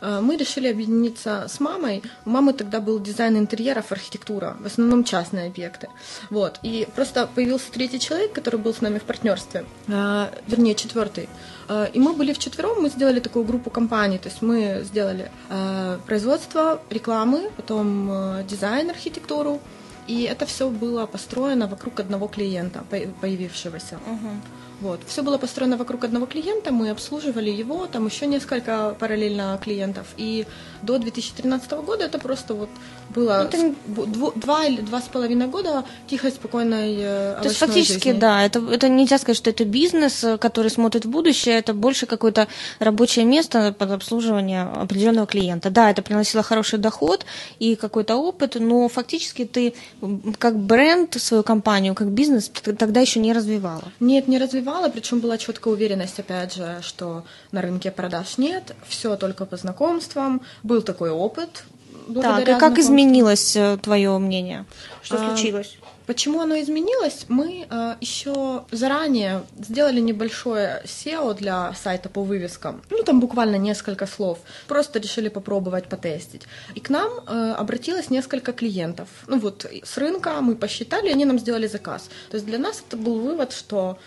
э, 0.02 0.20
мы 0.22 0.36
решили 0.36 0.68
объединиться 0.68 1.48
с 1.48 1.62
мамой. 1.62 2.04
У 2.26 2.32
мамы 2.32 2.52
тогда 2.52 2.82
был 2.82 3.00
дизайн 3.00 3.38
интерьеров, 3.38 3.94
архитектура, 3.94 4.58
в 4.60 4.66
основном 4.66 5.06
частные 5.06 5.48
объекты. 5.48 5.88
Вот. 6.30 6.60
И 6.64 6.86
просто 6.94 7.30
появился 7.34 7.72
третий 7.72 8.02
человек, 8.02 8.34
который 8.34 8.60
был 8.60 8.74
с 8.74 8.82
нами 8.82 9.00
в 9.00 9.04
партнерстве, 9.04 9.64
вернее, 9.88 10.76
четвертый. 10.76 11.30
И 11.70 12.00
мы 12.00 12.14
были 12.14 12.34
вчетвером, 12.34 12.82
мы 12.82 12.90
сделали 12.90 13.20
такую 13.20 13.46
группу 13.46 13.70
компаний, 13.70 14.18
то 14.18 14.30
есть 14.30 14.42
мы 14.42 14.82
сделали 14.84 15.32
производство 16.06 16.80
рекламы, 16.90 17.50
потом 17.58 18.12
дизайн, 18.48 18.90
архитектуру, 18.90 19.60
и 20.08 20.24
это 20.24 20.46
все 20.46 20.70
было 20.70 21.06
построено 21.06 21.68
вокруг 21.68 22.00
одного 22.00 22.28
клиента, 22.28 22.84
появившегося. 23.22 24.00
Угу. 24.08 24.30
Вот. 24.82 25.00
Все 25.08 25.22
было 25.22 25.38
построено 25.38 25.78
вокруг 25.78 26.04
одного 26.04 26.26
клиента, 26.26 26.72
мы 26.72 26.90
обслуживали 26.90 27.50
его, 27.50 27.88
там 27.88 28.08
еще 28.08 28.28
несколько 28.28 28.96
параллельно 29.00 29.60
клиентов. 29.64 30.08
И 30.18 30.46
до 30.82 30.98
2013 30.98 31.72
года 31.72 32.06
это 32.06 32.20
просто 32.20 32.54
вот 32.54 32.70
было 33.14 33.44
это... 33.46 33.58
Дв- 33.88 34.40
два 34.40 34.66
или 34.66 34.82
два 34.82 35.02
с 35.02 35.08
половиной 35.08 35.48
года 35.48 35.84
тихой, 36.08 36.32
спокойной 36.32 36.96
э, 36.98 37.38
То 37.42 37.48
есть 37.48 37.58
фактически, 37.58 38.10
жизни. 38.10 38.20
да, 38.20 38.44
это, 38.44 38.60
это 38.72 38.90
нельзя 38.90 39.18
сказать, 39.18 39.38
что 39.38 39.50
это 39.50 39.66
бизнес, 39.66 40.24
э, 40.24 40.38
который 40.38 40.72
смотрит 40.72 41.06
в 41.06 41.10
будущее, 41.10 41.60
это 41.60 41.74
больше 41.74 42.06
какое-то 42.06 42.48
рабочее 42.80 43.26
место 43.26 43.76
под 43.78 43.92
обслуживание 43.92 44.64
определенного 44.64 45.28
клиента. 45.28 45.70
Да, 45.70 45.92
это 45.92 46.02
приносило 46.02 46.44
хороший 46.44 46.80
доход 46.80 47.26
и 47.60 47.76
какой-то 47.76 48.16
опыт, 48.16 48.56
но 48.60 48.88
фактически 48.88 49.46
ты 49.46 49.74
как 50.40 50.58
бренд 50.58 51.22
свою 51.22 51.44
компанию, 51.44 51.94
как 51.94 52.08
бизнес 52.08 52.50
тогда 52.78 53.02
еще 53.02 53.20
не 53.20 53.34
развивала. 53.34 53.84
Нет, 54.00 54.28
не 54.28 54.38
развивала, 54.38 54.71
причем 54.94 55.20
была 55.20 55.38
четкая 55.38 55.74
уверенность, 55.74 56.20
опять 56.20 56.54
же, 56.56 56.80
что 56.82 57.24
на 57.52 57.62
рынке 57.62 57.92
продаж 57.92 58.38
нет, 58.38 58.76
все 58.88 59.16
только 59.16 59.46
по 59.46 59.58
знакомствам, 59.58 60.42
был 60.64 60.82
такой 60.82 61.10
опыт, 61.10 61.64
так, 62.22 62.48
и 62.48 62.60
как 62.60 62.78
изменилось 62.78 63.56
э, 63.56 63.78
твое 63.82 64.18
мнение? 64.18 64.66
Что 65.04 65.16
а, 65.16 65.30
случилось? 65.30 65.78
Почему 66.06 66.42
оно 66.42 66.60
изменилось? 66.60 67.26
Мы 67.28 67.68
э, 67.70 67.96
еще 68.02 68.64
заранее 68.72 69.44
сделали 69.60 70.00
небольшое 70.00 70.82
SEO 70.86 71.34
для 71.36 71.74
сайта 71.74 72.10
по 72.10 72.24
вывескам. 72.24 72.82
Ну, 72.90 73.04
там 73.04 73.20
буквально 73.20 73.56
несколько 73.56 74.08
слов. 74.08 74.40
Просто 74.68 75.00
решили 75.00 75.30
попробовать 75.30 75.88
потестить. 75.88 76.44
И 76.76 76.80
к 76.80 76.90
нам 76.90 77.12
э, 77.28 77.54
обратилось 77.58 78.10
несколько 78.10 78.52
клиентов. 78.52 79.08
Ну 79.28 79.40
вот, 79.40 79.66
с 79.84 79.98
рынка 79.98 80.42
мы 80.42 80.56
посчитали, 80.56 81.10
они 81.10 81.26
нам 81.26 81.40
сделали 81.40 81.68
заказ. 81.68 82.10
То 82.30 82.36
есть 82.36 82.46
для 82.46 82.58
нас 82.58 82.84
это 82.88 82.98
был 82.98 83.20
вывод, 83.20 83.54
что 83.54 83.98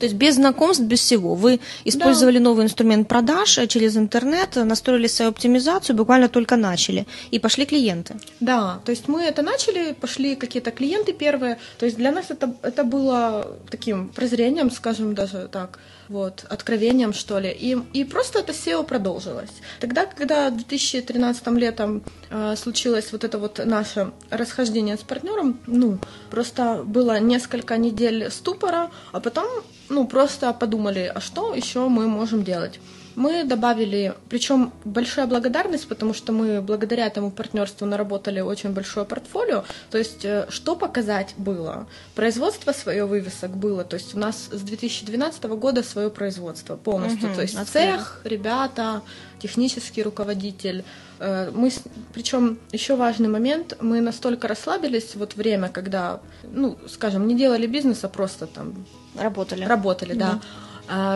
то 0.00 0.06
есть 0.06 0.16
без 0.16 0.34
знакомств, 0.36 0.82
без 0.82 1.00
всего. 1.00 1.34
Вы 1.34 1.60
использовали 1.84 2.38
да. 2.38 2.44
новый 2.44 2.64
инструмент 2.64 3.06
продаж 3.06 3.58
э, 3.58 3.66
через 3.66 3.96
интернет, 3.96 4.56
настроили 4.56 5.08
свою 5.08 5.30
оптимизацию, 5.30 5.94
буквально 5.94 6.28
только 6.28 6.56
начали, 6.56 7.06
и 7.30 7.38
пошли 7.38 7.66
клиенты. 7.66 8.14
Да, 8.40 8.80
то 8.84 8.92
есть 8.92 9.08
мы 9.08 9.22
это 9.22 9.42
начали, 9.42 9.92
пошли 9.92 10.36
какие-то 10.36 10.70
клиенты 10.70 11.12
первые. 11.12 11.58
То 11.78 11.86
есть 11.86 11.98
для 11.98 12.12
нас 12.12 12.30
это, 12.30 12.54
это 12.62 12.82
было 12.84 13.58
таким 13.70 14.08
прозрением, 14.08 14.70
скажем 14.70 15.14
даже 15.14 15.48
так 15.52 15.78
вот, 16.10 16.44
откровением, 16.48 17.12
что 17.12 17.38
ли. 17.38 17.50
И, 17.50 17.78
и 17.92 18.04
просто 18.04 18.40
это 18.40 18.52
SEO 18.52 18.84
продолжилось. 18.84 19.50
Тогда, 19.78 20.06
когда 20.06 20.50
в 20.50 20.56
2013 20.56 21.46
летом 21.48 22.02
э, 22.30 22.56
случилось 22.56 23.12
вот 23.12 23.24
это 23.24 23.38
вот 23.38 23.60
наше 23.64 24.10
расхождение 24.30 24.96
с 24.96 25.02
партнером, 25.02 25.60
ну, 25.66 25.98
просто 26.30 26.82
было 26.84 27.20
несколько 27.20 27.76
недель 27.76 28.28
ступора, 28.30 28.90
а 29.12 29.20
потом, 29.20 29.46
ну, 29.90 30.06
просто 30.06 30.52
подумали, 30.52 31.12
а 31.14 31.20
что 31.20 31.54
еще 31.54 31.88
мы 31.88 32.06
можем 32.06 32.44
делать? 32.44 32.80
Мы 33.16 33.44
добавили, 33.44 34.14
причем 34.28 34.72
большая 34.84 35.26
благодарность, 35.26 35.88
потому 35.88 36.14
что 36.14 36.32
мы 36.32 36.62
благодаря 36.62 37.06
этому 37.06 37.30
партнерству 37.32 37.86
наработали 37.86 38.40
очень 38.40 38.72
большое 38.72 39.04
портфолио. 39.04 39.64
То 39.90 39.98
есть 39.98 40.24
э, 40.24 40.46
что 40.48 40.76
показать 40.76 41.34
было? 41.36 41.88
Производство 42.14 42.72
свое 42.72 43.04
вывесок 43.04 43.50
было. 43.50 43.84
То 43.84 43.96
есть 43.96 44.14
у 44.14 44.18
нас 44.18 44.48
с 44.52 44.60
2012 44.60 45.42
года 45.44 45.82
свое 45.82 46.08
производство 46.08 46.76
полностью. 46.76 47.28
Угу, 47.28 47.34
то 47.34 47.42
есть 47.42 47.58
цех, 47.68 48.20
ребята, 48.22 49.02
технический 49.40 50.04
руководитель. 50.04 50.84
Э, 51.18 51.50
мы, 51.52 51.72
причем 52.14 52.60
еще 52.70 52.94
важный 52.94 53.28
момент, 53.28 53.76
мы 53.80 54.00
настолько 54.00 54.46
расслабились 54.46 55.16
вот 55.16 55.34
время, 55.34 55.68
когда, 55.68 56.20
ну, 56.44 56.78
скажем, 56.88 57.26
не 57.26 57.36
делали 57.36 57.66
бизнеса, 57.66 58.08
просто 58.08 58.46
там 58.46 58.86
работали. 59.16 59.64
Работали, 59.64 60.14
да. 60.14 60.32
да 60.32 60.40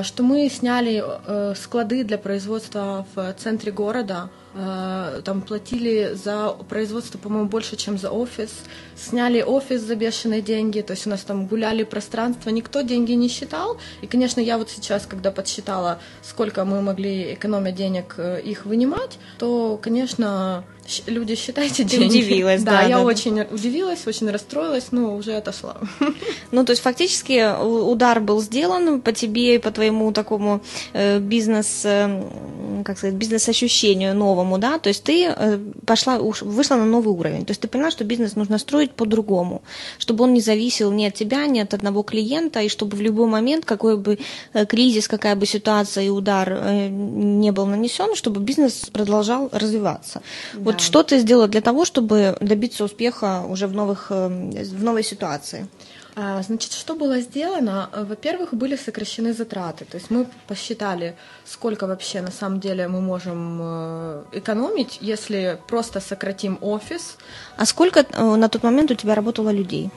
что 0.05 0.23
мы 0.23 0.49
сняли 0.51 1.03
э, 1.05 1.55
склады 1.57 2.05
для 2.05 2.17
производства 2.17 3.05
в 3.13 3.33
центре 3.35 3.73
города, 3.73 4.31
там 4.55 5.43
платили 5.43 6.13
за 6.15 6.51
производство, 6.69 7.19
по-моему, 7.19 7.49
больше, 7.49 7.77
чем 7.77 7.99
за 7.99 8.11
офис, 8.11 8.51
сняли 8.97 9.43
офис 9.43 9.81
за 9.81 9.97
бешеные 9.97 10.43
деньги, 10.43 10.81
то 10.81 10.93
есть 10.93 11.07
у 11.07 11.11
нас 11.11 11.21
там 11.23 11.47
гуляли 11.47 11.83
пространство, 11.83 12.51
никто 12.51 12.83
деньги 12.83 13.13
не 13.13 13.29
считал, 13.29 13.79
и, 14.01 14.07
конечно, 14.07 14.41
я 14.41 14.59
вот 14.59 14.71
сейчас, 14.71 15.07
когда 15.07 15.31
подсчитала, 15.31 15.99
сколько 16.23 16.65
мы 16.65 16.83
могли 16.83 17.35
экономить 17.35 17.75
денег 17.75 18.15
э, 18.19 18.41
их 18.43 18.67
вынимать, 18.67 19.19
то, 19.39 19.79
конечно, 19.83 20.65
люди, 21.07 21.35
считайте 21.35 21.85
деньги. 21.85 22.09
Ты 22.09 22.19
удивилась, 22.19 22.63
да. 22.63 22.73
Да, 22.73 22.83
я 22.83 22.97
да, 22.97 23.03
очень 23.03 23.41
удивилась, 23.41 24.07
очень 24.07 24.31
расстроилась, 24.31 24.89
но 24.91 25.17
уже 25.17 25.35
отошла. 25.37 25.77
Ну, 26.51 26.65
то 26.65 26.71
есть 26.71 26.83
фактически 26.83 27.61
удар 27.61 28.21
был 28.21 28.41
сделан 28.41 29.01
по 29.01 29.13
тебе 29.13 29.57
и 29.57 29.59
по 29.59 29.71
твоему 29.71 30.13
такому 30.13 30.61
э, 30.93 31.19
бизнес, 31.19 31.83
э, 31.85 32.23
как 32.85 32.99
сказать, 32.99 33.17
бизнес-ощущению 33.17 34.15
новому, 34.15 34.44
да, 34.59 34.79
то 34.79 34.89
есть 34.89 35.05
ты 35.05 35.27
э, 35.27 35.59
пошла, 35.87 36.19
вышла 36.19 36.77
на 36.77 36.85
новый 36.85 37.15
уровень, 37.15 37.45
то 37.45 37.51
есть 37.51 37.61
ты 37.61 37.69
поняла, 37.69 37.91
что 37.91 38.05
бизнес 38.05 38.37
нужно 38.37 38.59
строить 38.59 38.93
по-другому, 38.93 39.63
чтобы 39.99 40.25
он 40.25 40.33
не 40.35 40.41
зависел 40.41 40.93
ни 40.93 41.05
от 41.05 41.15
тебя, 41.15 41.47
ни 41.47 41.61
от 41.61 41.75
одного 41.75 42.03
клиента, 42.03 42.61
и 42.61 42.69
чтобы 42.69 42.97
в 42.97 43.01
любой 43.01 43.27
момент, 43.27 43.65
какой 43.65 43.97
бы 43.97 44.19
кризис, 44.69 45.09
какая 45.09 45.37
бы 45.37 45.47
ситуация 45.47 46.05
и 46.05 46.09
удар 46.09 46.61
не 46.91 47.53
был 47.53 47.67
нанесен, 47.67 48.15
чтобы 48.15 48.41
бизнес 48.41 48.87
продолжал 48.93 49.49
развиваться. 49.53 50.23
Да. 50.55 50.61
Вот 50.61 50.81
что 50.81 51.03
ты 51.03 51.19
сделала 51.19 51.49
для 51.49 51.61
того, 51.61 51.85
чтобы 51.85 52.37
добиться 52.41 52.85
успеха 52.85 53.45
уже 53.49 53.67
в, 53.67 53.73
новых, 53.73 54.07
э, 54.11 54.29
в 54.29 54.83
новой 54.83 55.05
ситуации? 55.05 55.67
А, 56.17 56.43
значит, 56.43 56.73
что 56.73 56.95
было 56.95 57.21
сделано? 57.21 57.91
Во-первых, 57.93 58.55
были 58.55 58.77
сокращены 58.77 59.33
затраты. 59.33 59.85
То 59.85 59.97
есть 59.97 60.11
мы 60.11 60.27
посчитали, 60.47 61.17
сколько 61.45 61.87
вообще 61.87 62.21
на 62.21 62.31
самом 62.31 62.61
деле 62.61 62.87
мы 62.87 63.01
можем 63.01 63.59
э, 63.61 64.23
экономить, 64.39 64.99
если 65.01 65.59
просто 65.67 66.01
сократим 66.01 66.59
офис. 66.61 67.17
А 67.57 67.67
сколько 67.67 68.01
э, 68.01 68.37
на 68.37 68.49
тот 68.49 68.63
момент 68.63 68.91
у 68.91 68.95
тебя 68.95 69.15
работало 69.15 69.51
людей? 69.51 69.91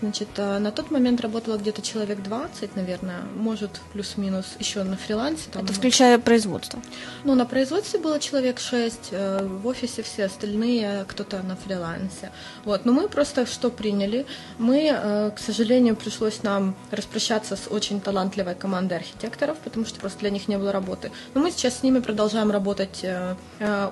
Значит, 0.00 0.28
э, 0.36 0.58
на 0.58 0.70
тот 0.70 0.90
момент 0.90 1.20
работало 1.20 1.56
где-то 1.56 1.82
человек 1.82 2.22
20, 2.22 2.76
наверное, 2.76 3.22
может, 3.36 3.80
плюс-минус 3.92 4.46
еще 4.60 4.82
на 4.84 4.96
фрилансе. 4.96 5.50
Там, 5.52 5.64
Это 5.64 5.72
включая 5.72 6.18
производство? 6.18 6.80
Ну, 7.24 7.34
на 7.34 7.44
производстве 7.44 7.98
было 7.98 8.20
человек 8.20 8.60
6, 8.60 9.08
э, 9.10 9.44
в 9.44 9.66
офисе 9.66 10.02
все 10.02 10.26
остальные, 10.26 11.04
кто-то 11.08 11.42
на 11.42 11.56
фрилансе. 11.56 12.30
Вот. 12.64 12.84
Но 12.84 12.92
мы 12.92 13.08
просто 13.08 13.44
что 13.46 13.70
приняли? 13.70 14.24
Мы, 14.58 14.90
э, 14.92 15.30
к 15.34 15.38
сожалению, 15.40 15.96
пришлось 15.96 16.42
нам 16.42 16.76
распрощаться 16.92 17.56
с 17.56 17.68
очень 17.68 18.00
талантливой 18.00 18.54
командой 18.54 18.98
архитекторов, 18.98 19.56
потому 19.58 19.84
что 19.84 19.98
просто 19.98 20.20
для 20.20 20.30
них 20.30 20.48
не 20.48 20.58
было 20.58 20.72
работы. 20.72 21.10
Но 21.34 21.40
мы 21.40 21.50
сейчас 21.50 21.78
с 21.78 21.82
ними 21.82 22.00
продолжаем 22.00 22.50
работать 22.50 23.04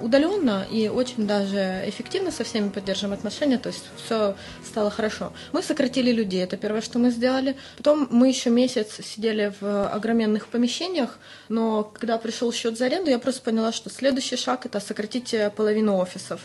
удаленно 0.00 0.66
и 0.70 0.88
очень 0.88 1.26
даже 1.26 1.82
эффективно 1.86 2.30
со 2.30 2.44
всеми 2.44 2.68
поддерживаем 2.68 3.14
отношения, 3.14 3.58
то 3.58 3.68
есть 3.68 3.84
все 4.04 4.34
стало 4.64 4.90
хорошо. 4.90 5.32
Мы 5.52 5.62
сократили 5.62 5.95
сократили 5.96 6.12
людей, 6.12 6.44
это 6.44 6.56
первое, 6.56 6.82
что 6.82 6.98
мы 6.98 7.10
сделали. 7.10 7.54
Потом 7.78 8.08
мы 8.10 8.28
еще 8.28 8.50
месяц 8.50 9.00
сидели 9.02 9.52
в 9.60 9.88
огроменных 9.88 10.46
помещениях, 10.48 11.18
но 11.48 11.84
когда 11.84 12.18
пришел 12.18 12.52
счет 12.52 12.76
за 12.76 12.86
аренду, 12.86 13.10
я 13.10 13.18
просто 13.18 13.42
поняла, 13.42 13.72
что 13.72 13.88
следующий 13.90 14.36
шаг 14.36 14.66
это 14.66 14.80
сократить 14.80 15.34
половину 15.56 15.96
офисов. 15.96 16.40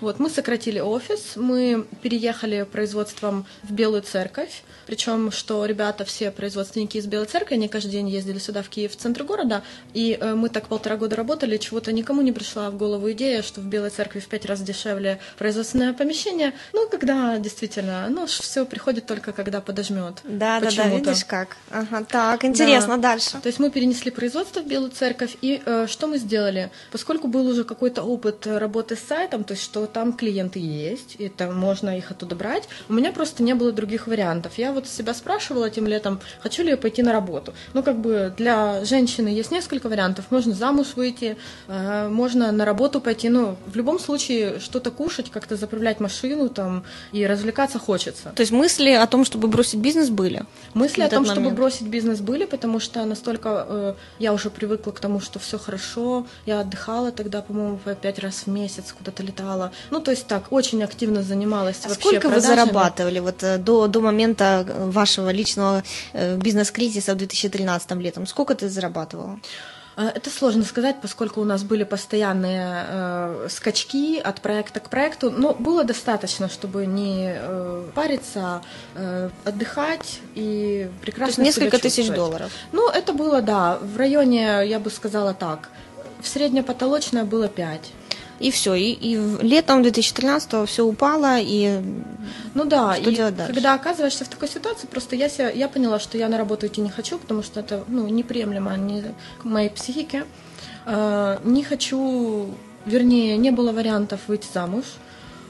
Вот, 0.00 0.18
мы 0.18 0.28
сократили 0.28 0.78
офис, 0.78 1.36
мы 1.36 1.86
переехали 2.02 2.64
производством 2.64 3.46
в 3.62 3.72
Белую 3.72 4.02
Церковь, 4.02 4.62
причем, 4.86 5.32
что 5.32 5.64
ребята 5.64 6.04
все 6.04 6.30
производственники 6.30 6.98
из 6.98 7.06
Белой 7.06 7.26
Церкви, 7.26 7.54
они 7.54 7.68
каждый 7.68 7.90
день 7.92 8.08
ездили 8.08 8.38
сюда, 8.38 8.62
в 8.62 8.68
Киев, 8.68 8.92
в 8.92 8.96
центр 8.96 9.24
города, 9.24 9.62
и 9.94 10.18
э, 10.20 10.34
мы 10.34 10.50
так 10.50 10.68
полтора 10.68 10.96
года 10.96 11.16
работали, 11.16 11.56
чего-то 11.56 11.92
никому 11.92 12.20
не 12.20 12.32
пришла 12.32 12.70
в 12.70 12.76
голову 12.76 13.10
идея, 13.12 13.42
что 13.42 13.60
в 13.60 13.64
Белой 13.64 13.90
Церкви 13.90 14.20
в 14.20 14.28
пять 14.28 14.44
раз 14.44 14.60
дешевле 14.60 15.18
производственное 15.38 15.92
помещение. 15.94 16.52
Ну, 16.74 16.88
когда 16.88 17.38
действительно, 17.38 18.08
ну, 18.10 18.26
все 18.26 18.66
приходит 18.66 19.06
только 19.06 19.32
когда 19.32 19.60
подожмет. 19.60 20.20
Да, 20.24 20.60
да, 20.60 20.70
да, 20.70 20.88
видишь 20.88 21.24
как. 21.24 21.56
Ага, 21.70 22.04
так, 22.04 22.44
интересно, 22.44 22.96
да. 22.96 23.10
дальше. 23.10 23.38
То 23.42 23.46
есть 23.46 23.58
мы 23.58 23.70
перенесли 23.70 24.10
производство 24.10 24.60
в 24.60 24.66
Белую 24.66 24.90
Церковь, 24.90 25.36
и 25.40 25.62
э, 25.64 25.86
что 25.88 26.06
мы 26.06 26.18
сделали? 26.18 26.70
Поскольку 26.92 27.28
был 27.28 27.46
уже 27.46 27.64
какой-то 27.64 28.02
опыт 28.02 28.46
работы 28.46 28.94
с 28.94 29.00
сайтом, 29.00 29.42
то 29.42 29.52
есть 29.52 29.64
что 29.64 29.85
там 29.86 30.12
клиенты 30.12 30.58
есть, 30.58 31.16
это 31.16 31.50
можно 31.50 31.96
их 31.96 32.10
оттуда 32.10 32.34
брать. 32.34 32.68
У 32.88 32.92
меня 32.92 33.12
просто 33.12 33.42
не 33.42 33.54
было 33.54 33.72
других 33.72 34.06
вариантов. 34.06 34.58
Я 34.58 34.72
вот 34.72 34.86
себя 34.86 35.14
спрашивала 35.14 35.70
тем 35.70 35.86
летом, 35.86 36.20
хочу 36.40 36.62
ли 36.62 36.70
я 36.70 36.76
пойти 36.76 37.02
на 37.02 37.12
работу. 37.12 37.54
Ну, 37.74 37.82
как 37.82 37.98
бы 37.98 38.32
для 38.36 38.84
женщины 38.84 39.28
есть 39.28 39.50
несколько 39.50 39.88
вариантов. 39.88 40.26
Можно 40.30 40.54
замуж 40.54 40.88
выйти, 40.96 41.36
э, 41.68 42.08
можно 42.08 42.52
на 42.52 42.64
работу 42.64 43.00
пойти. 43.00 43.28
Ну, 43.28 43.56
в 43.66 43.76
любом 43.76 43.98
случае, 43.98 44.60
что-то 44.60 44.90
кушать, 44.90 45.30
как-то 45.30 45.56
заправлять 45.56 46.00
машину 46.00 46.48
там 46.48 46.84
и 47.12 47.26
развлекаться 47.26 47.78
хочется. 47.78 48.32
То 48.34 48.40
есть 48.40 48.52
мысли 48.52 48.90
о 48.90 49.06
том, 49.06 49.24
чтобы 49.24 49.48
бросить 49.48 49.80
бизнес, 49.80 50.10
были? 50.10 50.44
Мысли 50.74 51.02
о 51.02 51.08
том, 51.08 51.22
момент. 51.22 51.38
чтобы 51.38 51.54
бросить 51.54 51.88
бизнес, 51.88 52.20
были, 52.20 52.44
потому 52.44 52.80
что 52.80 53.04
настолько 53.04 53.66
э, 53.68 53.94
я 54.18 54.32
уже 54.32 54.50
привыкла 54.50 54.92
к 54.92 55.00
тому, 55.00 55.20
что 55.20 55.38
все 55.38 55.58
хорошо. 55.58 56.26
Я 56.46 56.60
отдыхала 56.60 57.12
тогда, 57.12 57.42
по-моему, 57.42 57.78
пять 58.00 58.18
раз 58.18 58.46
в 58.46 58.48
месяц 58.48 58.92
куда-то 58.92 59.22
летала. 59.22 59.72
Ну, 59.90 60.00
то 60.00 60.10
есть 60.10 60.26
так, 60.26 60.52
очень 60.52 60.82
активно 60.82 61.22
занималась 61.22 61.80
а 61.84 61.88
вообще 61.88 62.08
сколько 62.08 62.28
продажами. 62.28 62.50
вы 62.50 62.56
зарабатывали 62.56 63.18
вот 63.18 63.42
э, 63.42 63.58
до, 63.58 63.86
до 63.86 64.00
момента 64.00 64.66
вашего 64.78 65.30
личного 65.30 65.82
э, 66.12 66.36
бизнес-кризиса 66.36 67.14
в 67.14 67.16
2013 67.16 67.90
летом? 67.92 68.26
Сколько 68.26 68.54
ты 68.54 68.68
зарабатывала? 68.68 69.38
Э, 69.96 70.10
это 70.14 70.30
сложно 70.30 70.64
сказать, 70.64 70.96
поскольку 71.00 71.40
у 71.40 71.44
нас 71.44 71.62
были 71.62 71.84
постоянные 71.84 72.84
э, 72.88 73.48
скачки 73.50 74.18
от 74.18 74.40
проекта 74.40 74.80
к 74.80 74.90
проекту, 74.90 75.30
но 75.30 75.54
было 75.54 75.84
достаточно, 75.84 76.48
чтобы 76.48 76.86
не 76.86 77.34
э, 77.34 77.84
париться, 77.94 78.62
э, 78.94 79.30
отдыхать 79.44 80.20
и 80.34 80.90
прекрасно 81.00 81.36
То 81.36 81.42
есть 81.42 81.58
несколько 81.58 81.78
тысяч 81.78 82.08
долларов? 82.08 82.52
Ну, 82.72 82.88
это 82.90 83.12
было, 83.12 83.40
да, 83.42 83.78
в 83.80 83.96
районе, 83.96 84.62
я 84.66 84.78
бы 84.78 84.90
сказала 84.90 85.34
так, 85.34 85.70
в 86.20 86.28
среднепотолочное 86.28 87.24
было 87.24 87.48
5 87.48 87.80
и 88.38 88.50
все. 88.50 88.74
И, 88.74 88.92
и 88.92 89.16
летом 89.42 89.82
2013 89.82 90.68
все 90.68 90.84
упало, 90.84 91.38
и 91.38 91.80
ну 92.54 92.64
да, 92.64 92.94
что 92.96 93.10
и 93.10 93.14
делать 93.14 93.36
дальше? 93.36 93.54
когда 93.54 93.74
оказываешься 93.74 94.24
в 94.24 94.28
такой 94.28 94.48
ситуации, 94.48 94.86
просто 94.86 95.16
я, 95.16 95.28
себя, 95.28 95.50
я 95.50 95.68
поняла, 95.68 95.98
что 95.98 96.18
я 96.18 96.28
на 96.28 96.38
работу 96.38 96.66
идти 96.66 96.80
не 96.80 96.90
хочу, 96.90 97.18
потому 97.18 97.42
что 97.42 97.60
это 97.60 97.84
ну, 97.88 98.06
неприемлемо 98.08 98.76
не, 98.76 99.02
к 99.40 99.44
моей 99.44 99.70
психике. 99.70 100.24
Э, 100.86 101.38
не 101.44 101.64
хочу, 101.64 102.48
вернее, 102.84 103.36
не 103.36 103.50
было 103.50 103.72
вариантов 103.72 104.20
выйти 104.28 104.46
замуж. 104.52 104.84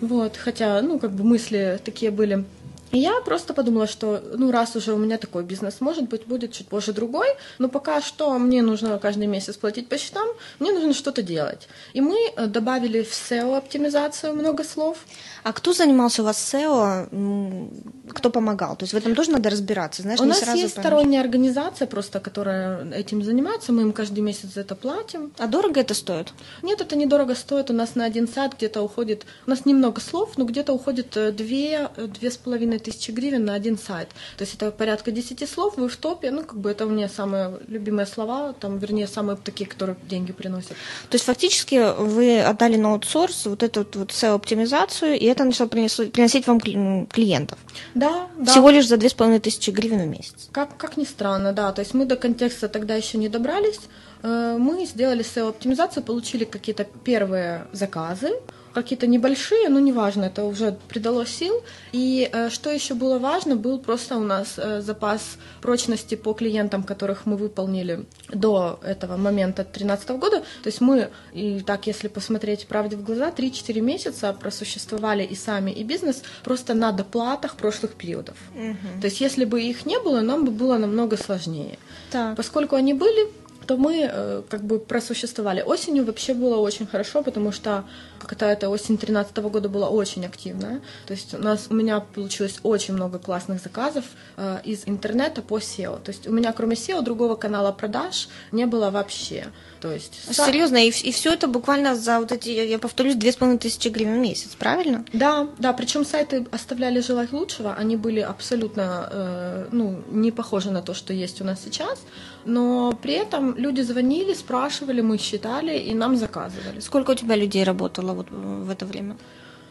Вот, 0.01 0.37
хотя, 0.37 0.83
ну, 0.83 0.99
как 0.99 1.13
бы 1.13 1.25
мысли 1.25 1.81
такие 1.83 2.11
были 2.11 2.45
и 2.93 2.99
я 2.99 3.21
просто 3.21 3.53
подумала, 3.55 3.87
что, 3.87 4.23
ну, 4.37 4.51
раз 4.51 4.77
уже 4.77 4.93
у 4.93 4.99
меня 4.99 5.19
такой 5.19 5.43
бизнес, 5.43 5.81
может 5.81 6.05
быть, 6.05 6.27
будет 6.27 6.53
чуть 6.53 6.69
позже 6.69 6.93
другой, 6.93 7.29
но 7.59 7.69
пока 7.69 8.01
что 8.01 8.39
мне 8.39 8.63
нужно 8.63 8.99
каждый 8.99 9.27
месяц 9.27 9.57
платить 9.57 9.89
по 9.89 9.99
счетам, 9.99 10.29
мне 10.61 10.73
нужно 10.73 10.95
что-то 10.95 11.23
делать. 11.23 11.69
И 11.95 12.01
мы 12.01 12.17
э, 12.37 12.47
добавили 12.47 13.03
в 13.03 13.13
SEO-оптимизацию 13.13 14.33
много 14.35 14.65
слов. 14.65 14.99
А 15.47 15.53
кто 15.53 15.73
занимался 15.73 16.23
у 16.23 16.25
вас 16.25 16.39
SEO? 16.39 17.71
Кто 18.13 18.31
помогал? 18.31 18.75
То 18.75 18.83
есть 18.83 18.95
в 18.95 18.97
этом 18.97 19.15
тоже 19.15 19.31
надо 19.31 19.49
разбираться, 19.49 20.03
знаешь, 20.03 20.19
У 20.19 20.25
нас 20.25 20.41
сразу 20.41 20.59
есть 20.59 20.75
поймешь. 20.75 20.89
сторонняя 20.89 21.21
организация 21.23 21.87
просто, 21.87 22.19
которая 22.19 22.91
этим 22.91 23.23
занимается, 23.23 23.73
мы 23.73 23.83
им 23.83 23.93
каждый 23.93 24.21
месяц 24.21 24.55
за 24.55 24.63
это 24.63 24.75
платим. 24.75 25.33
А 25.39 25.47
дорого 25.47 25.79
это 25.79 25.95
стоит? 25.95 26.33
Нет, 26.63 26.81
это 26.81 26.97
недорого 26.97 27.37
стоит. 27.37 27.71
У 27.71 27.75
нас 27.75 27.95
на 27.95 28.05
один 28.05 28.27
сайт 28.27 28.55
где-то 28.57 28.83
уходит, 28.83 29.25
у 29.47 29.51
нас 29.51 29.67
немного 29.67 30.01
слов, 30.01 30.37
но 30.37 30.47
где-то 30.47 30.73
уходит 30.73 31.17
э, 31.17 31.31
две, 31.31 31.91
э, 31.97 32.07
две 32.09 32.33
с 32.33 32.37
половиной 32.37 32.81
тысячи 32.81 33.13
гривен 33.13 33.45
на 33.45 33.55
один 33.55 33.79
сайт. 33.79 34.09
То 34.39 34.43
есть 34.43 34.57
это 34.57 34.73
порядка 34.73 35.13
десяти 35.13 35.47
слов, 35.47 35.77
вы 35.77 35.89
в 35.89 35.97
топе, 35.97 36.33
ну, 36.33 36.43
как 36.43 36.59
бы 36.59 36.73
это 36.73 36.87
у 36.87 36.89
меня 36.89 37.09
самые 37.09 37.61
любимые 37.69 38.07
слова, 38.07 38.53
там, 38.53 38.79
вернее, 38.79 39.07
самые 39.07 39.37
такие, 39.37 39.71
которые 39.71 39.97
деньги 40.09 40.33
приносят. 40.33 40.71
То 41.09 41.15
есть 41.15 41.25
фактически 41.25 41.95
вы 42.01 42.41
отдали 42.41 42.75
на 42.75 42.95
аутсорс 42.95 43.47
вот 43.47 43.63
эту 43.63 43.87
вот 43.95 44.11
SEO-оптимизацию, 44.11 45.17
и 45.17 45.36
это 45.36 45.36
начало 45.45 45.69
приносить 45.69 46.47
вам 46.47 46.61
клиентов. 46.61 47.59
Да, 47.95 48.29
да. 48.39 48.53
Всего 48.53 48.71
лишь 48.71 48.87
за 48.87 48.97
две 48.97 49.09
с 49.09 49.15
половиной 49.15 49.41
тысячи 49.41 49.71
гривен 49.71 50.03
в 50.03 50.07
месяц. 50.07 50.49
Как, 50.53 50.77
как 50.77 50.97
ни 50.97 51.05
странно, 51.05 51.53
да. 51.53 51.73
То 51.73 51.81
есть 51.81 51.95
мы 51.95 52.05
до 52.05 52.17
контекста 52.17 52.69
тогда 52.69 52.95
еще 52.95 53.19
не 53.19 53.29
добрались. 53.29 53.81
Э, 54.23 54.57
мы 54.59 54.85
сделали 54.87 55.25
SEO-оптимизацию, 55.25 56.03
получили 56.03 56.45
какие-то 56.45 56.85
первые 57.05 57.67
заказы, 57.73 58.31
какие-то 58.77 59.07
небольшие, 59.07 59.71
но 59.71 59.81
неважно, 59.81 60.27
это 60.27 60.45
уже 60.45 60.77
придало 60.89 61.25
сил. 61.27 61.65
И 61.93 62.29
э, 62.31 62.51
что 62.51 62.71
еще 62.71 62.95
было 62.95 63.19
важно, 63.19 63.57
был 63.57 63.79
просто 63.79 64.17
у 64.19 64.25
нас 64.25 64.59
э, 64.59 64.83
запас 64.83 65.39
прочности 65.63 66.15
по 66.17 66.35
клиентам, 66.35 66.83
которых 66.83 67.27
мы 67.27 67.37
выполнили 67.37 68.05
до 68.29 68.79
этого 68.85 69.17
момента 69.17 69.63
2013 69.63 70.11
года. 70.11 70.41
То 70.63 70.67
есть 70.67 70.83
мы, 70.83 71.09
и 71.33 71.61
так 71.61 71.87
если 71.87 72.09
посмотреть 72.09 72.67
правде 72.67 72.97
в 72.97 73.03
глаза, 73.03 73.31
3-4 73.31 73.81
месяца 73.81 74.33
просуществовали 74.33 75.25
и 75.25 75.35
сами, 75.35 75.71
и 75.71 75.83
бизнес 75.83 76.23
просто 76.45 76.75
на 76.75 76.93
доплатах 76.93 77.57
прошлых 77.57 77.95
периодов. 77.95 78.37
Угу. 78.55 79.01
То 79.01 79.07
есть 79.07 79.23
если 79.23 79.47
бы 79.47 79.63
их 79.63 79.87
не 79.87 79.99
было, 79.99 80.21
нам 80.21 80.45
бы 80.45 80.51
было 80.51 80.77
намного 80.77 81.17
сложнее. 81.17 81.79
Так. 82.11 82.37
Поскольку 82.37 82.77
они 82.77 82.93
были, 82.93 83.27
то 83.67 83.77
мы 83.77 84.09
э, 84.11 84.43
как 84.49 84.63
бы 84.63 84.79
просуществовали. 84.79 85.63
Осенью 85.63 86.05
вообще 86.05 86.35
было 86.35 86.57
очень 86.57 86.87
хорошо, 86.87 87.23
потому 87.23 87.53
что 87.53 87.85
как-то 88.27 88.47
эта 88.47 88.69
осень 88.69 88.97
2013 88.99 89.37
года 89.37 89.69
была 89.69 89.89
очень 89.89 90.25
активная. 90.27 90.81
То 91.07 91.15
есть 91.15 91.35
у 91.35 91.39
нас 91.39 91.67
у 91.71 91.75
меня 91.75 92.01
получилось 92.01 92.59
очень 92.63 92.95
много 92.95 93.19
классных 93.19 93.63
заказов 93.63 94.05
э, 94.37 94.59
из 94.65 94.83
интернета 94.87 95.43
по 95.43 95.59
SEO. 95.59 96.01
То 96.03 96.11
есть 96.11 96.27
у 96.27 96.33
меня 96.33 96.53
кроме 96.53 96.75
SEO 96.75 97.03
другого 97.03 97.37
канала 97.37 97.73
продаж 97.73 98.29
не 98.53 98.67
было 98.67 98.91
вообще. 98.91 99.47
То 99.81 99.93
есть 99.93 100.35
серьезно 100.35 100.77
и, 100.77 100.89
и 100.89 101.13
все 101.13 101.33
это 101.33 101.47
буквально 101.47 101.95
за 101.95 102.19
вот 102.19 102.33
эти 102.33 102.49
я 102.49 102.79
повторюсь 102.79 103.15
две 103.15 103.31
с 103.31 103.37
половиной 103.37 103.61
тысячи 103.61 103.89
гривен 103.89 104.17
в 104.17 104.21
месяц, 104.21 104.55
правильно? 104.59 105.05
Да, 105.13 105.49
да. 105.59 105.73
Причем 105.73 106.05
сайты 106.05 106.47
оставляли 106.51 107.01
желать 107.01 107.33
лучшего, 107.33 107.75
они 107.75 107.97
были 107.97 108.21
абсолютно 108.21 109.09
э, 109.11 109.69
ну 109.73 110.03
не 110.11 110.33
похожи 110.33 110.71
на 110.71 110.83
то, 110.83 110.95
что 110.95 111.13
есть 111.13 111.41
у 111.41 111.45
нас 111.45 111.61
сейчас, 111.63 112.01
но 112.45 112.93
при 113.03 113.15
этом 113.15 113.57
люди 113.57 113.83
звонили, 113.83 114.35
спрашивали, 114.35 115.01
мы 115.01 115.19
считали 115.19 115.79
и 115.79 115.95
нам 115.95 116.17
заказывали. 116.17 116.81
Сколько 116.81 117.13
у 117.13 117.15
тебя 117.15 117.37
людей 117.37 117.65
работало 117.65 118.16
вот 118.17 118.31
в 118.31 118.71
это 118.71 118.87
время? 118.87 119.17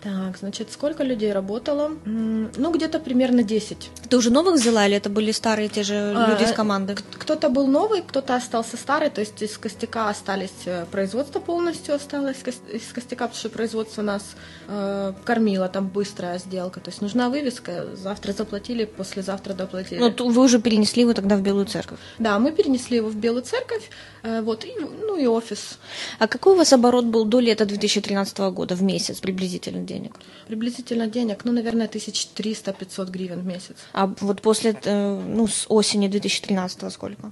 Так, 0.06 0.38
значит, 0.38 0.72
сколько 0.72 1.04
людей 1.04 1.34
работало? 1.34 1.92
Ну, 2.06 2.72
где-то 2.72 3.00
примерно 3.00 3.42
10. 3.42 3.90
Ты 4.08 4.18
уже 4.18 4.30
новых 4.30 4.54
взяла 4.62 4.86
или 4.86 4.96
это 4.96 5.10
были 5.10 5.32
старые 5.32 5.68
те 5.68 5.82
же 5.82 6.14
люди 6.30 6.44
а, 6.44 6.46
из 6.46 6.52
команды? 6.52 6.96
Кто-то 7.18 7.50
был 7.50 7.66
новый, 7.66 8.04
кто-то 8.04 8.36
остался 8.36 8.78
старый, 8.78 9.10
то 9.10 9.22
есть 9.22 9.42
из 9.42 9.58
костяка 9.58 10.10
остались, 10.10 10.52
э, 10.66 10.86
производство 10.92 11.40
полностью 11.40 11.96
осталось 11.96 12.38
из 12.72 12.94
костяка, 12.94 13.26
потому 13.26 13.40
что 13.40 13.50
производство 13.50 14.04
нас 14.04 14.36
э, 14.68 15.14
кормило, 15.24 15.70
там 15.70 15.88
быстрая 15.88 16.38
сделка, 16.38 16.80
то 16.80 16.92
есть 16.92 17.02
нужна 17.02 17.30
вывеска, 17.30 17.88
завтра 17.96 18.34
заплатили, 18.34 18.86
послезавтра 18.86 19.56
доплатили. 19.56 19.98
Ну, 19.98 20.30
вы 20.30 20.44
уже 20.44 20.60
перенесли 20.60 21.02
его 21.02 21.14
тогда 21.14 21.36
в 21.36 21.42
Белую 21.42 21.66
Церковь? 21.66 21.98
Да, 22.20 22.38
мы 22.38 22.52
перенесли 22.52 22.98
его 22.98 23.10
в 23.10 23.16
Белую 23.16 23.42
Церковь, 23.42 23.90
э, 24.22 24.42
вот, 24.44 24.66
и, 24.66 24.76
ну 24.80 25.18
и 25.18 25.26
офис. 25.26 25.80
А 26.20 26.28
какой 26.28 26.54
у 26.54 26.58
вас 26.58 26.74
оборот 26.74 27.06
был 27.06 27.26
до 27.26 27.40
лета 27.40 27.66
2013 27.66 28.38
года 28.54 28.76
в 28.76 28.84
месяц 28.84 29.20
приблизительно? 29.20 29.95
Денег? 29.96 30.20
Приблизительно 30.48 31.08
денег, 31.08 31.46
ну, 31.46 31.52
наверное, 31.52 31.88
1300-500 31.88 33.12
гривен 33.12 33.42
в 33.42 33.46
месяц. 33.46 33.76
А 33.94 34.08
вот 34.22 34.42
после, 34.42 34.72
э, 34.72 35.24
ну, 35.36 35.48
с 35.48 35.66
осени 35.70 36.08
2013 36.08 36.92
сколько? 36.92 37.32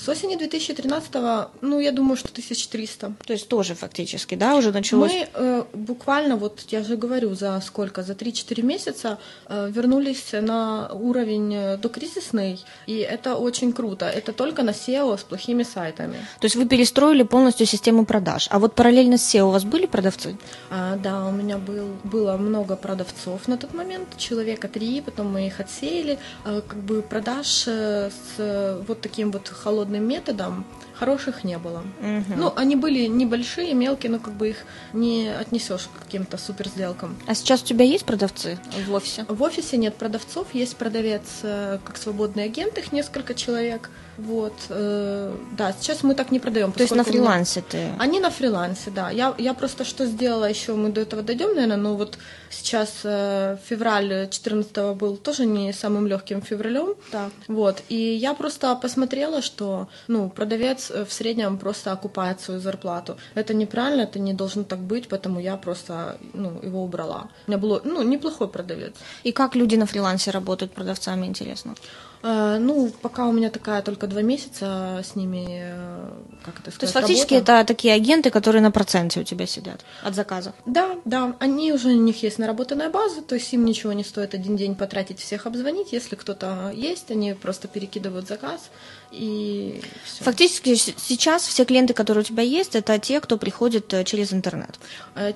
С 0.00 0.08
осени 0.08 0.36
2013, 0.36 1.12
ну, 1.60 1.78
я 1.78 1.92
думаю, 1.92 2.16
что 2.16 2.30
1300. 2.30 3.12
То 3.26 3.32
есть 3.34 3.48
тоже 3.48 3.74
фактически, 3.74 4.34
да, 4.34 4.56
уже 4.56 4.72
началось? 4.72 5.12
Мы 5.12 5.28
э, 5.34 5.64
буквально, 5.74 6.36
вот 6.36 6.64
я 6.68 6.82
же 6.82 6.96
говорю, 6.96 7.34
за 7.34 7.60
сколько, 7.60 8.02
за 8.02 8.14
3-4 8.14 8.62
месяца 8.62 9.18
э, 9.46 9.70
вернулись 9.70 10.32
на 10.32 10.88
уровень 10.94 11.54
э, 11.54 11.76
докризисный, 11.76 12.58
и 12.86 12.96
это 12.96 13.36
очень 13.36 13.74
круто. 13.74 14.06
Это 14.06 14.32
только 14.32 14.62
на 14.62 14.70
SEO 14.70 15.18
с 15.18 15.22
плохими 15.22 15.64
сайтами. 15.64 16.16
То 16.40 16.46
есть 16.46 16.56
вы 16.56 16.64
перестроили 16.64 17.22
полностью 17.22 17.66
систему 17.66 18.06
продаж. 18.06 18.48
А 18.50 18.58
вот 18.58 18.74
параллельно 18.74 19.18
с 19.18 19.34
SEO 19.34 19.48
у 19.48 19.50
вас 19.50 19.64
были 19.64 19.84
продавцы? 19.84 20.38
А, 20.70 20.96
да, 20.96 21.26
у 21.26 21.32
меня 21.32 21.58
был, 21.58 21.88
было 22.04 22.38
много 22.38 22.76
продавцов 22.76 23.48
на 23.48 23.58
тот 23.58 23.74
момент, 23.74 24.16
человека 24.16 24.66
три, 24.68 25.02
потом 25.02 25.30
мы 25.30 25.46
их 25.46 25.60
отсеяли. 25.60 26.18
А, 26.44 26.62
как 26.62 26.78
бы 26.78 27.02
продаж 27.02 27.64
э, 27.66 28.10
с 28.10 28.82
вот 28.88 29.02
таким 29.02 29.30
вот 29.30 29.48
холодным 29.48 29.89
методом 29.98 30.64
хороших 31.00 31.44
не 31.44 31.58
было. 31.58 31.82
Угу. 32.00 32.34
Ну, 32.36 32.52
они 32.56 32.76
были 32.76 33.06
небольшие, 33.06 33.74
мелкие, 33.74 34.12
но 34.12 34.18
как 34.18 34.34
бы 34.34 34.50
их 34.50 34.56
не 34.92 35.28
отнесешь 35.28 35.88
к 35.88 36.04
каким-то 36.04 36.36
супер 36.36 36.68
сделкам. 36.68 37.16
А 37.26 37.34
сейчас 37.34 37.62
у 37.62 37.66
тебя 37.66 37.84
есть 37.84 38.04
продавцы 38.04 38.58
в 38.86 38.92
офисе? 38.92 39.24
В 39.28 39.42
офисе 39.42 39.78
нет 39.78 39.94
продавцов, 39.94 40.46
есть 40.54 40.76
продавец 40.76 41.22
э, 41.42 41.78
как 41.84 41.96
свободный 41.96 42.44
агент, 42.44 42.78
их 42.78 42.92
несколько 42.92 43.34
человек. 43.34 43.90
Вот, 44.18 44.52
э, 44.68 45.34
да, 45.56 45.72
сейчас 45.80 46.02
мы 46.02 46.14
так 46.14 46.30
не 46.30 46.40
продаем. 46.40 46.72
То 46.72 46.82
есть 46.82 46.94
на 46.94 47.04
фрилансе 47.04 47.60
меня... 47.60 47.70
ты? 47.70 48.02
Они 48.02 48.20
на 48.20 48.30
фрилансе, 48.30 48.90
да. 48.90 49.10
Я, 49.10 49.34
я 49.38 49.54
просто 49.54 49.84
что 49.84 50.04
сделала 50.04 50.44
еще, 50.44 50.74
мы 50.74 50.90
до 50.90 51.00
этого 51.00 51.22
дойдем, 51.22 51.54
наверное, 51.54 51.78
но 51.78 51.96
вот 51.96 52.18
сейчас 52.50 53.00
э, 53.04 53.56
февраль 53.66 54.28
14 54.30 54.94
был 54.96 55.16
тоже 55.16 55.46
не 55.46 55.72
самым 55.72 56.06
легким 56.06 56.42
февралем. 56.42 56.96
Да. 57.12 57.30
Вот, 57.48 57.82
и 57.88 57.96
я 57.96 58.34
просто 58.34 58.74
посмотрела, 58.74 59.40
что, 59.40 59.88
ну, 60.08 60.28
продавец 60.28 60.89
в 60.90 61.12
среднем 61.12 61.58
просто 61.58 61.92
окупает 61.92 62.40
свою 62.40 62.60
зарплату. 62.60 63.16
Это 63.36 63.54
неправильно, 63.54 64.02
это 64.02 64.18
не 64.18 64.34
должно 64.34 64.64
так 64.64 64.78
быть, 64.78 65.08
поэтому 65.08 65.40
я 65.40 65.56
просто, 65.56 66.16
ну, 66.34 66.60
его 66.62 66.84
убрала. 66.84 67.28
У 67.46 67.50
меня 67.50 67.58
был, 67.58 67.80
ну, 67.84 68.02
неплохой 68.02 68.48
продавец. 68.48 68.94
И 69.26 69.32
как 69.32 69.56
люди 69.56 69.76
на 69.76 69.86
фрилансе 69.86 70.30
работают 70.30 70.72
продавцами, 70.72 71.26
интересно? 71.26 71.74
Э, 72.22 72.58
ну, 72.58 72.90
пока 73.00 73.26
у 73.26 73.32
меня 73.32 73.50
такая 73.50 73.82
только 73.82 74.06
два 74.06 74.20
месяца 74.22 75.00
с 75.02 75.16
ними, 75.16 75.46
э, 75.48 76.08
как 76.44 76.60
это 76.60 76.70
сказать, 76.70 76.78
То 76.80 76.84
есть 76.84 76.92
фактически 76.92 77.34
работа. 77.34 77.52
это 77.52 77.68
такие 77.68 77.94
агенты, 77.94 78.30
которые 78.30 78.60
на 78.60 78.70
проценте 78.70 79.20
у 79.20 79.24
тебя 79.24 79.46
сидят 79.46 79.80
от 80.02 80.14
заказа? 80.14 80.52
Да, 80.66 80.96
да. 81.04 81.34
Они 81.38 81.72
уже, 81.72 81.88
у 81.88 82.00
них 82.00 82.22
есть 82.22 82.38
наработанная 82.38 82.90
база, 82.90 83.22
то 83.22 83.34
есть 83.34 83.52
им 83.54 83.64
ничего 83.64 83.92
не 83.94 84.04
стоит 84.04 84.34
один 84.34 84.56
день 84.56 84.74
потратить, 84.74 85.18
всех 85.18 85.46
обзвонить. 85.46 85.92
Если 85.92 86.14
кто-то 86.14 86.70
есть, 86.74 87.10
они 87.10 87.32
просто 87.32 87.68
перекидывают 87.68 88.28
заказ, 88.28 88.70
и 89.10 89.82
все. 90.04 90.24
Фактически 90.24 90.74
сейчас 90.74 91.46
все 91.46 91.64
клиенты, 91.64 91.94
которые 91.94 92.22
у 92.22 92.24
тебя 92.24 92.42
есть, 92.42 92.76
это 92.76 92.98
те, 92.98 93.20
кто 93.20 93.38
приходит 93.38 93.92
э, 93.94 94.04
через 94.04 94.32
интернет. 94.32 94.78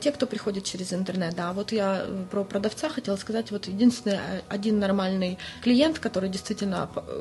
Те, 0.00 0.12
кто 0.12 0.26
приходит 0.26 0.64
через 0.64 0.92
интернет, 0.92 1.34
да. 1.34 1.52
Вот 1.52 1.72
я 1.72 2.06
про 2.30 2.44
продавца 2.44 2.88
хотела 2.88 3.16
сказать. 3.16 3.50
Вот 3.50 3.66
единственный 3.66 4.18
один 4.48 4.78
нормальный 4.78 5.38
клиент, 5.62 5.98
который 5.98 6.28
действительно 6.28 6.73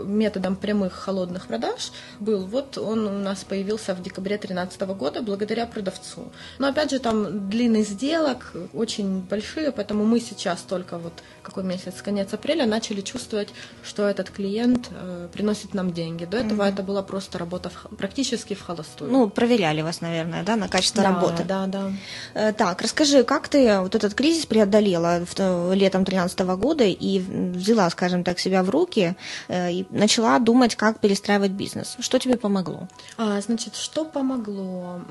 методом 0.05 0.55
прямых 0.55 0.93
холодных 0.93 1.47
продаж 1.47 1.91
был, 2.19 2.45
вот 2.45 2.77
он 2.77 3.07
у 3.07 3.19
нас 3.19 3.43
появился 3.43 3.93
в 3.93 4.01
декабре 4.01 4.37
2013 4.37 4.81
года 4.97 5.21
благодаря 5.21 5.65
продавцу. 5.65 6.31
Но 6.59 6.67
опять 6.67 6.91
же 6.91 6.99
там 6.99 7.49
длинный 7.49 7.83
сделок, 7.83 8.53
очень 8.73 9.21
большие, 9.21 9.71
поэтому 9.71 10.05
мы 10.05 10.19
сейчас 10.19 10.61
только 10.61 10.97
вот 10.97 11.13
какой 11.43 11.63
месяц, 11.63 12.01
конец 12.01 12.33
апреля, 12.33 12.65
начали 12.65 13.01
чувствовать, 13.01 13.49
что 13.83 14.07
этот 14.07 14.29
клиент 14.29 14.89
э, 14.91 15.27
приносит 15.31 15.73
нам 15.73 15.91
деньги. 15.91 16.25
До 16.25 16.37
этого 16.37 16.63
mm-hmm. 16.63 16.73
это 16.73 16.83
была 16.83 17.03
просто 17.03 17.37
работа 17.37 17.69
в, 17.69 17.95
практически 17.95 18.53
в 18.55 18.61
холостую. 18.61 19.11
Ну, 19.11 19.29
проверяли 19.29 19.81
вас, 19.81 20.01
наверное, 20.01 20.43
да, 20.43 20.55
на 20.55 20.67
качество 20.69 21.03
да, 21.03 21.09
работы. 21.09 21.43
Да, 21.43 21.67
да. 21.67 21.91
Э, 22.33 22.53
так, 22.53 22.81
расскажи, 22.81 23.23
как 23.23 23.49
ты 23.49 23.79
вот 23.79 23.93
этот 23.95 24.13
кризис 24.13 24.45
преодолела 24.45 25.25
в, 25.25 25.35
э, 25.37 25.75
летом 25.75 26.03
2013 26.03 26.39
года 26.57 26.85
и 26.85 27.19
взяла, 27.19 27.89
скажем 27.89 28.23
так, 28.23 28.39
себя 28.39 28.63
в 28.63 28.69
руки 28.69 29.15
и 29.49 29.85
начала 29.89 30.39
думать, 30.39 30.75
как 30.75 30.99
перестраивать 30.99 31.51
бизнес. 31.51 31.97
Что 31.99 32.19
тебе 32.19 32.37
помогло? 32.37 32.87
А, 33.17 33.41
значит, 33.41 33.75
что 33.75 34.05
помогло? 34.05 35.01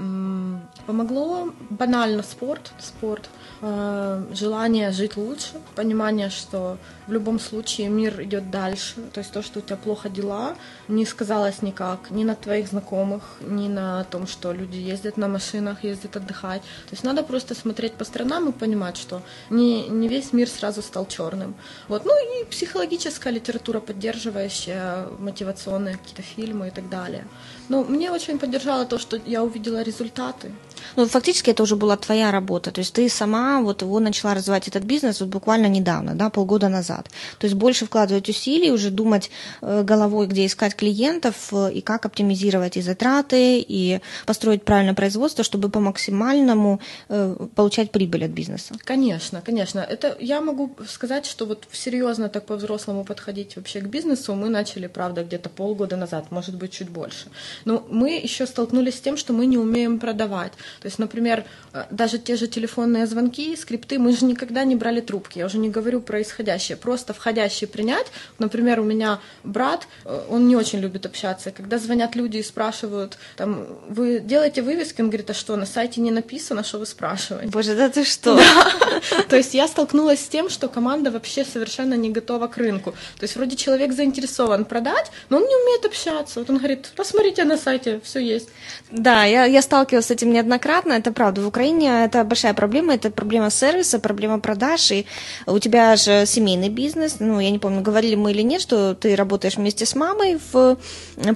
Помогло 0.87 1.53
банально 1.71 2.23
спорт, 2.23 2.73
спорт, 2.79 3.29
э, 3.61 4.25
желание 4.33 4.93
жить 4.93 5.17
лучше, 5.17 5.61
понимание, 5.75 6.31
что 6.31 6.79
в 7.07 7.13
любом 7.13 7.41
случае 7.41 7.89
мир 7.89 8.23
идет 8.23 8.51
дальше. 8.51 8.95
То 9.13 9.21
есть 9.21 9.33
то, 9.33 9.43
что 9.43 9.59
у 9.59 9.63
тебя 9.63 9.77
плохо 9.77 10.09
дела, 10.09 10.55
не 10.89 11.05
сказалось 11.07 11.63
никак 11.63 12.11
ни 12.11 12.25
на 12.25 12.35
твоих 12.35 12.69
знакомых, 12.69 13.23
ни 13.41 13.69
на 13.69 14.05
том, 14.05 14.27
что 14.27 14.53
люди 14.53 14.77
ездят 14.77 15.17
на 15.17 15.29
машинах, 15.29 15.85
ездят 15.85 16.17
отдыхать. 16.17 16.63
То 16.63 16.93
есть 16.93 17.05
надо 17.05 17.23
просто 17.23 17.55
смотреть 17.55 17.95
по 17.95 18.05
сторонам 18.05 18.49
и 18.49 18.53
понимать, 18.53 18.97
что 18.97 19.23
не, 19.51 19.89
не 19.89 20.09
весь 20.09 20.33
мир 20.33 20.49
сразу 20.49 20.83
стал 20.83 21.07
черным. 21.07 21.55
Вот. 21.89 22.05
Ну 22.05 22.13
и 22.41 22.45
психологическая 22.45 23.33
литература, 23.33 23.81
поддерживающая, 24.23 25.07
мотивационные 25.19 25.97
какие-то 25.97 26.23
фильмы 26.23 26.69
и 26.69 26.71
так 26.71 26.89
далее. 26.89 27.27
Но 27.69 27.83
мне 27.85 28.11
очень 28.11 28.39
поддержало 28.39 28.85
то, 28.85 28.99
что 28.99 29.21
я 29.27 29.43
увидела 29.43 29.83
результаты. 29.83 30.53
Ну, 30.97 31.07
фактически 31.07 31.51
это 31.51 31.63
уже 31.63 31.77
была 31.77 31.97
твоя 31.97 32.31
работа, 32.31 32.71
то 32.71 32.81
есть 32.81 32.95
ты 32.95 33.09
сама 33.09 33.61
вот 33.61 33.83
его 33.83 34.01
начала 34.01 34.35
развивать 34.35 34.69
этот 34.69 34.85
бизнес 34.85 35.21
вот 35.21 35.29
буквально 35.29 35.67
недавно, 35.67 36.15
да, 36.15 36.31
полгода 36.31 36.69
назад. 36.69 37.09
То 37.39 37.47
есть 37.47 37.57
больше 37.57 37.87
вкладывать 37.87 38.29
усилий, 38.29 38.71
уже 38.71 38.91
думать 38.91 39.31
э, 39.61 39.83
головой, 39.83 40.27
где 40.27 40.47
искать 40.47 40.75
клиентов 40.75 41.35
э, 41.53 41.73
и 41.73 41.81
как 41.81 42.07
оптимизировать 42.07 42.77
и 42.77 42.83
затраты, 42.83 43.59
и 43.61 44.01
построить 44.27 44.65
правильное 44.65 44.95
производство, 44.95 45.45
чтобы 45.45 45.69
по 45.69 45.81
максимальному 45.81 46.81
э, 47.09 47.37
получать 47.55 47.91
прибыль 47.91 48.25
от 48.25 48.31
бизнеса. 48.31 48.75
Конечно, 48.85 49.41
конечно. 49.41 49.81
Это 49.81 50.17
я 50.21 50.41
могу 50.41 50.77
сказать, 50.89 51.27
что 51.27 51.47
вот 51.47 51.65
серьезно 51.73 52.29
так 52.29 52.47
по-взрослому 52.47 53.05
подходить 53.05 53.57
вообще 53.57 53.81
к 53.81 53.87
бизнесу 53.87 54.35
мы 54.35 54.49
начали, 54.49 54.87
правда, 54.89 55.25
где-то 55.25 55.49
полгода 55.49 55.97
назад, 55.97 56.31
может 56.31 56.57
быть, 56.57 56.73
чуть 56.73 56.89
больше. 56.89 57.29
Но 57.65 57.87
мы 57.91 58.21
еще 58.25 58.47
столкнулись 58.47 58.97
с 58.97 59.01
тем, 59.01 59.17
что 59.17 59.33
мы 59.33 59.47
не 59.47 59.59
умеем 59.59 59.99
продавать. 59.99 60.53
То 60.81 60.87
есть, 60.87 60.99
например, 60.99 61.45
э, 61.73 61.85
даже 61.91 62.19
те 62.19 62.37
же 62.37 62.47
телефонные 62.47 63.07
звонки, 63.07 63.57
скрипты, 63.57 63.99
мы 63.99 64.13
же 64.13 64.25
никогда 64.25 64.65
не 64.65 64.77
брали 64.77 65.01
трубки. 65.01 65.39
Я 65.39 65.47
уже 65.47 65.59
не 65.59 65.71
говорю 65.71 66.01
про 66.01 66.21
исходящие, 66.23 66.77
просто 66.77 67.13
входящие 67.15 67.69
принять. 67.69 68.07
Например, 68.39 68.81
у 68.81 68.85
меня 68.85 69.21
брат, 69.45 69.87
э, 70.05 70.27
он 70.29 70.49
не 70.49 70.57
очень 70.57 70.81
любит 70.81 71.07
общаться. 71.07 71.51
Когда 71.51 71.79
звонят 71.79 72.17
люди 72.17 72.39
и 72.39 72.43
спрашивают, 72.43 73.19
там, 73.37 73.67
вы 73.89 74.21
делаете 74.21 74.63
вывески, 74.63 75.01
он 75.01 75.09
говорит, 75.09 75.31
а 75.31 75.35
что, 75.35 75.57
на 75.57 75.67
сайте 75.67 76.01
не 76.01 76.11
написано, 76.11 76.65
что 76.65 76.79
вы 76.79 76.87
спрашиваете? 76.87 77.51
Боже, 77.51 77.75
да 77.75 77.89
ты 77.89 78.05
что? 78.05 78.41
То 79.29 79.37
есть 79.37 79.55
я 79.55 79.69
столкнулась 79.69 80.21
с 80.21 80.29
тем, 80.29 80.49
что 80.49 80.69
команда 80.69 81.11
вообще 81.11 81.45
совершенно 81.45 81.95
не 81.95 82.11
готова 82.11 82.49
к 82.49 82.57
рынку. 82.57 82.93
То 83.19 83.25
есть 83.25 83.37
вроде 83.37 83.57
человек 83.57 83.93
заинтересован 83.93 84.65
продать, 84.65 85.11
но 85.29 85.37
он 85.37 85.45
не 85.45 85.57
умеет 85.57 85.85
общаться. 85.85 86.41
Вот 86.41 86.51
он 86.51 86.59
говорит, 86.59 86.93
посмотрите 86.97 87.45
на 87.45 87.57
сайте, 87.57 88.01
все 88.05 88.21
есть. 88.21 88.49
Да, 88.91 89.25
я, 89.25 89.45
я 89.45 89.63
сталкивалась 89.63 90.07
с 90.07 90.11
этим 90.11 90.33
неоднократно 90.33 90.62
неоднократно, 90.63 90.93
это 90.93 91.13
правда. 91.13 91.41
В 91.43 91.47
Украине 91.47 92.05
это 92.05 92.25
большая 92.25 92.55
проблема, 92.55 92.95
это 92.95 93.11
проблема 93.11 93.51
сервиса, 93.51 93.99
проблема 93.99 94.39
продаж, 94.39 94.91
и 94.93 95.07
у 95.47 95.59
тебя 95.59 95.97
же 95.97 96.25
семейный 96.27 96.69
бизнес, 96.69 97.17
ну, 97.21 97.41
я 97.41 97.51
не 97.51 97.59
помню, 97.59 97.83
говорили 97.83 98.15
мы 98.15 98.31
или 98.31 98.43
нет, 98.43 98.61
что 98.61 98.95
ты 98.95 99.17
работаешь 99.17 99.57
вместе 99.57 99.85
с 99.85 99.95
мамой 99.95 100.39
в 100.53 100.77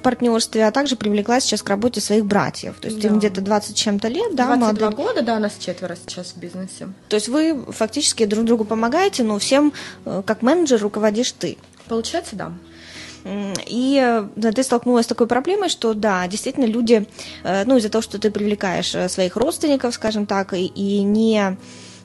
партнерстве, 0.03 0.67
а 0.67 0.71
также 0.71 0.97
привлекла 0.97 1.41
сейчас 1.41 1.63
к 1.63 1.69
работе 1.69 2.01
своих 2.01 2.25
братьев. 2.25 2.77
То 2.81 2.89
есть 2.89 3.01
да. 3.01 3.09
им 3.09 3.19
где-то 3.19 3.41
20 3.41 3.77
чем-то 3.77 4.09
лет, 4.09 4.35
да? 4.35 4.57
22 4.57 4.57
молодых. 4.57 4.97
года, 4.97 5.23
да, 5.23 5.37
у 5.37 5.41
нас 5.41 5.57
четверо 5.59 5.97
сейчас 5.97 6.33
в 6.33 6.37
бизнесе. 6.39 6.89
То 7.09 7.17
есть 7.17 7.29
вы 7.29 7.65
фактически 7.73 8.27
друг 8.27 8.45
другу 8.45 8.65
помогаете, 8.65 9.23
но 9.23 9.39
всем 9.39 9.73
э, 10.05 10.23
как 10.27 10.43
менеджер 10.43 10.81
руководишь 10.81 11.33
ты. 11.33 11.59
Получается, 11.89 12.37
да. 12.37 12.53
И 13.67 14.23
да, 14.37 14.53
ты 14.53 14.63
столкнулась 14.63 15.07
с 15.07 15.09
такой 15.09 15.27
проблемой, 15.27 15.69
что 15.69 15.95
да, 15.95 16.27
действительно 16.29 16.67
люди, 16.67 17.07
э, 17.43 17.65
ну 17.65 17.77
из-за 17.77 17.89
того, 17.89 18.03
что 18.03 18.19
ты 18.19 18.31
привлекаешь 18.31 18.95
э, 18.95 19.09
своих 19.09 19.37
родственников, 19.37 19.95
скажем 19.95 20.27
так, 20.27 20.53
и, 20.53 20.67
и 20.67 21.03
не 21.03 21.57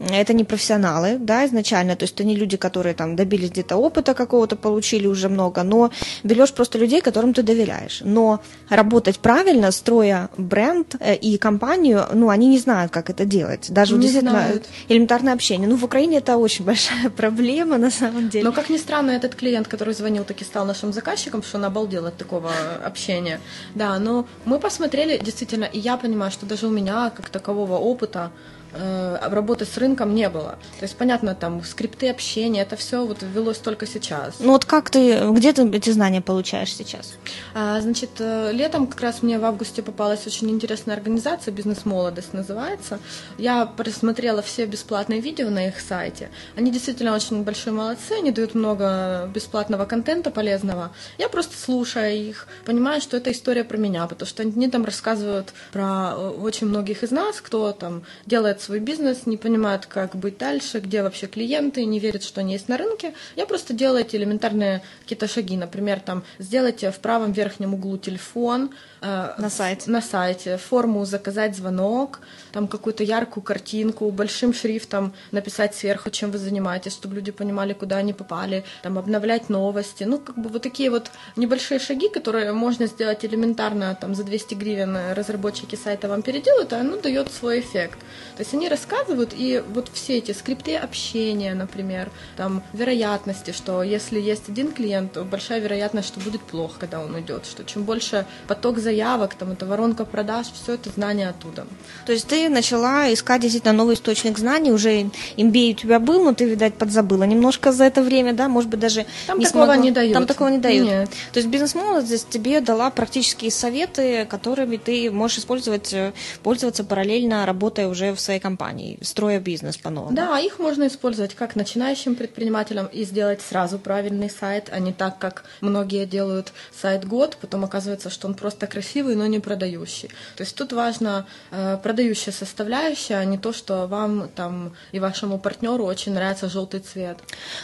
это 0.10 0.34
не 0.34 0.44
профессионалы, 0.44 1.18
да, 1.20 1.46
изначально, 1.46 1.96
то 1.96 2.04
есть 2.04 2.16
это 2.16 2.24
не 2.24 2.36
люди, 2.36 2.58
которые 2.58 2.94
там 2.94 3.16
добились 3.16 3.50
где-то 3.50 3.76
опыта 3.78 4.14
какого-то, 4.14 4.56
получили 4.56 5.08
уже 5.08 5.30
много, 5.30 5.64
но 5.64 5.92
берешь 6.24 6.54
просто 6.54 6.80
людей, 6.80 7.02
которым 7.02 7.34
ты 7.34 7.44
доверяешь. 7.44 8.02
Но 8.06 8.40
работать 8.70 9.20
правильно, 9.20 9.72
строя 9.72 10.30
бренд 10.38 10.96
э, 11.00 11.16
и 11.16 11.38
компанию, 11.38 12.06
ну, 12.14 12.30
они 12.30 12.48
не 12.48 12.60
знают, 12.60 12.92
как 12.92 13.10
это 13.10 13.26
делать. 13.26 13.68
Даже 13.70 13.96
не 13.96 14.02
действительно 14.02 14.32
знают. 14.32 14.66
элементарное 14.90 15.34
общение. 15.34 15.68
Ну, 15.68 15.76
в 15.76 15.84
Украине 15.84 16.18
это 16.18 16.38
очень 16.38 16.66
большая 16.72 17.10
проблема 17.10 17.78
на 17.78 17.92
самом 17.92 18.30
деле. 18.30 18.46
Но, 18.46 18.52
как 18.52 18.70
ни 18.70 18.78
странно, 18.78 19.12
этот 19.12 19.36
клиент, 19.36 19.68
который 19.68 19.94
звонил, 19.94 20.24
таки 20.24 20.44
стал 20.44 20.66
нашим 20.66 20.94
заказчиком, 20.94 21.44
что 21.44 21.58
он 21.58 21.66
обалдел 21.66 22.06
от 22.06 22.18
такого 22.18 22.52
общения. 22.86 23.40
Да, 23.76 24.00
но 24.00 24.26
мы 24.46 24.60
посмотрели, 24.60 25.18
действительно, 25.18 25.66
и 25.66 25.80
я 25.80 25.98
понимаю, 25.98 26.32
что 26.32 26.46
даже 26.46 26.68
у 26.68 26.72
меня, 26.72 27.12
как 27.16 27.30
такового 27.30 27.78
опыта, 27.78 28.32
работы 28.74 29.66
с 29.66 29.78
рынком 29.78 30.16
не 30.16 30.30
было. 30.30 30.58
То 30.80 30.86
есть, 30.86 30.96
понятно, 30.96 31.36
там 31.36 31.64
скрипты 31.64 32.10
общения, 32.10 32.62
это 32.62 32.76
все 32.76 33.06
вот 33.06 33.18
ввелось 33.22 33.58
только 33.58 33.86
сейчас. 33.86 34.36
Ну 34.40 34.52
вот 34.52 34.66
как 34.66 34.90
ты, 34.90 35.30
где 35.32 35.54
ты 35.54 35.70
эти 35.70 35.90
знания 35.90 36.22
получаешь 36.22 36.74
сейчас? 36.74 37.14
А, 37.54 37.80
значит, 37.82 38.12
э, 38.20 38.52
летом 38.54 38.88
как 38.88 39.02
раз 39.02 39.24
мне 39.24 39.40
в 39.40 39.46
августе 39.46 39.82
попалась 39.82 40.26
очень 40.28 40.50
интересная 40.50 40.96
организация, 40.96 41.52
«Бизнес-молодость» 41.52 42.34
называется. 42.34 43.00
Я 43.38 43.66
просмотрела 43.66 44.42
все 44.42 44.66
бесплатные 44.66 45.20
видео 45.20 45.50
на 45.50 45.68
их 45.68 45.80
сайте. 45.80 46.30
Они 46.56 46.72
действительно 46.72 47.14
очень 47.14 47.44
большие 47.44 47.74
молодцы, 47.74 48.14
они 48.14 48.32
дают 48.32 48.56
много 48.56 49.30
бесплатного 49.34 49.86
контента 49.86 50.32
полезного. 50.32 50.92
Я 51.18 51.30
просто 51.30 51.58
слушаю 51.58 52.16
их, 52.16 52.48
понимаю, 52.66 53.02
что 53.02 53.18
это 53.18 53.32
история 53.32 53.64
про 53.64 53.78
меня, 53.78 54.08
потому 54.08 54.28
что 54.28 54.44
они 54.44 54.70
там 54.70 54.86
рассказывают 54.86 55.54
про 55.72 56.14
э, 56.16 56.30
очень 56.42 56.68
многих 56.68 57.04
из 57.04 57.12
нас, 57.12 57.42
кто 57.42 57.72
там 57.72 58.04
делает 58.26 58.61
свой 58.62 58.80
бизнес, 58.80 59.26
не 59.26 59.38
понимает, 59.38 59.86
как 59.86 60.16
быть 60.16 60.38
дальше, 60.38 60.80
где 60.80 61.04
вообще 61.04 61.28
клиенты, 61.28 61.84
не 61.86 62.00
верит, 62.00 62.24
что 62.24 62.42
они 62.42 62.54
есть 62.54 62.70
на 62.70 62.78
рынке. 62.78 63.14
Я 63.36 63.46
просто 63.46 63.74
делаю 63.74 64.02
эти 64.06 64.16
элементарные 64.16 64.82
какие-то 65.02 65.28
шаги. 65.28 65.58
Например, 65.58 66.00
там 66.00 66.24
сделайте 66.40 66.92
в 66.92 67.00
правом 67.00 67.32
верхнем 67.32 67.74
углу 67.74 67.98
телефон, 67.98 68.72
на 69.02 69.50
сайте. 69.50 69.90
На 69.90 70.02
сайте. 70.02 70.58
Форму 70.58 71.06
заказать 71.06 71.56
звонок, 71.56 72.20
там 72.52 72.68
какую-то 72.68 73.04
яркую 73.04 73.44
картинку, 73.44 74.12
большим 74.12 74.54
шрифтом 74.54 75.14
написать 75.32 75.76
сверху, 75.76 76.10
чем 76.12 76.32
вы 76.32 76.38
занимаетесь, 76.38 76.94
чтобы 76.94 77.16
люди 77.16 77.32
понимали, 77.32 77.74
куда 77.74 77.98
они 77.98 78.14
попали, 78.14 78.64
там 78.84 78.98
обновлять 78.98 79.50
новости. 79.50 80.04
Ну, 80.04 80.20
как 80.20 80.38
бы 80.38 80.50
вот 80.50 80.62
такие 80.62 80.92
вот 80.92 81.10
небольшие 81.36 81.80
шаги, 81.80 82.10
которые 82.10 82.54
можно 82.54 82.86
сделать 82.86 83.26
элементарно, 83.26 83.98
там 84.00 84.14
за 84.14 84.24
200 84.24 84.54
гривен 84.54 84.98
разработчики 85.16 85.76
сайта 85.76 86.08
вам 86.08 86.22
переделают, 86.22 86.72
а 86.74 86.82
оно 86.82 86.98
дает 86.98 87.32
свой 87.32 87.62
эффект. 87.62 88.00
То 88.38 88.42
есть 88.42 88.54
они 88.54 88.70
рассказывают, 88.70 89.34
и 89.34 89.64
вот 89.74 89.90
все 89.94 90.20
эти 90.20 90.32
скрипты 90.32 90.76
общения, 90.76 91.56
например, 91.56 92.12
там 92.38 92.64
вероятности, 92.74 93.52
что 93.52 93.82
если 93.82 94.20
есть 94.20 94.50
один 94.50 94.72
клиент, 94.72 95.14
то 95.14 95.24
большая 95.24 95.60
вероятность, 95.60 96.10
что 96.10 96.20
будет 96.20 96.42
плохо, 96.42 96.80
когда 96.80 97.00
он 97.00 97.16
уйдет, 97.16 97.46
что 97.46 97.64
чем 97.64 97.84
больше 97.84 98.26
поток 98.48 98.78
за 98.78 98.91
заявок, 98.92 99.36
там 99.36 99.52
это 99.52 99.66
воронка 99.66 100.06
продаж, 100.06 100.48
все 100.54 100.74
это 100.74 100.90
знание 100.90 101.30
оттуда. 101.30 101.66
То 102.06 102.12
есть 102.12 102.28
ты 102.28 102.50
начала 102.50 103.12
искать 103.14 103.42
действительно 103.42 103.74
новый 103.74 103.96
источник 103.96 104.38
знаний, 104.38 104.72
уже 104.72 105.10
MBA 105.38 105.72
у 105.72 105.74
тебя 105.76 106.00
был, 106.00 106.24
но 106.24 106.34
ты, 106.34 106.46
видать, 106.46 106.74
подзабыла 106.74 107.24
немножко 107.24 107.72
за 107.72 107.86
это 107.86 108.02
время, 108.04 108.34
да, 108.34 108.50
может 108.50 108.70
быть, 108.70 108.80
даже 108.80 109.06
Там 109.28 109.40
не 109.40 109.46
такого 109.46 109.66
смогла. 109.66 109.78
не 109.78 109.92
дают. 109.92 110.14
Там 110.14 110.26
такого 110.28 110.50
не 110.50 110.58
дают. 110.58 110.88
Нет. 110.88 111.10
То 111.32 111.40
есть 111.40 111.50
бизнес-молодость 111.50 112.30
тебе 112.30 112.60
дала 112.60 112.90
практические 112.90 113.52
советы, 113.52 114.26
которыми 114.30 114.78
ты 114.78 115.10
можешь 115.12 115.40
использовать, 115.40 115.94
э, 115.94 116.12
пользоваться 116.44 116.84
параллельно, 116.84 117.46
работая 117.46 117.88
уже 117.88 118.12
в 118.14 118.20
своей 118.20 118.42
компании, 118.42 118.98
строя 119.02 119.40
бизнес 119.40 119.78
по-новому. 119.78 120.16
Да, 120.16 120.38
их 120.40 120.60
можно 120.60 120.88
использовать 120.88 121.34
как 121.36 121.56
начинающим 121.56 122.16
предпринимателям 122.16 122.88
и 122.88 123.06
сделать 123.06 123.42
сразу 123.42 123.80
правильный 123.80 124.30
сайт, 124.30 124.70
а 124.74 124.80
не 124.80 124.92
так, 124.92 125.18
как 125.18 125.44
многие 125.62 126.06
делают 126.06 126.52
сайт 126.82 127.08
год, 127.08 127.38
потом 127.40 127.64
оказывается, 127.64 128.10
что 128.10 128.28
он 128.28 128.34
просто 128.34 128.68
красивый 128.68 128.81
красивый, 128.82 129.16
но 129.16 129.28
не 129.28 129.40
продающий. 129.40 130.10
То 130.36 130.44
есть 130.44 130.56
тут 130.56 130.74
важна 130.74 131.26
э, 131.52 131.78
продающая 131.84 132.34
составляющая, 132.34 133.16
а 133.16 133.26
не 133.26 133.38
то, 133.38 133.54
что 133.54 133.88
вам 133.88 134.30
там 134.36 134.74
и 134.92 135.00
вашему 135.00 135.38
партнеру 135.38 135.86
очень 135.86 136.14
нравится 136.14 136.50
желтый 136.50 136.80
цвет. 136.80 137.18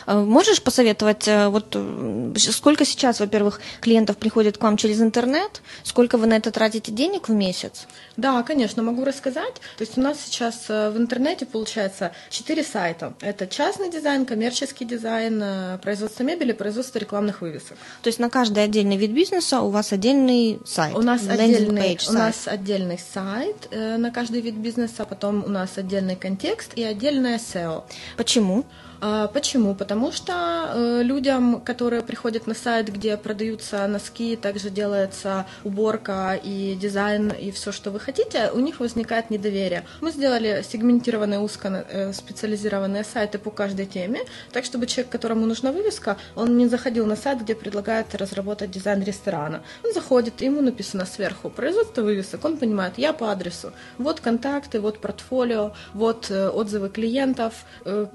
А 0.05 0.15
можешь 0.15 0.61
посоветовать, 0.61 1.27
э, 1.27 1.47
вот 1.47 1.75
э, 1.75 2.33
сколько 2.37 2.85
сейчас, 2.85 3.19
во-первых, 3.19 3.59
клиентов 3.81 4.17
приходит 4.17 4.57
к 4.57 4.63
вам 4.63 4.77
через 4.77 5.01
интернет, 5.01 5.61
сколько 5.83 6.17
вы 6.17 6.27
на 6.27 6.35
это 6.35 6.51
тратите 6.51 6.91
денег 6.91 7.29
в 7.29 7.33
месяц? 7.33 7.87
Да, 8.17 8.43
конечно, 8.43 8.83
могу 8.83 9.03
рассказать. 9.03 9.55
То 9.77 9.83
есть 9.83 9.97
у 9.97 10.01
нас 10.01 10.17
сейчас 10.25 10.65
э, 10.69 10.91
в 10.91 10.97
интернете 10.97 11.45
получается 11.45 12.11
четыре 12.29 12.63
сайта. 12.63 13.13
Это 13.21 13.47
частный 13.47 13.89
дизайн, 13.89 14.25
коммерческий 14.25 14.85
дизайн, 14.85 15.79
производство 15.79 16.23
мебели, 16.23 16.53
производство 16.53 16.99
рекламных 16.99 17.41
вывесок. 17.41 17.77
То 18.03 18.07
есть 18.07 18.19
на 18.19 18.29
каждый 18.29 18.63
отдельный 18.63 18.97
вид 18.97 19.11
бизнеса 19.11 19.61
у 19.61 19.69
вас 19.69 19.91
отдельный 19.91 20.59
сайт? 20.65 20.95
У 20.95 21.01
нас, 21.07 21.27
отдельный, 21.27 21.95
page, 21.95 22.09
у 22.09 22.13
нас 22.13 22.47
отдельный 22.47 22.99
сайт 22.99 23.67
э, 23.71 23.97
на 23.97 24.11
каждый 24.11 24.41
вид 24.41 24.55
бизнеса, 24.55 25.05
потом 25.05 25.43
у 25.43 25.49
нас 25.49 25.77
отдельный 25.77 26.15
контекст 26.15 26.73
и 26.75 26.83
отдельное 26.83 27.37
SEO. 27.37 27.83
Почему? 28.17 28.65
А, 28.99 29.27
почему? 29.27 29.75
Потому 29.75 30.11
что 30.11 30.71
э, 30.73 31.03
людям, 31.03 31.61
которые 31.61 32.01
приходят 32.01 32.47
на 32.47 32.53
сайт, 32.53 32.91
где 32.91 33.17
продаются 33.17 33.87
носки, 33.87 34.35
также 34.35 34.69
делается 34.69 35.45
уборка 35.63 36.39
и 36.41 36.75
дизайн 36.75 37.29
и 37.29 37.51
все, 37.51 37.71
что 37.71 37.91
вы 37.91 37.99
хотите, 37.99 38.49
у 38.53 38.59
них 38.59 38.79
возникает 38.79 39.29
недоверие. 39.29 39.83
Мы 40.01 40.11
сделали 40.11 40.63
сегментированные 40.67 41.39
узко 41.39 41.85
э, 41.89 42.13
специализированные 42.13 43.03
сайты 43.03 43.37
по 43.37 43.51
каждой 43.51 43.85
теме, 43.85 44.21
так 44.51 44.65
чтобы 44.65 44.87
человек, 44.87 45.11
которому 45.11 45.45
нужна 45.45 45.71
вывеска, 45.71 46.17
он 46.35 46.57
не 46.57 46.67
заходил 46.67 47.05
на 47.05 47.15
сайт, 47.15 47.41
где 47.41 47.55
предлагают 47.55 48.15
разработать 48.15 48.71
дизайн 48.71 49.03
ресторана. 49.03 49.61
Он 49.83 49.93
заходит, 49.93 50.41
ему 50.41 50.61
написано 50.61 51.05
сверху 51.05 51.49
производство 51.49 52.01
вывесок, 52.01 52.43
он 52.45 52.57
понимает, 52.57 52.93
я 52.97 53.13
по 53.13 53.31
адресу, 53.31 53.73
вот 53.97 54.19
контакты, 54.19 54.79
вот 54.79 54.99
портфолио, 54.99 55.73
вот 55.93 56.31
э, 56.31 56.49
отзывы 56.49 56.89
клиентов, 56.89 57.65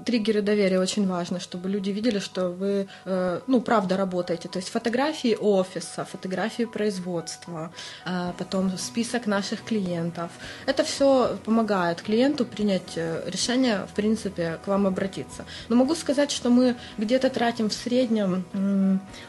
триггеры 0.05 0.41
доверия 0.41 0.72
деле 0.73 0.79
очень 0.79 1.07
важно, 1.07 1.39
чтобы 1.39 1.69
люди 1.69 1.91
видели, 1.91 2.19
что 2.19 2.49
вы, 2.49 2.87
э, 3.05 3.39
ну, 3.47 3.61
правда 3.61 3.97
работаете. 3.97 4.49
То 4.49 4.59
есть 4.59 4.69
фотографии 4.69 5.37
офиса, 5.39 6.05
фотографии 6.05 6.65
производства, 6.65 7.71
э, 8.05 8.33
потом 8.37 8.77
список 8.77 9.27
наших 9.27 9.63
клиентов. 9.63 10.29
Это 10.67 10.83
все 10.83 11.37
помогает 11.45 12.01
клиенту 12.01 12.45
принять 12.45 12.97
э, 12.97 13.23
решение, 13.27 13.85
в 13.91 13.95
принципе, 13.95 14.57
к 14.65 14.67
вам 14.67 14.87
обратиться. 14.87 15.45
Но 15.69 15.75
могу 15.75 15.95
сказать, 15.95 16.31
что 16.31 16.49
мы 16.49 16.75
где-то 16.97 17.29
тратим 17.29 17.69
в 17.69 17.73
среднем 17.73 18.43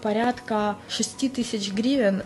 порядка 0.03 0.77
6 0.89 1.33
тысяч 1.35 1.73
гривен, 1.73 2.23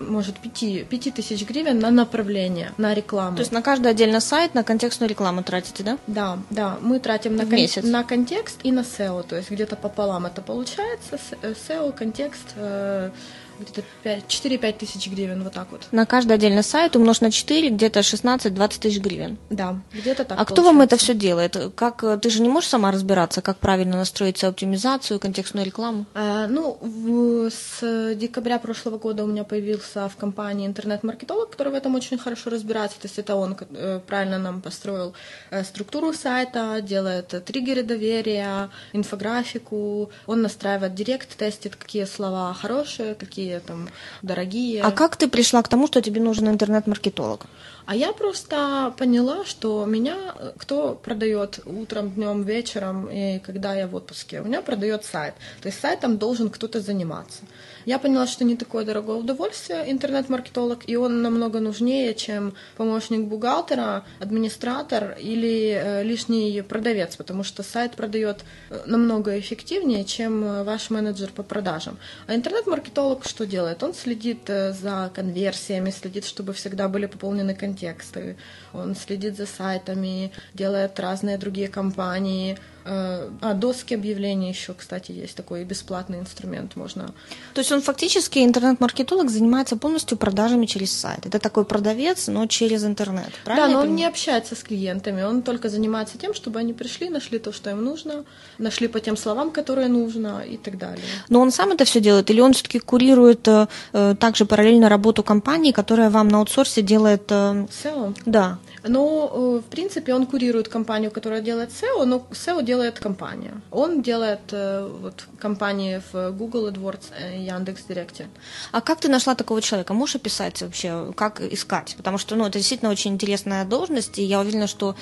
может 0.00 0.36
5, 0.38 0.88
5 0.88 1.14
тысяч 1.14 1.48
гривен 1.48 1.78
на 1.78 1.90
направление, 1.90 2.72
на 2.78 2.94
рекламу. 2.94 3.36
То 3.36 3.42
есть 3.42 3.52
на 3.52 3.62
каждый 3.62 3.90
отдельно 3.90 4.20
сайт, 4.20 4.54
на 4.54 4.62
контекстную 4.62 5.10
рекламу 5.10 5.42
тратите, 5.42 5.82
да? 5.82 5.98
Да, 6.06 6.38
да. 6.50 6.76
Мы 6.80 6.98
тратим 6.98 7.36
на, 7.36 7.44
кон- 7.44 7.54
месяц. 7.54 7.84
на 7.84 8.04
контекст 8.04 8.57
и 8.62 8.72
на 8.72 8.80
SEO, 8.80 9.22
то 9.22 9.36
есть 9.36 9.50
где-то 9.50 9.76
пополам 9.76 10.26
это 10.26 10.42
получается. 10.42 11.18
SEO, 11.42 11.92
контекст, 11.92 12.54
э, 12.56 13.10
где-то 13.58 13.82
4-5 14.04 14.78
тысяч 14.78 15.08
гривен, 15.08 15.42
вот 15.44 15.52
так 15.52 15.68
вот. 15.70 15.86
На 15.92 16.06
каждый 16.06 16.32
отдельный 16.32 16.62
сайт 16.62 16.96
умножь 16.96 17.20
на 17.20 17.30
4, 17.30 17.70
где-то 17.70 18.00
16-20 18.00 18.80
тысяч 18.80 19.00
гривен. 19.00 19.38
Да, 19.50 19.80
где-то 19.92 20.24
так. 20.24 20.40
А 20.40 20.44
кто 20.44 20.62
вам 20.62 20.80
это 20.80 20.96
все 20.96 21.14
делает? 21.14 21.56
Как 21.74 22.04
ты 22.20 22.30
же 22.30 22.42
не 22.42 22.48
можешь 22.48 22.70
сама 22.70 22.90
разбираться, 22.90 23.42
как 23.42 23.58
правильно 23.58 23.96
настроить 23.96 24.42
оптимизацию, 24.44 25.20
контекстную 25.20 25.66
рекламу? 25.66 26.06
А, 26.14 26.46
ну, 26.46 26.78
в, 26.80 27.50
с 27.50 28.14
декабря 28.14 28.58
прошлого 28.58 28.98
года 28.98 29.24
у 29.24 29.26
меня 29.26 29.44
появился 29.44 30.08
в 30.08 30.16
компании 30.16 30.66
интернет-маркетолог, 30.66 31.50
который 31.50 31.72
в 31.72 31.76
этом 31.76 31.94
очень 31.94 32.18
хорошо 32.18 32.50
разбирается. 32.50 33.00
То 33.00 33.06
есть 33.06 33.18
это 33.18 33.36
он 33.36 33.56
э, 33.70 34.00
правильно 34.06 34.38
нам 34.38 34.60
построил 34.60 35.14
э, 35.50 35.64
структуру 35.64 36.12
сайта, 36.12 36.80
делает 36.82 37.44
триггеры 37.44 37.82
доверия, 37.82 38.70
инфографику. 38.92 40.10
Он 40.26 40.42
настраивает 40.42 40.94
директ, 40.94 41.36
тестит, 41.36 41.76
какие 41.76 42.04
слова 42.04 42.54
хорошие, 42.54 43.14
какие 43.14 43.47
там 43.66 43.88
дорогие. 44.22 44.82
А 44.82 44.90
как 44.90 45.16
ты 45.16 45.28
пришла 45.28 45.62
к 45.62 45.68
тому, 45.68 45.86
что 45.86 46.00
тебе 46.00 46.20
нужен 46.20 46.48
интернет-маркетолог? 46.48 47.46
А 47.88 47.96
я 47.96 48.12
просто 48.12 48.92
поняла, 48.98 49.46
что 49.46 49.86
меня 49.86 50.34
э, 50.38 50.52
кто 50.58 50.94
продает 50.94 51.60
утром, 51.64 52.10
днем, 52.10 52.42
вечером 52.42 53.08
и 53.10 53.38
когда 53.38 53.74
я 53.74 53.86
в 53.86 53.94
отпуске, 53.94 54.42
у 54.42 54.44
меня 54.44 54.60
продает 54.60 55.06
сайт. 55.06 55.32
То 55.62 55.68
есть 55.68 55.80
сайтом 55.80 56.18
должен 56.18 56.50
кто-то 56.50 56.82
заниматься. 56.82 57.44
Я 57.86 57.98
поняла, 57.98 58.26
что 58.26 58.44
не 58.44 58.56
такое 58.56 58.84
дорогое 58.84 59.16
удовольствие 59.16 59.90
интернет-маркетолог, 59.90 60.80
и 60.86 60.96
он 60.96 61.22
намного 61.22 61.60
нужнее, 61.60 62.14
чем 62.14 62.52
помощник 62.76 63.20
бухгалтера, 63.20 64.04
администратор 64.20 65.16
или 65.18 65.80
э, 65.82 66.02
лишний 66.02 66.60
продавец, 66.60 67.16
потому 67.16 67.42
что 67.42 67.62
сайт 67.62 67.92
продает 67.92 68.44
э, 68.68 68.82
намного 68.84 69.38
эффективнее, 69.38 70.04
чем 70.04 70.62
ваш 70.62 70.90
менеджер 70.90 71.30
по 71.34 71.42
продажам. 71.42 71.96
А 72.26 72.34
интернет-маркетолог 72.34 73.24
что 73.24 73.46
делает? 73.46 73.82
Он 73.82 73.94
следит 73.94 74.40
за 74.46 75.10
конверсиями, 75.14 75.90
следит, 75.90 76.26
чтобы 76.26 76.52
всегда 76.52 76.88
были 76.88 77.06
пополнены 77.06 77.54
контексты, 77.78 78.36
он 78.72 78.94
следит 78.94 79.36
за 79.36 79.46
сайтами, 79.46 80.32
делает 80.54 80.98
разные 80.98 81.38
другие 81.38 81.68
компании, 81.68 82.58
а, 82.84 83.54
доски 83.54 83.94
объявлений 83.94 84.48
еще, 84.48 84.74
кстати, 84.74 85.12
есть 85.12 85.34
такой 85.34 85.64
бесплатный 85.64 86.18
инструмент, 86.18 86.76
можно. 86.76 87.06
То 87.54 87.60
есть 87.60 87.72
он 87.72 87.82
фактически, 87.82 88.38
интернет-маркетолог, 88.38 89.30
занимается 89.30 89.76
полностью 89.76 90.16
продажами 90.16 90.66
через 90.66 90.92
сайт. 90.92 91.26
Это 91.26 91.38
такой 91.38 91.64
продавец, 91.64 92.28
но 92.28 92.46
через 92.46 92.84
интернет, 92.84 93.30
правильно? 93.44 93.68
Да, 93.68 93.72
но 93.74 93.80
он 93.80 93.94
не 93.94 94.06
общается 94.06 94.54
с 94.54 94.62
клиентами, 94.62 95.22
он 95.22 95.42
только 95.42 95.68
занимается 95.68 96.18
тем, 96.18 96.34
чтобы 96.34 96.60
они 96.60 96.72
пришли, 96.72 97.08
нашли 97.08 97.38
то, 97.38 97.52
что 97.52 97.70
им 97.70 97.84
нужно, 97.84 98.24
нашли 98.58 98.88
по 98.88 99.00
тем 99.00 99.16
словам, 99.16 99.50
которые 99.50 99.88
нужно 99.88 100.40
и 100.40 100.56
так 100.56 100.78
далее. 100.78 101.04
Но 101.28 101.40
он 101.40 101.50
сам 101.50 101.72
это 101.72 101.84
все 101.84 102.00
делает, 102.00 102.30
или 102.30 102.40
он 102.40 102.52
все-таки 102.52 102.78
курирует 102.78 103.46
э, 103.48 103.66
э, 103.92 104.14
также 104.18 104.46
параллельно 104.46 104.88
работу 104.88 105.22
компании, 105.22 105.72
которая 105.72 106.10
вам 106.10 106.28
на 106.28 106.38
аутсорсе 106.38 106.82
делает... 106.82 107.30
Э... 107.30 107.66
SEO? 107.84 108.16
Да. 108.24 108.58
Но, 108.84 109.30
э, 109.32 109.66
в 109.66 109.70
принципе, 109.70 110.14
он 110.14 110.26
курирует 110.26 110.68
компанию, 110.68 111.10
которая 111.10 111.40
делает 111.40 111.70
SEO, 111.70 112.04
но 112.04 112.26
SEO 112.30 112.62
делает 112.62 112.98
компания. 112.98 113.52
Он 113.70 114.02
делает 114.02 114.52
э, 114.52 114.88
вот, 115.02 115.24
компании 115.38 116.00
в 116.12 116.32
Google 116.32 116.68
AdWords 116.68 117.12
и 117.34 117.44
Яндекс 117.44 117.84
Директе. 117.88 118.28
А 118.72 118.80
как 118.80 119.00
ты 119.00 119.08
нашла 119.08 119.34
такого 119.34 119.60
человека? 119.62 119.94
Можешь 119.94 120.16
описать 120.16 120.62
вообще, 120.62 121.12
как 121.16 121.40
искать? 121.40 121.94
Потому 121.96 122.18
что 122.18 122.36
ну, 122.36 122.46
это 122.46 122.58
действительно 122.58 122.90
очень 122.90 123.12
интересная 123.12 123.64
должность, 123.64 124.18
и 124.18 124.22
я 124.22 124.40
уверена, 124.40 124.66
что 124.66 124.94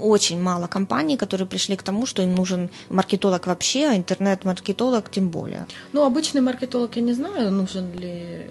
очень 0.00 0.40
мало 0.40 0.66
компаний, 0.66 1.16
которые 1.16 1.46
пришли 1.46 1.76
к 1.76 1.82
тому, 1.82 2.06
что 2.06 2.22
им 2.22 2.34
нужен 2.34 2.70
маркетолог 2.88 3.46
вообще, 3.46 3.86
а 3.86 3.96
интернет-маркетолог 3.96 5.10
тем 5.10 5.28
более. 5.28 5.66
Ну, 5.92 6.04
обычный 6.04 6.40
маркетолог 6.40 6.96
я 6.96 7.02
не 7.02 7.12
знаю, 7.12 7.50
нужен 7.50 7.92
ли 7.98 8.46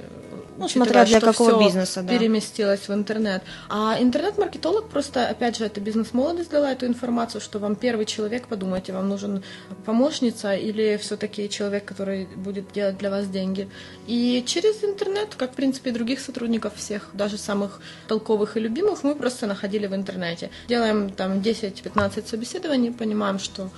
ну, 0.60 0.68
смотря 0.68 1.06
для 1.06 1.22
какого 1.22 1.60
бизнеса, 1.64 2.02
да. 2.02 2.18
переместилась 2.18 2.88
в 2.88 2.94
интернет. 2.94 3.42
А 3.70 3.98
интернет-маркетолог 4.00 4.90
просто, 4.90 5.28
опять 5.28 5.58
же, 5.58 5.66
это 5.66 5.80
бизнес-молодость 5.80 6.52
дала 6.52 6.72
эту 6.72 6.86
информацию, 6.86 7.42
что 7.42 7.60
вам 7.60 7.76
первый 7.76 8.06
человек, 8.06 8.48
подумайте, 8.48 8.92
вам 8.94 9.08
нужен 9.08 9.44
помощница 9.86 10.54
или 10.54 10.98
все-таки 10.98 11.50
человек, 11.50 11.86
который 11.86 12.26
будет 12.26 12.72
делать 12.74 12.98
для 12.98 13.10
вас 13.10 13.28
деньги. 13.28 13.70
И 14.06 14.44
через 14.46 14.84
интернет, 14.84 15.36
как, 15.36 15.54
в 15.54 15.56
принципе, 15.56 15.92
и 15.92 15.94
других 15.94 16.20
сотрудников 16.20 16.76
всех, 16.76 17.10
даже 17.14 17.38
самых 17.38 17.82
толковых 18.08 18.58
и 18.58 18.60
любимых, 18.60 19.04
мы 19.04 19.16
просто 19.16 19.48
находили 19.48 19.88
в 19.88 19.96
интернете. 19.96 20.50
Делаем 20.68 21.10
там 21.10 21.40
10-15 21.40 22.28
собеседований, 22.28 22.92
понимаем, 22.92 23.40
что 23.40 23.70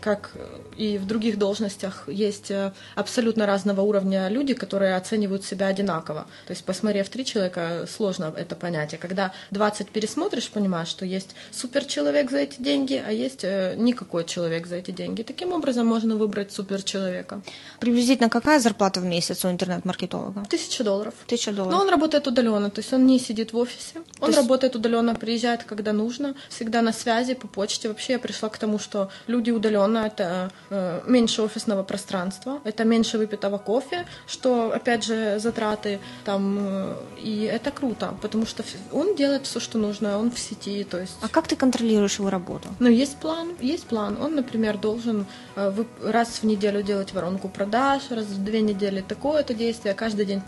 как 0.00 0.32
и 0.76 0.98
в 0.98 1.06
других 1.06 1.38
должностях 1.38 2.08
есть 2.08 2.50
э, 2.50 2.72
абсолютно 2.94 3.46
разного 3.46 3.80
уровня 3.80 4.28
люди, 4.28 4.54
которые 4.54 4.96
оценивают 4.96 5.44
себя 5.44 5.66
одинаково. 5.66 6.26
То 6.46 6.52
есть, 6.52 6.64
посмотрев 6.64 7.08
три 7.08 7.24
человека, 7.24 7.86
сложно 7.90 8.32
это 8.36 8.54
понять. 8.54 8.94
А 8.94 8.96
когда 8.96 9.32
20 9.50 9.88
пересмотришь, 9.90 10.50
понимаешь, 10.50 10.88
что 10.88 11.04
есть 11.04 11.34
супер 11.50 11.84
человек 11.84 12.30
за 12.30 12.38
эти 12.38 12.60
деньги, 12.60 13.02
а 13.04 13.10
есть 13.12 13.44
э, 13.44 13.74
никакой 13.76 14.24
человек 14.24 14.66
за 14.66 14.76
эти 14.76 14.90
деньги. 14.90 15.22
Таким 15.22 15.52
образом 15.52 15.86
можно 15.86 16.16
выбрать 16.16 16.52
супер 16.52 16.82
человека. 16.82 17.40
Приблизительно 17.80 18.28
какая 18.28 18.60
зарплата 18.60 19.00
в 19.00 19.04
месяц 19.04 19.44
у 19.44 19.50
интернет-маркетолога? 19.50 20.44
Тысяча 20.48 20.84
долларов. 20.84 21.14
Тысяча 21.26 21.52
долларов. 21.52 21.72
Но 21.72 21.80
он 21.80 21.88
работает 21.88 22.26
удаленно, 22.26 22.70
то 22.70 22.80
есть 22.80 22.92
он 22.92 23.06
не 23.06 23.18
сидит 23.18 23.52
в 23.52 23.56
офисе. 23.56 24.02
Он 24.20 24.28
есть... 24.28 24.38
работает 24.38 24.76
удаленно, 24.76 25.14
приезжает, 25.14 25.64
когда 25.64 25.92
нужно, 25.92 26.34
всегда 26.48 26.82
на 26.82 26.92
связи, 26.92 27.34
по 27.34 27.48
почте. 27.48 27.88
Вообще 27.88 28.14
я 28.14 28.18
пришла 28.18 28.48
к 28.48 28.58
тому, 28.58 28.78
что 28.78 29.10
люди 29.26 29.50
удаленно 29.50 29.87
это 29.96 30.50
Э, 30.70 31.00
меньше 31.06 31.42
офисного 31.42 31.82
пространства, 31.82 32.60
это 32.64 32.84
меньше 32.84 33.16
выпитого 33.16 33.58
кофе, 33.58 34.06
что, 34.26 34.70
опять 34.70 35.04
же, 35.04 35.38
затраты 35.38 35.98
там, 36.24 36.58
э, 36.60 36.94
и 37.22 37.42
это 37.44 37.70
круто, 37.70 38.14
потому 38.20 38.44
что 38.44 38.62
он 38.92 39.14
делает 39.16 39.46
все, 39.46 39.60
что 39.60 39.78
нужно, 39.78 40.18
он 40.18 40.30
в 40.30 40.38
сети, 40.38 40.84
то 40.84 41.00
есть... 41.00 41.16
А 41.22 41.28
как 41.28 41.48
ты 41.48 41.56
контролируешь 41.56 42.18
его 42.18 42.28
работу? 42.28 42.68
Ну, 42.80 42.88
есть 42.88 43.16
план, 43.16 43.56
есть 43.60 43.86
план. 43.86 44.18
Он, 44.20 44.34
например, 44.34 44.76
должен 44.76 45.26
э, 45.56 45.84
раз 46.02 46.40
в 46.42 46.44
неделю 46.44 46.82
делать 46.82 47.14
воронку 47.14 47.48
продаж, 47.48 48.02
раз 48.10 48.26
в 48.26 48.44
две 48.44 48.60
недели 48.60 49.00
такое-то 49.00 49.54
действие, 49.54 49.94
каждый 49.94 50.26
день 50.26 50.42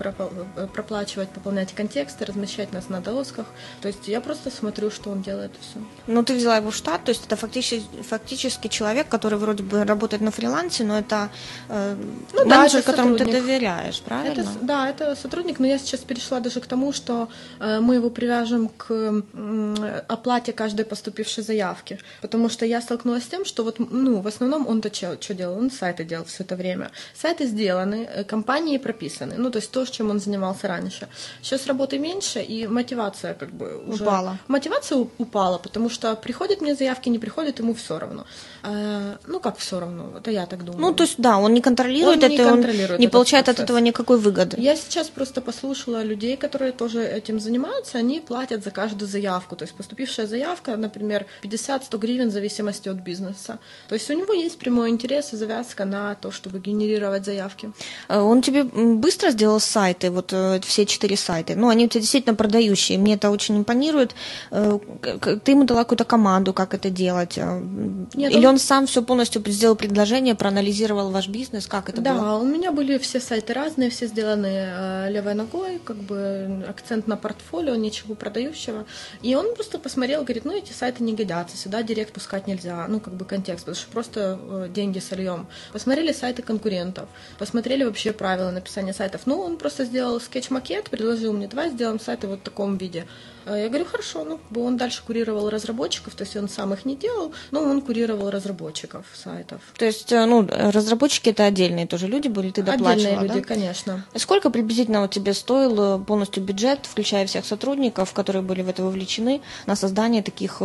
проплачивать, 0.74 1.30
пополнять 1.30 1.72
контексты, 1.72 2.26
размещать 2.26 2.72
нас 2.72 2.90
на 2.90 3.00
досках. 3.00 3.46
То 3.80 3.88
есть 3.88 4.06
я 4.08 4.20
просто 4.20 4.50
смотрю, 4.50 4.90
что 4.90 5.10
он 5.10 5.22
делает, 5.22 5.52
все. 5.60 5.80
Ну, 6.06 6.22
ты 6.22 6.34
взяла 6.34 6.58
его 6.58 6.70
в 6.70 6.74
штат, 6.74 7.04
то 7.04 7.10
есть 7.10 7.24
это 7.26 7.36
фактически, 7.36 8.02
фактически 8.02 8.68
человек, 8.68 9.08
который 9.08 9.29
вроде 9.36 9.62
бы 9.62 9.84
работает 9.84 10.22
на 10.22 10.30
фрилансе, 10.30 10.84
но 10.84 10.98
это 10.98 11.30
э, 11.68 11.96
ну, 12.32 12.44
менеджер, 12.46 12.82
да, 12.84 12.92
которому 12.92 13.18
сотрудник. 13.18 13.36
ты 13.36 13.40
доверяешь, 13.40 14.00
правильно? 14.00 14.40
Это, 14.40 14.48
да, 14.60 14.88
это 14.88 15.16
сотрудник, 15.16 15.58
но 15.58 15.66
я 15.66 15.78
сейчас 15.78 16.00
перешла 16.00 16.40
даже 16.40 16.60
к 16.60 16.66
тому, 16.66 16.92
что 16.92 17.28
э, 17.60 17.80
мы 17.80 17.96
его 17.96 18.10
привяжем 18.10 18.68
к 18.68 18.90
э, 18.90 20.02
оплате 20.08 20.52
каждой 20.52 20.84
поступившей 20.84 21.44
заявки, 21.44 21.98
потому 22.20 22.48
что 22.48 22.66
я 22.66 22.80
столкнулась 22.80 23.24
с 23.24 23.28
тем, 23.28 23.44
что 23.44 23.64
вот, 23.64 23.78
ну, 23.78 24.20
в 24.20 24.26
основном 24.26 24.66
он-то 24.66 24.94
что, 24.94 25.16
что 25.20 25.34
делал? 25.34 25.58
Он 25.58 25.70
сайты 25.70 26.04
делал 26.04 26.24
все 26.24 26.44
это 26.44 26.56
время. 26.56 26.90
Сайты 27.14 27.46
сделаны, 27.46 28.08
э, 28.14 28.24
компании 28.24 28.78
прописаны, 28.78 29.34
ну, 29.38 29.50
то 29.50 29.58
есть 29.58 29.70
то, 29.70 29.84
чем 29.86 30.10
он 30.10 30.20
занимался 30.20 30.68
раньше. 30.68 31.08
Сейчас 31.42 31.66
работы 31.66 31.98
меньше, 31.98 32.40
и 32.40 32.66
мотивация 32.66 33.34
как 33.34 33.50
бы 33.50 33.76
уже... 33.86 34.04
Упала. 34.04 34.38
Мотивация 34.48 35.06
упала, 35.18 35.58
потому 35.58 35.90
что 35.90 36.16
приходят 36.16 36.60
мне 36.60 36.74
заявки, 36.74 37.08
не 37.08 37.18
приходят, 37.18 37.58
ему 37.58 37.74
все 37.74 37.98
равно. 37.98 38.24
Э, 38.62 39.16
ну, 39.26 39.40
как 39.40 39.58
все 39.58 39.80
равно? 39.80 40.10
это 40.18 40.30
я 40.30 40.46
так 40.46 40.64
думаю. 40.64 40.80
Ну, 40.80 40.94
то 40.94 41.04
есть, 41.04 41.14
да, 41.18 41.38
он 41.38 41.54
не 41.54 41.60
контролирует 41.60 42.18
он 42.18 42.24
это, 42.24 42.42
не 42.42 42.50
контролирует 42.50 42.90
он 42.90 42.98
не 43.00 43.08
получает 43.08 43.46
процесс. 43.46 43.60
от 43.60 43.64
этого 43.64 43.78
никакой 43.78 44.18
выгоды. 44.18 44.56
Я 44.60 44.76
сейчас 44.76 45.08
просто 45.08 45.40
послушала 45.40 46.02
людей, 46.02 46.36
которые 46.36 46.72
тоже 46.72 47.02
этим 47.02 47.40
занимаются, 47.40 47.98
они 47.98 48.20
платят 48.20 48.64
за 48.64 48.70
каждую 48.70 49.08
заявку. 49.08 49.56
То 49.56 49.64
есть, 49.64 49.74
поступившая 49.74 50.26
заявка, 50.26 50.76
например, 50.76 51.26
50-100 51.42 51.98
гривен 51.98 52.28
в 52.28 52.32
зависимости 52.32 52.88
от 52.88 52.96
бизнеса. 52.96 53.58
То 53.88 53.94
есть, 53.94 54.10
у 54.10 54.14
него 54.14 54.34
есть 54.34 54.58
прямой 54.58 54.90
интерес 54.90 55.32
и 55.32 55.36
завязка 55.36 55.84
на 55.84 56.14
то, 56.14 56.30
чтобы 56.30 56.60
генерировать 56.60 57.24
заявки. 57.24 57.72
Э, 58.08 58.20
он 58.20 58.42
тебе 58.42 58.64
быстро 58.64 59.30
сделал 59.30 59.60
сайты, 59.60 60.10
вот 60.10 60.32
э, 60.32 60.60
все 60.60 60.84
четыре 60.84 61.16
сайта. 61.16 61.54
Ну, 61.56 61.68
они 61.68 61.86
у 61.86 61.88
тебя 61.88 62.00
действительно 62.00 62.34
продающие. 62.34 62.98
Мне 62.98 63.14
это 63.14 63.30
очень 63.30 63.56
импонирует. 63.56 64.14
Ты 64.50 65.52
ему 65.52 65.64
дала 65.64 65.84
какую-то 65.84 66.04
команду, 66.04 66.52
как 66.52 66.74
это 66.74 66.90
делать? 66.90 67.38
Нет, 68.14 68.32
Или 68.32 68.46
он... 68.50 68.58
сам 68.58 68.86
все 68.86 69.02
полностью 69.02 69.42
сделал 69.46 69.76
предложение, 69.76 70.34
проанализировал 70.34 71.10
ваш 71.10 71.28
бизнес, 71.28 71.66
как 71.66 71.88
это 71.88 72.00
да, 72.00 72.14
было? 72.14 72.22
Да, 72.22 72.36
у 72.36 72.44
меня 72.44 72.72
были 72.72 72.98
все 72.98 73.20
сайты 73.20 73.52
разные, 73.52 73.90
все 73.90 74.06
сделаны 74.06 74.46
э, 74.46 75.10
левой 75.10 75.34
ногой, 75.34 75.80
как 75.82 75.96
бы 75.96 76.64
акцент 76.68 77.06
на 77.06 77.16
портфолио, 77.16 77.74
ничего 77.74 78.14
продающего. 78.14 78.84
И 79.22 79.34
он 79.34 79.54
просто 79.54 79.78
посмотрел, 79.78 80.22
говорит, 80.22 80.44
ну 80.44 80.56
эти 80.56 80.72
сайты 80.72 81.02
не 81.02 81.14
годятся, 81.14 81.56
сюда 81.56 81.82
директ 81.82 82.12
пускать 82.12 82.46
нельзя, 82.46 82.86
ну 82.88 83.00
как 83.00 83.14
бы 83.14 83.24
контекст, 83.24 83.64
потому 83.64 83.76
что 83.80 83.90
просто 83.90 84.38
э, 84.42 84.68
деньги 84.72 84.98
сольем. 84.98 85.46
Посмотрели 85.72 86.12
сайты 86.12 86.42
конкурентов, 86.42 87.08
посмотрели 87.38 87.84
вообще 87.84 88.12
правила 88.12 88.50
написания 88.50 88.92
сайтов. 88.92 89.22
Ну 89.26 89.40
он 89.40 89.56
просто 89.56 89.84
сделал 89.84 90.20
скетч-макет, 90.20 90.90
предложил 90.90 91.32
мне, 91.32 91.48
давай 91.48 91.70
сделаем 91.70 92.00
сайты 92.00 92.26
вот 92.26 92.40
в 92.40 92.42
таком 92.42 92.76
виде. 92.76 93.06
Э, 93.46 93.62
я 93.62 93.68
говорю, 93.68 93.84
хорошо, 93.84 94.24
ну, 94.24 94.40
он 94.62 94.76
дальше 94.76 95.02
курировал 95.06 95.50
разработчиков, 95.50 96.14
то 96.14 96.24
есть 96.24 96.36
он 96.36 96.48
сам 96.48 96.72
их 96.74 96.84
не 96.84 96.96
делал, 96.96 97.32
но 97.50 97.62
он 97.62 97.80
курировал 97.80 98.30
разработчиков 98.30 99.06
сайтов. 99.14 99.60
То 99.76 99.84
есть, 99.84 100.12
э, 100.12 100.24
ну, 100.24 100.46
разработчики 100.48 101.30
это 101.30 101.44
отдельные 101.44 101.86
тоже 101.86 102.06
люди 102.06 102.28
были, 102.28 102.50
ты 102.50 102.62
доплачивала, 102.62 102.92
Отдельные 102.92 103.28
люди, 103.28 103.40
да? 103.40 103.46
конечно. 103.46 104.06
Сколько 104.16 104.50
приблизительно 104.50 105.02
вот 105.02 105.10
тебе 105.10 105.34
стоил 105.34 105.96
э, 105.96 106.04
полностью 106.04 106.42
бюджет, 106.42 106.80
включая 106.86 107.26
всех 107.26 107.44
сотрудников, 107.44 108.12
которые 108.12 108.42
были 108.42 108.62
в 108.62 108.68
это 108.68 108.82
вовлечены, 108.82 109.40
на 109.66 109.76
создание 109.76 110.22
таких 110.22 110.62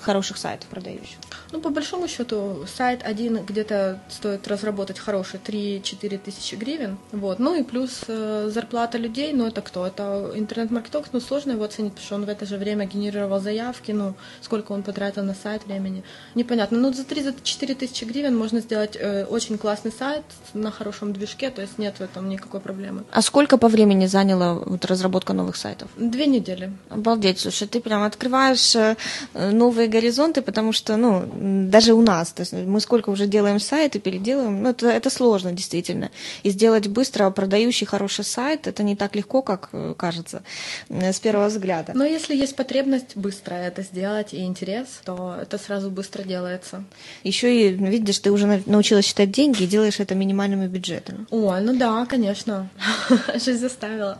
хороших 0.00 0.38
сайтов 0.38 0.68
продающих? 0.68 1.18
Ну, 1.52 1.60
по 1.60 1.70
большому 1.70 2.08
счету, 2.08 2.66
сайт 2.66 3.00
один 3.04 3.44
где-то 3.44 4.00
стоит 4.08 4.46
разработать 4.48 4.98
хороший 4.98 5.40
3-4 5.40 6.18
тысячи 6.18 6.54
гривен, 6.56 6.98
вот, 7.12 7.38
ну 7.38 7.54
и 7.54 7.62
плюс 7.62 8.02
э, 8.06 8.50
зарплата 8.52 8.98
людей, 8.98 9.32
ну 9.32 9.46
это 9.46 9.62
кто? 9.62 9.86
Это 9.86 10.32
интернет-маркетолог, 10.34 11.06
ну 11.12 11.20
сложно 11.20 11.52
его 11.52 11.64
оценить, 11.64 11.92
потому 11.92 12.06
что 12.06 12.14
он 12.16 12.24
в 12.26 12.28
это 12.28 12.44
же 12.44 12.58
время 12.58 12.86
генерировал 12.86 13.40
заявки, 13.40 13.92
ну, 13.92 14.14
сколько 14.42 14.72
он 14.72 14.82
потратил 14.82 15.22
на 15.24 15.34
сайт 15.34 15.66
времени, 15.66 16.02
непонятно. 16.34 16.78
Ну, 16.78 16.92
за 16.92 17.02
3-4 17.02 17.74
тысячи 17.74 18.04
гривен 18.04 18.36
можно 18.36 18.60
сделать 18.60 18.96
э, 19.00 19.24
очень 19.24 19.56
классный 19.56 19.92
сайт 19.92 20.24
на 20.52 20.70
хорошем 20.70 21.12
движке, 21.12 21.50
то 21.50 21.62
есть 21.62 21.78
нет 21.78 21.96
в 21.98 22.02
этом 22.02 22.28
никакой 22.28 22.60
проблемы. 22.60 23.04
А 23.10 23.22
сколько 23.22 23.56
по 23.56 23.68
времени 23.68 24.06
заняла 24.06 24.54
вот 24.54 24.84
разработка 24.84 25.32
новых 25.32 25.56
сайтов? 25.56 25.88
Две 25.96 26.26
недели. 26.26 26.72
Обалдеть, 26.90 27.40
слушай, 27.40 27.66
ты 27.66 27.80
прям 27.80 28.02
открываешь 28.02 28.76
э, 28.76 28.96
новые 29.34 29.88
горизонты, 29.88 30.42
потому 30.42 30.72
что, 30.72 30.96
ну, 30.96 31.26
даже 31.38 31.92
у 31.94 32.02
нас, 32.02 32.32
то 32.32 32.42
есть 32.42 32.52
мы 32.52 32.80
сколько 32.80 33.10
уже 33.10 33.26
делаем 33.26 33.60
сайты, 33.60 33.98
переделываем, 33.98 34.62
ну, 34.62 34.70
это, 34.70 34.88
это 34.88 35.10
сложно 35.10 35.52
действительно. 35.52 36.10
И 36.42 36.50
сделать 36.50 36.88
быстро 36.88 37.30
продающий 37.30 37.86
хороший 37.86 38.24
сайт, 38.24 38.66
это 38.66 38.82
не 38.82 38.96
так 38.96 39.16
легко, 39.16 39.42
как 39.42 39.68
э, 39.72 39.94
кажется 39.96 40.42
с 40.88 41.20
первого 41.20 41.48
взгляда. 41.48 41.92
Но 41.94 42.04
если 42.04 42.34
есть 42.34 42.56
потребность 42.56 43.16
быстро 43.16 43.54
это 43.54 43.82
сделать 43.82 44.34
и 44.34 44.44
интерес, 44.44 44.86
то 45.04 45.36
это 45.40 45.58
сразу 45.58 45.90
быстро 45.90 46.22
делается. 46.22 46.84
Еще 47.22 47.68
и, 47.68 47.68
видишь, 47.72 48.18
ты 48.18 48.30
уже 48.30 48.62
научилась 48.66 49.06
считать 49.06 49.30
деньги 49.30 49.62
и 49.62 49.66
делаешь 49.66 50.00
это 50.00 50.14
минимальными 50.14 50.66
бюджетами. 50.66 51.26
О, 51.30 51.58
ну 51.60 51.76
да, 51.76 52.06
конечно. 52.06 52.68
Жизнь 53.34 53.60
заставила. 53.60 54.18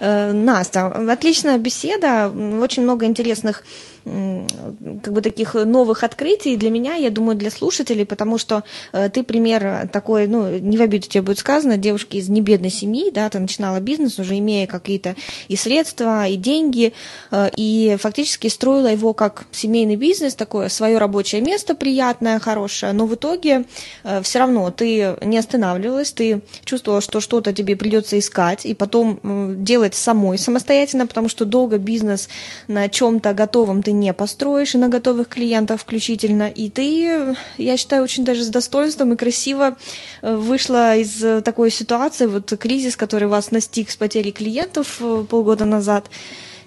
Э, 0.00 0.32
Настя, 0.32 0.86
отличная 0.86 1.58
беседа, 1.58 2.30
очень 2.60 2.82
много 2.82 3.06
интересных 3.06 3.64
как 4.04 5.12
бы 5.12 5.22
таких 5.22 5.54
новых 5.54 6.02
открытий 6.02 6.56
для 6.56 6.70
меня, 6.70 6.94
я 6.94 7.10
думаю, 7.10 7.36
для 7.36 7.50
слушателей, 7.50 8.04
потому 8.04 8.38
что 8.38 8.64
э, 8.92 9.08
ты 9.10 9.22
пример 9.22 9.88
такой, 9.92 10.26
ну, 10.26 10.58
не 10.58 10.76
в 10.76 10.82
обиду 10.82 11.06
тебе 11.06 11.22
будет 11.22 11.38
сказано, 11.38 11.76
девушки 11.76 12.16
из 12.16 12.28
небедной 12.28 12.70
семьи, 12.70 13.10
да, 13.10 13.28
ты 13.28 13.38
начинала 13.38 13.78
бизнес, 13.80 14.18
уже 14.18 14.38
имея 14.38 14.66
какие-то 14.66 15.14
и 15.48 15.56
средства, 15.56 16.26
и 16.26 16.36
деньги, 16.36 16.94
э, 17.30 17.50
и 17.56 17.96
фактически 18.00 18.48
строила 18.48 18.88
его 18.88 19.12
как 19.14 19.44
семейный 19.52 19.96
бизнес, 19.96 20.34
такое 20.34 20.68
свое 20.68 20.98
рабочее 20.98 21.40
место 21.40 21.74
приятное, 21.74 22.40
хорошее, 22.40 22.92
но 22.92 23.06
в 23.06 23.14
итоге 23.14 23.64
э, 24.02 24.20
все 24.22 24.40
равно 24.40 24.70
ты 24.70 25.16
не 25.22 25.38
останавливалась, 25.38 26.12
ты 26.12 26.40
чувствовала, 26.64 27.00
что 27.00 27.20
что-то 27.20 27.52
тебе 27.52 27.76
придется 27.76 28.18
искать, 28.18 28.66
и 28.66 28.74
потом 28.74 29.64
делать 29.64 29.94
самой 29.94 30.38
самостоятельно, 30.38 31.06
потому 31.06 31.28
что 31.28 31.44
долго 31.44 31.78
бизнес 31.78 32.28
на 32.66 32.88
чем-то 32.88 33.32
готовом 33.32 33.82
ты 33.82 33.91
не 33.92 34.12
построишь, 34.12 34.74
и 34.74 34.78
на 34.78 34.88
готовых 34.88 35.28
клиентов 35.28 35.82
включительно, 35.82 36.48
и 36.48 36.70
ты, 36.70 37.36
я 37.58 37.76
считаю, 37.76 38.02
очень 38.02 38.24
даже 38.24 38.44
с 38.44 38.48
достоинством 38.48 39.12
и 39.12 39.16
красиво 39.16 39.76
э, 40.22 40.34
вышла 40.34 40.96
из 40.96 41.42
такой 41.42 41.70
ситуации, 41.70 42.26
вот 42.26 42.52
кризис, 42.58 42.96
который 42.96 43.28
вас 43.28 43.50
настиг 43.50 43.90
с 43.90 43.96
потерей 43.96 44.32
клиентов 44.32 45.00
полгода 45.28 45.64
назад, 45.64 46.08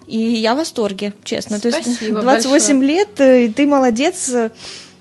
и 0.08 0.18
я 0.18 0.54
в 0.54 0.58
восторге, 0.58 1.14
честно. 1.24 1.58
Спасибо 1.58 1.82
То 1.82 1.90
есть 1.90 2.12
28 2.12 2.80
большое. 2.80 2.88
лет, 2.88 3.20
э, 3.20 3.46
и 3.46 3.50
ты 3.50 3.66
молодец, 3.66 4.30
э, 4.30 4.52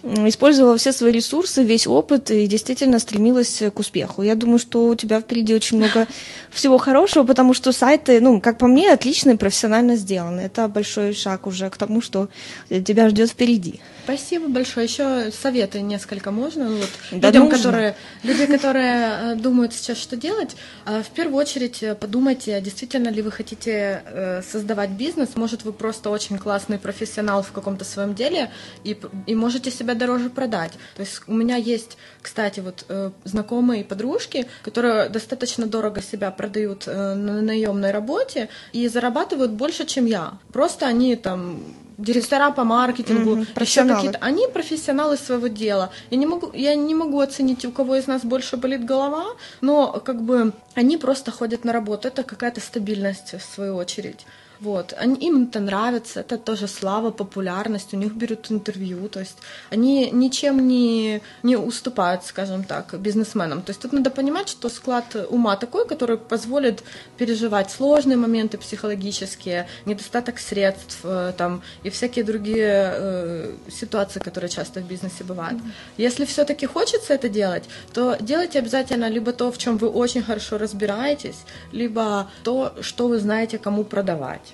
использовала 0.04 0.76
все 0.76 0.92
свои 0.92 1.12
ресурсы, 1.12 1.62
весь 1.62 1.86
опыт 1.86 2.30
и 2.30 2.46
действительно 2.46 2.98
стремилась 2.98 3.62
к 3.74 3.78
успеху. 3.78 4.22
Я 4.22 4.34
думаю, 4.34 4.58
что 4.58 4.86
у 4.86 4.94
тебя 4.94 5.20
впереди 5.20 5.54
очень 5.54 5.78
много 5.78 6.06
всего 6.50 6.78
хорошего, 6.78 7.24
потому 7.24 7.54
что 7.54 7.72
сайты, 7.72 8.20
ну, 8.20 8.40
как 8.40 8.58
по 8.58 8.66
мне, 8.66 8.92
отлично 8.92 9.30
и 9.30 9.36
профессионально 9.36 9.96
сделаны. 9.96 10.42
Это 10.42 10.68
большой 10.68 11.14
шаг 11.14 11.46
уже 11.46 11.70
к 11.70 11.76
тому, 11.76 12.00
что 12.00 12.28
тебя 12.68 13.08
ждет 13.08 13.30
впереди. 13.30 13.80
Спасибо 14.04 14.48
большое. 14.48 14.84
Еще 14.84 15.30
советы 15.32 15.80
несколько 15.80 16.30
можно 16.30 16.68
вот 16.68 16.90
да 17.10 17.28
людям, 17.28 17.44
нужно. 17.44 17.56
которые 17.56 17.96
люди, 18.22 18.46
которые 18.46 19.32
э, 19.32 19.34
думают 19.36 19.72
сейчас, 19.72 19.96
что 19.96 20.14
делать. 20.14 20.56
Э, 20.84 21.02
в 21.02 21.08
первую 21.08 21.38
очередь 21.38 21.82
э, 21.82 21.94
подумайте, 21.94 22.60
действительно 22.60 23.08
ли 23.08 23.22
вы 23.22 23.30
хотите 23.30 24.02
создавать 24.46 24.90
бизнес. 24.90 25.36
Может, 25.36 25.64
вы 25.64 25.72
просто 25.72 26.10
очень 26.10 26.38
классный 26.38 26.78
профессионал 26.78 27.42
в 27.42 27.52
каком-то 27.52 27.84
своем 27.84 28.14
деле 28.14 28.50
и, 28.84 28.98
и 29.26 29.34
можете 29.34 29.70
себя 29.70 29.94
дороже 29.94 30.28
продать. 30.28 30.72
То 30.96 31.02
есть 31.02 31.22
у 31.26 31.32
меня 31.32 31.56
есть, 31.56 31.96
кстати, 32.20 32.60
вот 32.60 32.86
знакомые 33.24 33.84
подружки, 33.84 34.46
которые 34.62 35.08
достаточно 35.08 35.66
дорого 35.66 36.02
себя 36.02 36.30
продают 36.30 36.86
на 36.86 37.42
наемной 37.42 37.90
работе 37.90 38.48
и 38.72 38.86
зарабатывают 38.88 39.52
больше, 39.52 39.86
чем 39.86 40.06
я. 40.06 40.34
Просто 40.52 40.86
они 40.86 41.16
там 41.16 41.62
директора 41.98 42.50
по 42.50 42.64
маркетингу, 42.64 43.36
mm-hmm, 43.36 43.54
профессионалы. 43.54 44.12
Они 44.20 44.46
профессионалы 44.48 45.16
своего 45.16 45.48
дела. 45.48 45.90
Я 46.10 46.16
не 46.16 46.26
могу, 46.26 46.50
я 46.52 46.74
не 46.74 46.94
могу 46.94 47.20
оценить, 47.20 47.64
у 47.64 47.72
кого 47.72 47.96
из 47.96 48.06
нас 48.06 48.22
больше 48.22 48.56
болит 48.56 48.84
голова, 48.84 49.24
но 49.60 50.00
как 50.04 50.22
бы 50.22 50.52
они 50.74 50.96
просто 50.96 51.30
ходят 51.30 51.64
на 51.64 51.72
работу. 51.72 52.08
Это 52.08 52.22
какая-то 52.22 52.60
стабильность 52.60 53.34
в 53.34 53.54
свою 53.54 53.76
очередь. 53.76 54.26
Вот. 54.64 54.94
Они, 54.96 55.14
им 55.26 55.44
это 55.44 55.60
нравится, 55.60 56.20
это 56.20 56.38
тоже 56.38 56.68
слава, 56.68 57.10
популярность, 57.10 57.94
у 57.94 57.98
них 57.98 58.14
берут 58.14 58.50
интервью, 58.50 59.08
то 59.08 59.20
есть 59.20 59.36
они 59.70 60.10
ничем 60.10 60.66
не, 60.66 61.20
не 61.42 61.56
уступают, 61.56 62.24
скажем 62.24 62.64
так, 62.64 62.98
бизнесменам. 62.98 63.60
То 63.60 63.70
есть 63.70 63.82
тут 63.82 63.92
надо 63.92 64.10
понимать, 64.10 64.48
что 64.48 64.70
склад 64.70 65.16
ума 65.28 65.56
такой, 65.56 65.86
который 65.86 66.16
позволит 66.16 66.82
переживать 67.18 67.70
сложные 67.70 68.16
моменты 68.16 68.56
психологические, 68.56 69.66
недостаток 69.84 70.38
средств 70.38 71.00
э, 71.04 71.32
там, 71.36 71.60
и 71.84 71.90
всякие 71.90 72.24
другие 72.24 72.92
э, 72.94 73.54
ситуации, 73.70 74.20
которые 74.20 74.48
часто 74.48 74.80
в 74.80 74.88
бизнесе 74.88 75.24
бывают. 75.24 75.58
Mm-hmm. 75.58 76.04
Если 76.04 76.24
все-таки 76.24 76.66
хочется 76.66 77.12
это 77.12 77.28
делать, 77.28 77.64
то 77.92 78.16
делайте 78.18 78.60
обязательно 78.60 79.10
либо 79.10 79.32
то, 79.32 79.52
в 79.52 79.58
чем 79.58 79.76
вы 79.76 79.88
очень 79.88 80.22
хорошо 80.22 80.56
разбираетесь, 80.56 81.44
либо 81.72 82.30
то, 82.44 82.72
что 82.80 83.08
вы 83.08 83.18
знаете, 83.18 83.58
кому 83.58 83.84
продавать. 83.84 84.53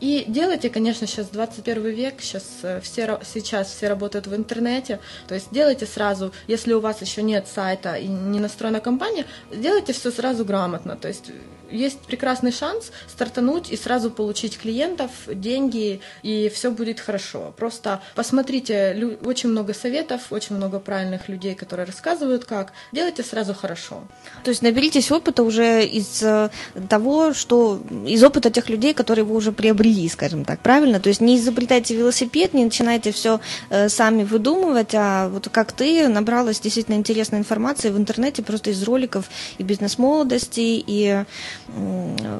И 0.00 0.24
делайте, 0.26 0.70
конечно, 0.70 1.06
сейчас 1.06 1.28
21 1.28 1.82
век, 1.88 2.14
сейчас 2.20 2.44
э, 2.62 2.80
все, 2.80 3.20
сейчас 3.24 3.68
все 3.72 3.88
работают 3.88 4.26
в 4.26 4.34
интернете, 4.34 4.98
то 5.28 5.34
есть 5.34 5.48
делайте 5.50 5.86
сразу, 5.86 6.32
если 6.48 6.72
у 6.72 6.80
вас 6.80 7.02
еще 7.02 7.22
нет 7.22 7.46
сайта 7.46 7.94
и 7.94 8.06
не 8.06 8.40
настроена 8.40 8.80
компания, 8.80 9.26
делайте 9.54 9.92
все 9.92 10.10
сразу 10.10 10.44
грамотно, 10.44 10.96
то 10.96 11.08
есть 11.08 11.30
есть 11.70 12.00
прекрасный 12.00 12.50
шанс 12.50 12.90
стартануть 13.06 13.70
и 13.70 13.76
сразу 13.76 14.10
получить 14.10 14.58
клиентов, 14.58 15.10
деньги, 15.26 16.00
и 16.22 16.48
все 16.48 16.70
будет 16.72 16.98
хорошо. 16.98 17.54
Просто 17.56 18.00
посмотрите, 18.16 19.16
очень 19.24 19.50
много 19.50 19.72
советов, 19.72 20.22
очень 20.30 20.56
много 20.56 20.80
правильных 20.80 21.28
людей, 21.28 21.54
которые 21.54 21.86
рассказывают 21.86 22.44
как. 22.44 22.72
Делайте 22.92 23.22
сразу 23.22 23.54
хорошо. 23.54 24.02
То 24.42 24.50
есть 24.50 24.62
наберитесь 24.62 25.12
опыта 25.12 25.44
уже 25.44 25.84
из 25.84 26.22
э, 26.22 26.50
того, 26.88 27.32
что 27.34 27.80
из 28.04 28.24
опыта 28.24 28.50
тех 28.50 28.68
людей, 28.68 28.92
которые 28.92 29.24
вы 29.24 29.36
уже 29.36 29.52
приобрели, 29.52 29.89
скажем 30.08 30.44
так, 30.44 30.60
правильно? 30.60 31.00
То 31.00 31.08
есть 31.08 31.20
не 31.20 31.36
изобретайте 31.36 31.94
велосипед, 31.94 32.54
не 32.54 32.64
начинайте 32.64 33.12
все 33.12 33.40
э, 33.70 33.88
сами 33.88 34.24
выдумывать, 34.24 34.94
а 34.94 35.28
вот 35.28 35.48
как 35.50 35.72
ты 35.72 36.08
набралась 36.08 36.60
действительно 36.60 36.96
интересной 36.96 37.38
информации 37.38 37.90
в 37.90 37.96
интернете 37.96 38.42
просто 38.42 38.70
из 38.70 38.82
роликов 38.82 39.30
и 39.58 39.62
бизнес-молодости, 39.62 40.82
и 40.86 41.24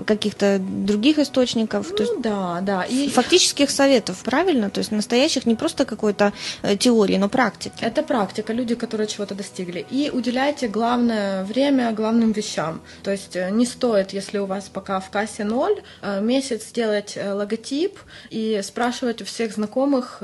каких-то 0.06 0.58
других 0.58 1.18
источников. 1.18 1.90
Ну, 1.90 1.96
то 1.96 2.02
есть 2.02 2.20
да, 2.20 2.60
да. 2.62 2.82
И 2.82 3.08
фактических 3.08 3.70
советов, 3.70 4.22
правильно? 4.24 4.70
То 4.70 4.78
есть 4.78 4.92
настоящих 4.92 5.46
не 5.46 5.54
просто 5.54 5.84
какой-то 5.84 6.32
э, 6.62 6.76
теории, 6.76 7.16
но 7.16 7.28
практики. 7.28 7.74
Это 7.80 8.02
практика, 8.02 8.52
люди, 8.52 8.74
которые 8.74 9.06
чего-то 9.06 9.34
достигли. 9.34 9.86
И 9.90 10.10
уделяйте 10.12 10.68
главное 10.68 11.44
время 11.44 11.92
главным 11.92 12.32
вещам. 12.32 12.80
То 13.02 13.10
есть 13.10 13.36
э, 13.36 13.50
не 13.50 13.66
стоит, 13.66 14.12
если 14.12 14.38
у 14.38 14.46
вас 14.46 14.68
пока 14.72 15.00
в 15.00 15.10
кассе 15.10 15.44
ноль, 15.44 15.80
э, 16.02 16.20
месяц 16.20 16.68
сделать 16.68 17.16
логотип 17.40 17.98
и 18.30 18.60
спрашивать 18.62 19.22
у 19.22 19.24
всех 19.24 19.52
знакомых, 19.52 20.18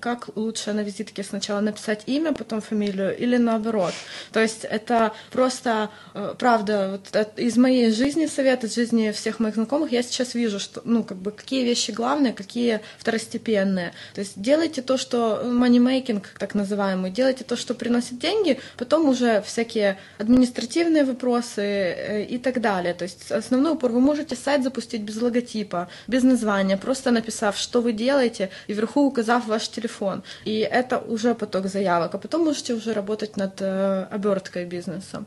как 0.00 0.28
лучше 0.34 0.72
на 0.72 0.80
визитке 0.80 1.22
сначала 1.22 1.60
написать 1.60 2.02
имя, 2.06 2.32
потом 2.32 2.60
фамилию 2.60 3.16
или 3.16 3.36
наоборот. 3.36 3.94
То 4.32 4.40
есть 4.40 4.64
это 4.64 5.12
просто, 5.30 5.90
правда, 6.38 7.00
вот 7.12 7.38
из 7.38 7.56
моей 7.56 7.90
жизни 7.92 8.26
совет 8.26 8.64
из 8.64 8.74
жизни 8.74 9.12
всех 9.12 9.38
моих 9.40 9.54
знакомых, 9.54 9.92
я 9.92 10.02
сейчас 10.02 10.34
вижу, 10.34 10.58
что, 10.58 10.82
ну, 10.84 11.04
как 11.04 11.18
бы, 11.18 11.30
какие 11.30 11.64
вещи 11.64 11.92
главные, 11.92 12.32
какие 12.32 12.80
второстепенные. 12.98 13.92
То 14.14 14.20
есть 14.20 14.32
делайте 14.36 14.82
то, 14.82 14.96
что 14.96 15.42
money 15.44 15.78
making, 15.78 16.24
так 16.38 16.54
называемый, 16.54 17.10
делайте 17.10 17.44
то, 17.44 17.56
что 17.56 17.74
приносит 17.74 18.18
деньги, 18.18 18.58
потом 18.76 19.08
уже 19.08 19.40
всякие 19.42 19.98
административные 20.18 21.04
вопросы 21.04 21.62
э, 21.62 22.24
и 22.24 22.38
так 22.38 22.60
далее. 22.60 22.94
То 22.94 23.04
есть 23.04 23.30
основной 23.30 23.72
упор 23.72 23.92
вы 23.92 24.00
можете 24.00 24.34
сайт 24.34 24.62
запустить 24.64 25.02
без 25.02 25.22
логотипа, 25.22 25.88
без 26.08 26.22
названия, 26.22 26.55
просто 26.76 27.10
написав, 27.10 27.56
что 27.56 27.80
вы 27.80 27.92
делаете, 27.92 28.50
и 28.68 28.74
вверху 28.74 29.00
указав 29.00 29.46
ваш 29.46 29.68
телефон. 29.68 30.22
И 30.46 30.58
это 30.58 30.98
уже 30.98 31.34
поток 31.34 31.66
заявок, 31.66 32.14
а 32.14 32.18
потом 32.18 32.44
можете 32.44 32.74
уже 32.74 32.92
работать 32.92 33.36
над 33.36 33.60
э, 33.60 34.06
оберткой 34.10 34.64
бизнеса. 34.64 35.24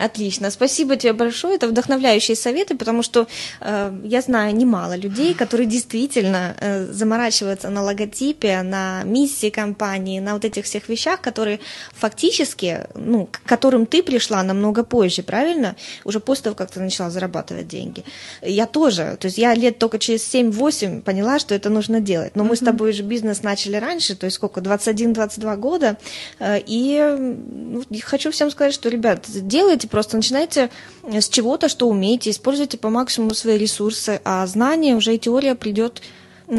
Отлично, 0.00 0.50
спасибо 0.50 0.96
тебе 0.96 1.12
большое, 1.12 1.56
это 1.56 1.68
вдохновляющие 1.68 2.34
советы, 2.34 2.74
потому 2.74 3.02
что 3.02 3.26
э, 3.60 3.92
я 4.04 4.22
знаю 4.22 4.56
немало 4.56 4.96
людей, 4.96 5.34
которые 5.34 5.66
действительно 5.66 6.56
э, 6.58 6.86
заморачиваются 6.90 7.68
на 7.68 7.82
логотипе, 7.82 8.62
на 8.62 9.02
миссии 9.04 9.50
компании, 9.50 10.18
на 10.18 10.32
вот 10.32 10.46
этих 10.46 10.64
всех 10.64 10.88
вещах, 10.88 11.20
которые 11.20 11.60
фактически, 11.92 12.86
ну, 12.94 13.26
к 13.26 13.42
которым 13.44 13.84
ты 13.84 14.02
пришла 14.02 14.42
намного 14.42 14.84
позже, 14.84 15.22
правильно? 15.22 15.76
Уже 16.04 16.18
после 16.18 16.44
того, 16.44 16.56
как 16.56 16.70
ты 16.70 16.80
начала 16.80 17.10
зарабатывать 17.10 17.68
деньги. 17.68 18.02
Я 18.40 18.66
тоже, 18.66 19.18
то 19.20 19.26
есть 19.26 19.36
я 19.36 19.54
лет 19.54 19.78
только 19.78 19.98
через 19.98 20.22
7-8 20.34 21.02
поняла, 21.02 21.38
что 21.38 21.54
это 21.54 21.68
нужно 21.68 22.00
делать, 22.00 22.36
но 22.36 22.44
uh-huh. 22.44 22.48
мы 22.48 22.56
с 22.56 22.60
тобой 22.60 22.94
же 22.94 23.02
бизнес 23.02 23.42
начали 23.42 23.76
раньше, 23.76 24.16
то 24.16 24.24
есть 24.24 24.36
сколько, 24.36 24.62
21-22 24.62 25.56
года, 25.58 25.98
э, 26.38 26.58
и 26.66 27.16
ну, 27.18 27.82
хочу 28.02 28.30
всем 28.30 28.50
сказать, 28.50 28.72
что, 28.72 28.88
ребят, 28.88 29.26
делайте, 29.28 29.89
просто 29.90 30.16
начинайте 30.16 30.70
с 31.02 31.28
чего-то, 31.28 31.68
что 31.68 31.88
умеете, 31.88 32.30
используйте 32.30 32.78
по 32.78 32.90
максимуму 32.90 33.34
свои 33.34 33.58
ресурсы, 33.58 34.20
а 34.24 34.46
знание 34.46 34.96
уже 34.96 35.14
и 35.14 35.18
теория 35.18 35.54
придет 35.54 36.02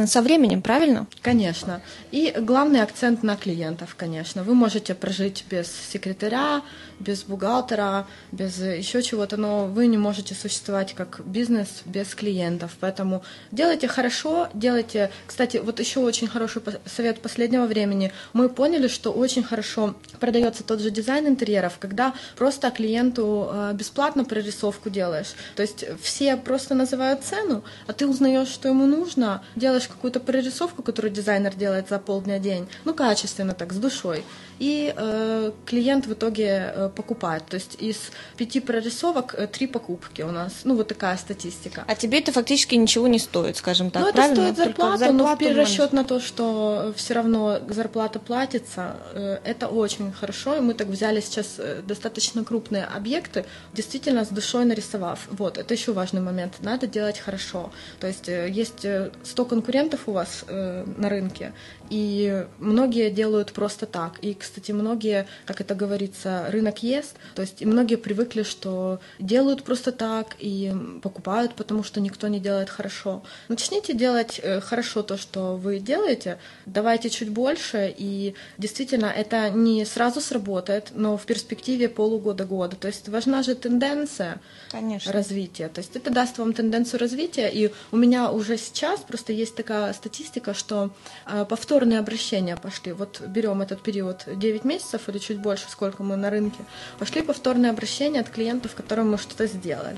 со 0.05 0.21
временем, 0.21 0.61
правильно? 0.61 1.07
Конечно. 1.21 1.81
И 2.11 2.33
главный 2.37 2.81
акцент 2.81 3.23
на 3.23 3.35
клиентов, 3.35 3.95
конечно. 3.97 4.43
Вы 4.43 4.53
можете 4.55 4.95
прожить 4.95 5.45
без 5.49 5.67
секретаря, 5.91 6.61
без 6.99 7.23
бухгалтера, 7.23 8.07
без 8.31 8.57
еще 8.59 9.01
чего-то, 9.01 9.37
но 9.37 9.65
вы 9.65 9.87
не 9.87 9.97
можете 9.97 10.35
существовать 10.35 10.93
как 10.93 11.21
бизнес 11.25 11.81
без 11.85 12.13
клиентов. 12.15 12.71
Поэтому 12.79 13.23
делайте 13.51 13.87
хорошо, 13.87 14.49
делайте... 14.53 15.11
Кстати, 15.27 15.57
вот 15.57 15.79
еще 15.79 15.99
очень 15.99 16.27
хороший 16.27 16.61
совет 16.85 17.21
последнего 17.21 17.65
времени. 17.65 18.11
Мы 18.33 18.49
поняли, 18.49 18.87
что 18.87 19.11
очень 19.11 19.43
хорошо 19.43 19.95
продается 20.19 20.63
тот 20.63 20.79
же 20.79 20.91
дизайн 20.91 21.27
интерьеров, 21.27 21.77
когда 21.79 22.13
просто 22.37 22.71
клиенту 22.71 23.49
э, 23.51 23.71
бесплатно 23.73 24.25
прорисовку 24.25 24.89
делаешь. 24.89 25.33
То 25.55 25.63
есть 25.63 25.85
все 26.01 26.37
просто 26.37 26.75
называют 26.75 27.23
цену, 27.23 27.63
а 27.87 27.93
ты 27.93 28.07
узнаешь, 28.07 28.47
что 28.47 28.69
ему 28.69 28.85
нужно, 28.85 29.43
делаешь 29.55 29.80
делаешь 29.81 29.87
какую-то 29.87 30.19
прорисовку, 30.19 30.83
которую 30.83 31.11
дизайнер 31.11 31.55
делает 31.55 31.89
за 31.89 31.99
полдня 31.99 32.39
день, 32.39 32.67
ну, 32.85 32.93
качественно 32.93 33.53
так, 33.53 33.73
с 33.73 33.77
душой, 33.77 34.23
и 34.59 34.93
э, 34.95 35.51
клиент 35.65 36.05
в 36.05 36.13
итоге 36.13 36.71
э, 36.75 36.89
покупает. 36.95 37.45
То 37.45 37.55
есть 37.55 37.81
из 37.81 37.97
пяти 38.37 38.59
прорисовок 38.59 39.35
э, 39.37 39.47
три 39.47 39.67
покупки 39.67 40.21
у 40.21 40.31
нас. 40.31 40.61
Ну, 40.65 40.75
вот 40.75 40.87
такая 40.87 41.17
статистика. 41.17 41.83
А 41.87 41.95
тебе 41.95 42.19
это 42.19 42.31
фактически 42.31 42.75
ничего 42.75 43.07
не 43.07 43.19
стоит, 43.19 43.57
скажем 43.57 43.89
так, 43.89 44.03
Ну, 44.03 44.09
это 44.09 44.23
стоит 44.23 44.37
Только 44.37 44.55
зарплату, 44.55 44.91
но 44.91 44.95
в 44.95 44.99
зарплату 44.99 45.39
перерасчет 45.39 45.93
на 45.93 46.03
то, 46.03 46.19
что 46.19 46.93
все 46.95 47.13
равно 47.13 47.59
зарплата 47.69 48.19
платится, 48.19 48.97
э, 49.13 49.39
это 49.43 49.67
очень 49.67 50.11
хорошо. 50.11 50.57
И 50.57 50.59
мы 50.59 50.73
так 50.73 50.87
взяли 50.87 51.21
сейчас 51.21 51.55
э, 51.57 51.81
достаточно 51.87 52.43
крупные 52.43 52.85
объекты, 52.85 53.45
действительно 53.73 54.25
с 54.25 54.29
душой 54.29 54.65
нарисовав. 54.65 55.27
Вот, 55.31 55.57
это 55.57 55.73
еще 55.73 55.91
важный 55.91 56.21
момент. 56.21 56.53
Надо 56.59 56.85
делать 56.85 57.17
хорошо. 57.17 57.71
То 57.99 58.07
есть 58.07 58.29
э, 58.29 58.47
есть 58.47 58.85
э, 58.85 59.09
100 59.23 59.45
конкурентов 59.45 59.70
у 60.07 60.11
вас 60.11 60.45
э, 60.47 60.85
на 60.97 61.09
рынке, 61.09 61.53
и 61.91 62.45
многие 62.57 63.11
делают 63.11 63.51
просто 63.51 63.85
так. 63.85 64.17
И, 64.21 64.33
кстати, 64.33 64.71
многие, 64.71 65.27
как 65.45 65.59
это 65.59 65.75
говорится, 65.75 66.45
рынок 66.47 66.83
ест, 66.83 67.17
то 67.35 67.41
есть 67.41 67.65
многие 67.65 67.97
привыкли, 67.97 68.43
что 68.43 69.01
делают 69.19 69.63
просто 69.63 69.91
так 69.91 70.37
и 70.39 70.73
покупают, 71.03 71.53
потому 71.53 71.83
что 71.83 71.99
никто 71.99 72.29
не 72.29 72.39
делает 72.39 72.69
хорошо. 72.69 73.23
Начните 73.49 73.93
делать 73.93 74.39
э, 74.41 74.61
хорошо 74.61 75.03
то, 75.03 75.17
что 75.17 75.57
вы 75.57 75.79
делаете, 75.79 76.37
давайте 76.65 77.09
чуть 77.09 77.29
больше, 77.29 77.93
и 77.97 78.35
действительно 78.57 79.07
это 79.07 79.49
не 79.49 79.83
сразу 79.83 80.21
сработает, 80.21 80.91
но 80.95 81.17
в 81.17 81.25
перспективе 81.25 81.89
полугода-года. 81.89 82.77
То 82.77 82.87
есть 82.87 83.09
важна 83.09 83.43
же 83.43 83.53
тенденция 83.53 84.39
Конечно. 84.69 85.11
развития. 85.11 85.67
То 85.67 85.79
есть 85.81 85.97
это 85.97 86.09
даст 86.09 86.37
вам 86.37 86.53
тенденцию 86.53 87.01
развития. 87.01 87.49
И 87.49 87.73
у 87.91 87.97
меня 87.97 88.31
уже 88.31 88.57
сейчас 88.57 89.01
просто 89.01 89.33
есть 89.33 89.55
такая 89.55 89.91
статистика, 89.91 90.53
что 90.53 90.91
э, 91.25 91.43
повторные 91.81 91.99
обращения 91.99 92.55
пошли. 92.57 92.93
Вот 92.93 93.21
берем 93.21 93.61
этот 93.63 93.81
период 93.81 94.25
9 94.27 94.65
месяцев 94.65 95.09
или 95.09 95.17
чуть 95.17 95.39
больше, 95.39 95.65
сколько 95.67 96.03
мы 96.03 96.15
на 96.15 96.29
рынке, 96.29 96.59
пошли 96.99 97.23
повторные 97.23 97.71
обращения 97.71 98.19
от 98.19 98.29
клиентов, 98.29 98.75
которым 98.75 99.11
мы 99.11 99.17
что-то 99.17 99.47
сделали. 99.47 99.97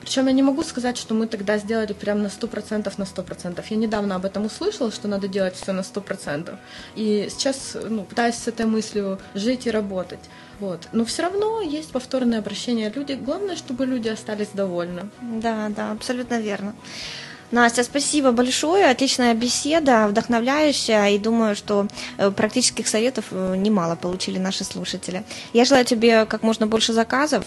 Причем 0.00 0.26
я 0.26 0.32
не 0.32 0.42
могу 0.44 0.62
сказать, 0.62 0.96
что 0.96 1.14
мы 1.14 1.26
тогда 1.26 1.58
сделали 1.58 1.92
прям 1.92 2.22
на 2.22 2.28
100% 2.28 2.92
на 2.98 3.04
100%. 3.04 3.64
Я 3.68 3.76
недавно 3.76 4.14
об 4.14 4.24
этом 4.24 4.44
услышала, 4.44 4.92
что 4.92 5.08
надо 5.08 5.26
делать 5.26 5.56
все 5.56 5.72
на 5.72 5.80
100%. 5.80 6.56
И 6.94 7.28
сейчас 7.30 7.76
ну, 7.88 8.04
пытаюсь 8.04 8.36
с 8.36 8.46
этой 8.46 8.66
мыслью 8.66 9.18
жить 9.34 9.66
и 9.66 9.72
работать. 9.72 10.30
Вот. 10.60 10.88
Но 10.92 11.04
все 11.04 11.22
равно 11.22 11.62
есть 11.62 11.90
повторные 11.90 12.38
обращения. 12.38 12.92
Люди, 12.94 13.14
главное, 13.14 13.56
чтобы 13.56 13.86
люди 13.86 14.08
остались 14.08 14.50
довольны. 14.54 15.08
Да, 15.20 15.68
да, 15.76 15.90
абсолютно 15.90 16.40
верно. 16.40 16.74
Настя, 17.50 17.84
спасибо 17.84 18.32
большое. 18.32 18.86
Отличная 18.86 19.34
беседа, 19.34 20.06
вдохновляющая. 20.08 21.08
И 21.10 21.18
думаю, 21.18 21.54
что 21.56 21.86
э, 22.18 22.30
практических 22.30 22.88
советов 22.88 23.26
э, 23.30 23.54
немало 23.56 23.96
получили 23.96 24.38
наши 24.38 24.64
слушатели. 24.64 25.24
Я 25.52 25.64
желаю 25.64 25.84
тебе 25.84 26.26
как 26.26 26.42
можно 26.42 26.66
больше 26.66 26.92
заказов. 26.92 27.44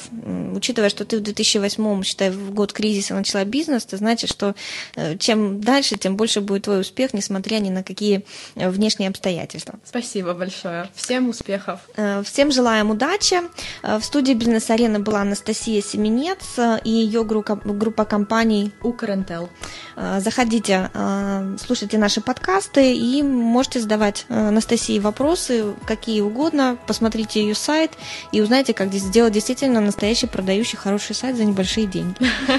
Учитывая, 0.53 0.89
что 0.89 1.05
ты 1.05 1.17
в 1.17 1.21
2008, 1.21 2.03
считай, 2.03 2.31
в 2.31 2.53
год 2.53 2.73
кризиса 2.73 3.13
начала 3.15 3.43
бизнес, 3.43 3.85
ты 3.85 3.97
значит, 3.97 4.29
что 4.29 4.55
э, 4.95 5.17
чем 5.17 5.61
дальше, 5.61 5.97
тем 5.97 6.15
больше 6.15 6.41
будет 6.41 6.63
твой 6.63 6.81
успех, 6.81 7.13
несмотря 7.13 7.57
ни 7.59 7.69
на 7.69 7.83
какие 7.83 8.25
внешние 8.55 9.09
обстоятельства. 9.09 9.75
Спасибо 9.85 10.33
большое. 10.33 10.89
Всем 10.95 11.29
успехов. 11.29 11.81
Всем 12.23 12.51
желаем 12.51 12.91
удачи. 12.91 13.41
В 13.83 14.01
студии 14.01 14.33
бизнес-арены 14.33 14.99
была 14.99 15.21
Анастасия 15.21 15.81
Семенец 15.81 16.57
и 16.83 16.89
ее 16.89 17.23
группа, 17.23 17.55
группа 17.55 18.05
компаний 18.05 18.71
Укрентел. 18.81 19.49
Э, 19.97 20.19
Заходите, 20.19 20.91
э, 20.93 21.55
слушайте 21.59 21.97
наши 21.97 22.21
подкасты 22.21 22.95
и 22.95 23.23
можете 23.23 23.79
задавать 23.79 24.25
э, 24.29 24.47
Анастасии 24.49 24.99
вопросы, 24.99 25.73
какие 25.85 26.21
угодно. 26.21 26.77
Посмотрите 26.85 27.41
ее 27.41 27.55
сайт 27.55 27.91
и 28.31 28.39
узнайте, 28.39 28.73
как 28.73 28.89
здесь 28.89 29.01
сделать 29.01 29.33
действительно 29.33 29.81
настоящий 29.81 30.27
продающий 30.27 30.77
хороший 30.77 31.15
сайт 31.15 31.35
за 31.35 31.45
небольшие 31.45 31.87
деньги. 31.87 32.15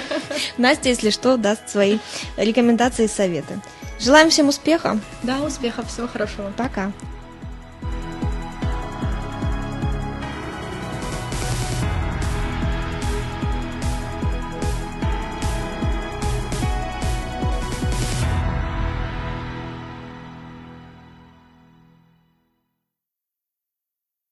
Настя, 0.59 0.89
если 0.89 1.11
что, 1.11 1.37
даст 1.37 1.69
свои 1.69 1.99
рекомендации 2.37 3.05
и 3.05 3.09
советы. 3.09 3.61
Желаем 4.01 4.31
всем 4.31 4.49
успеха. 4.49 4.99
Да, 5.23 5.41
успехов. 5.43 5.89
Всего 5.89 6.09
хорошего. 6.09 6.53
Пока. 6.57 6.93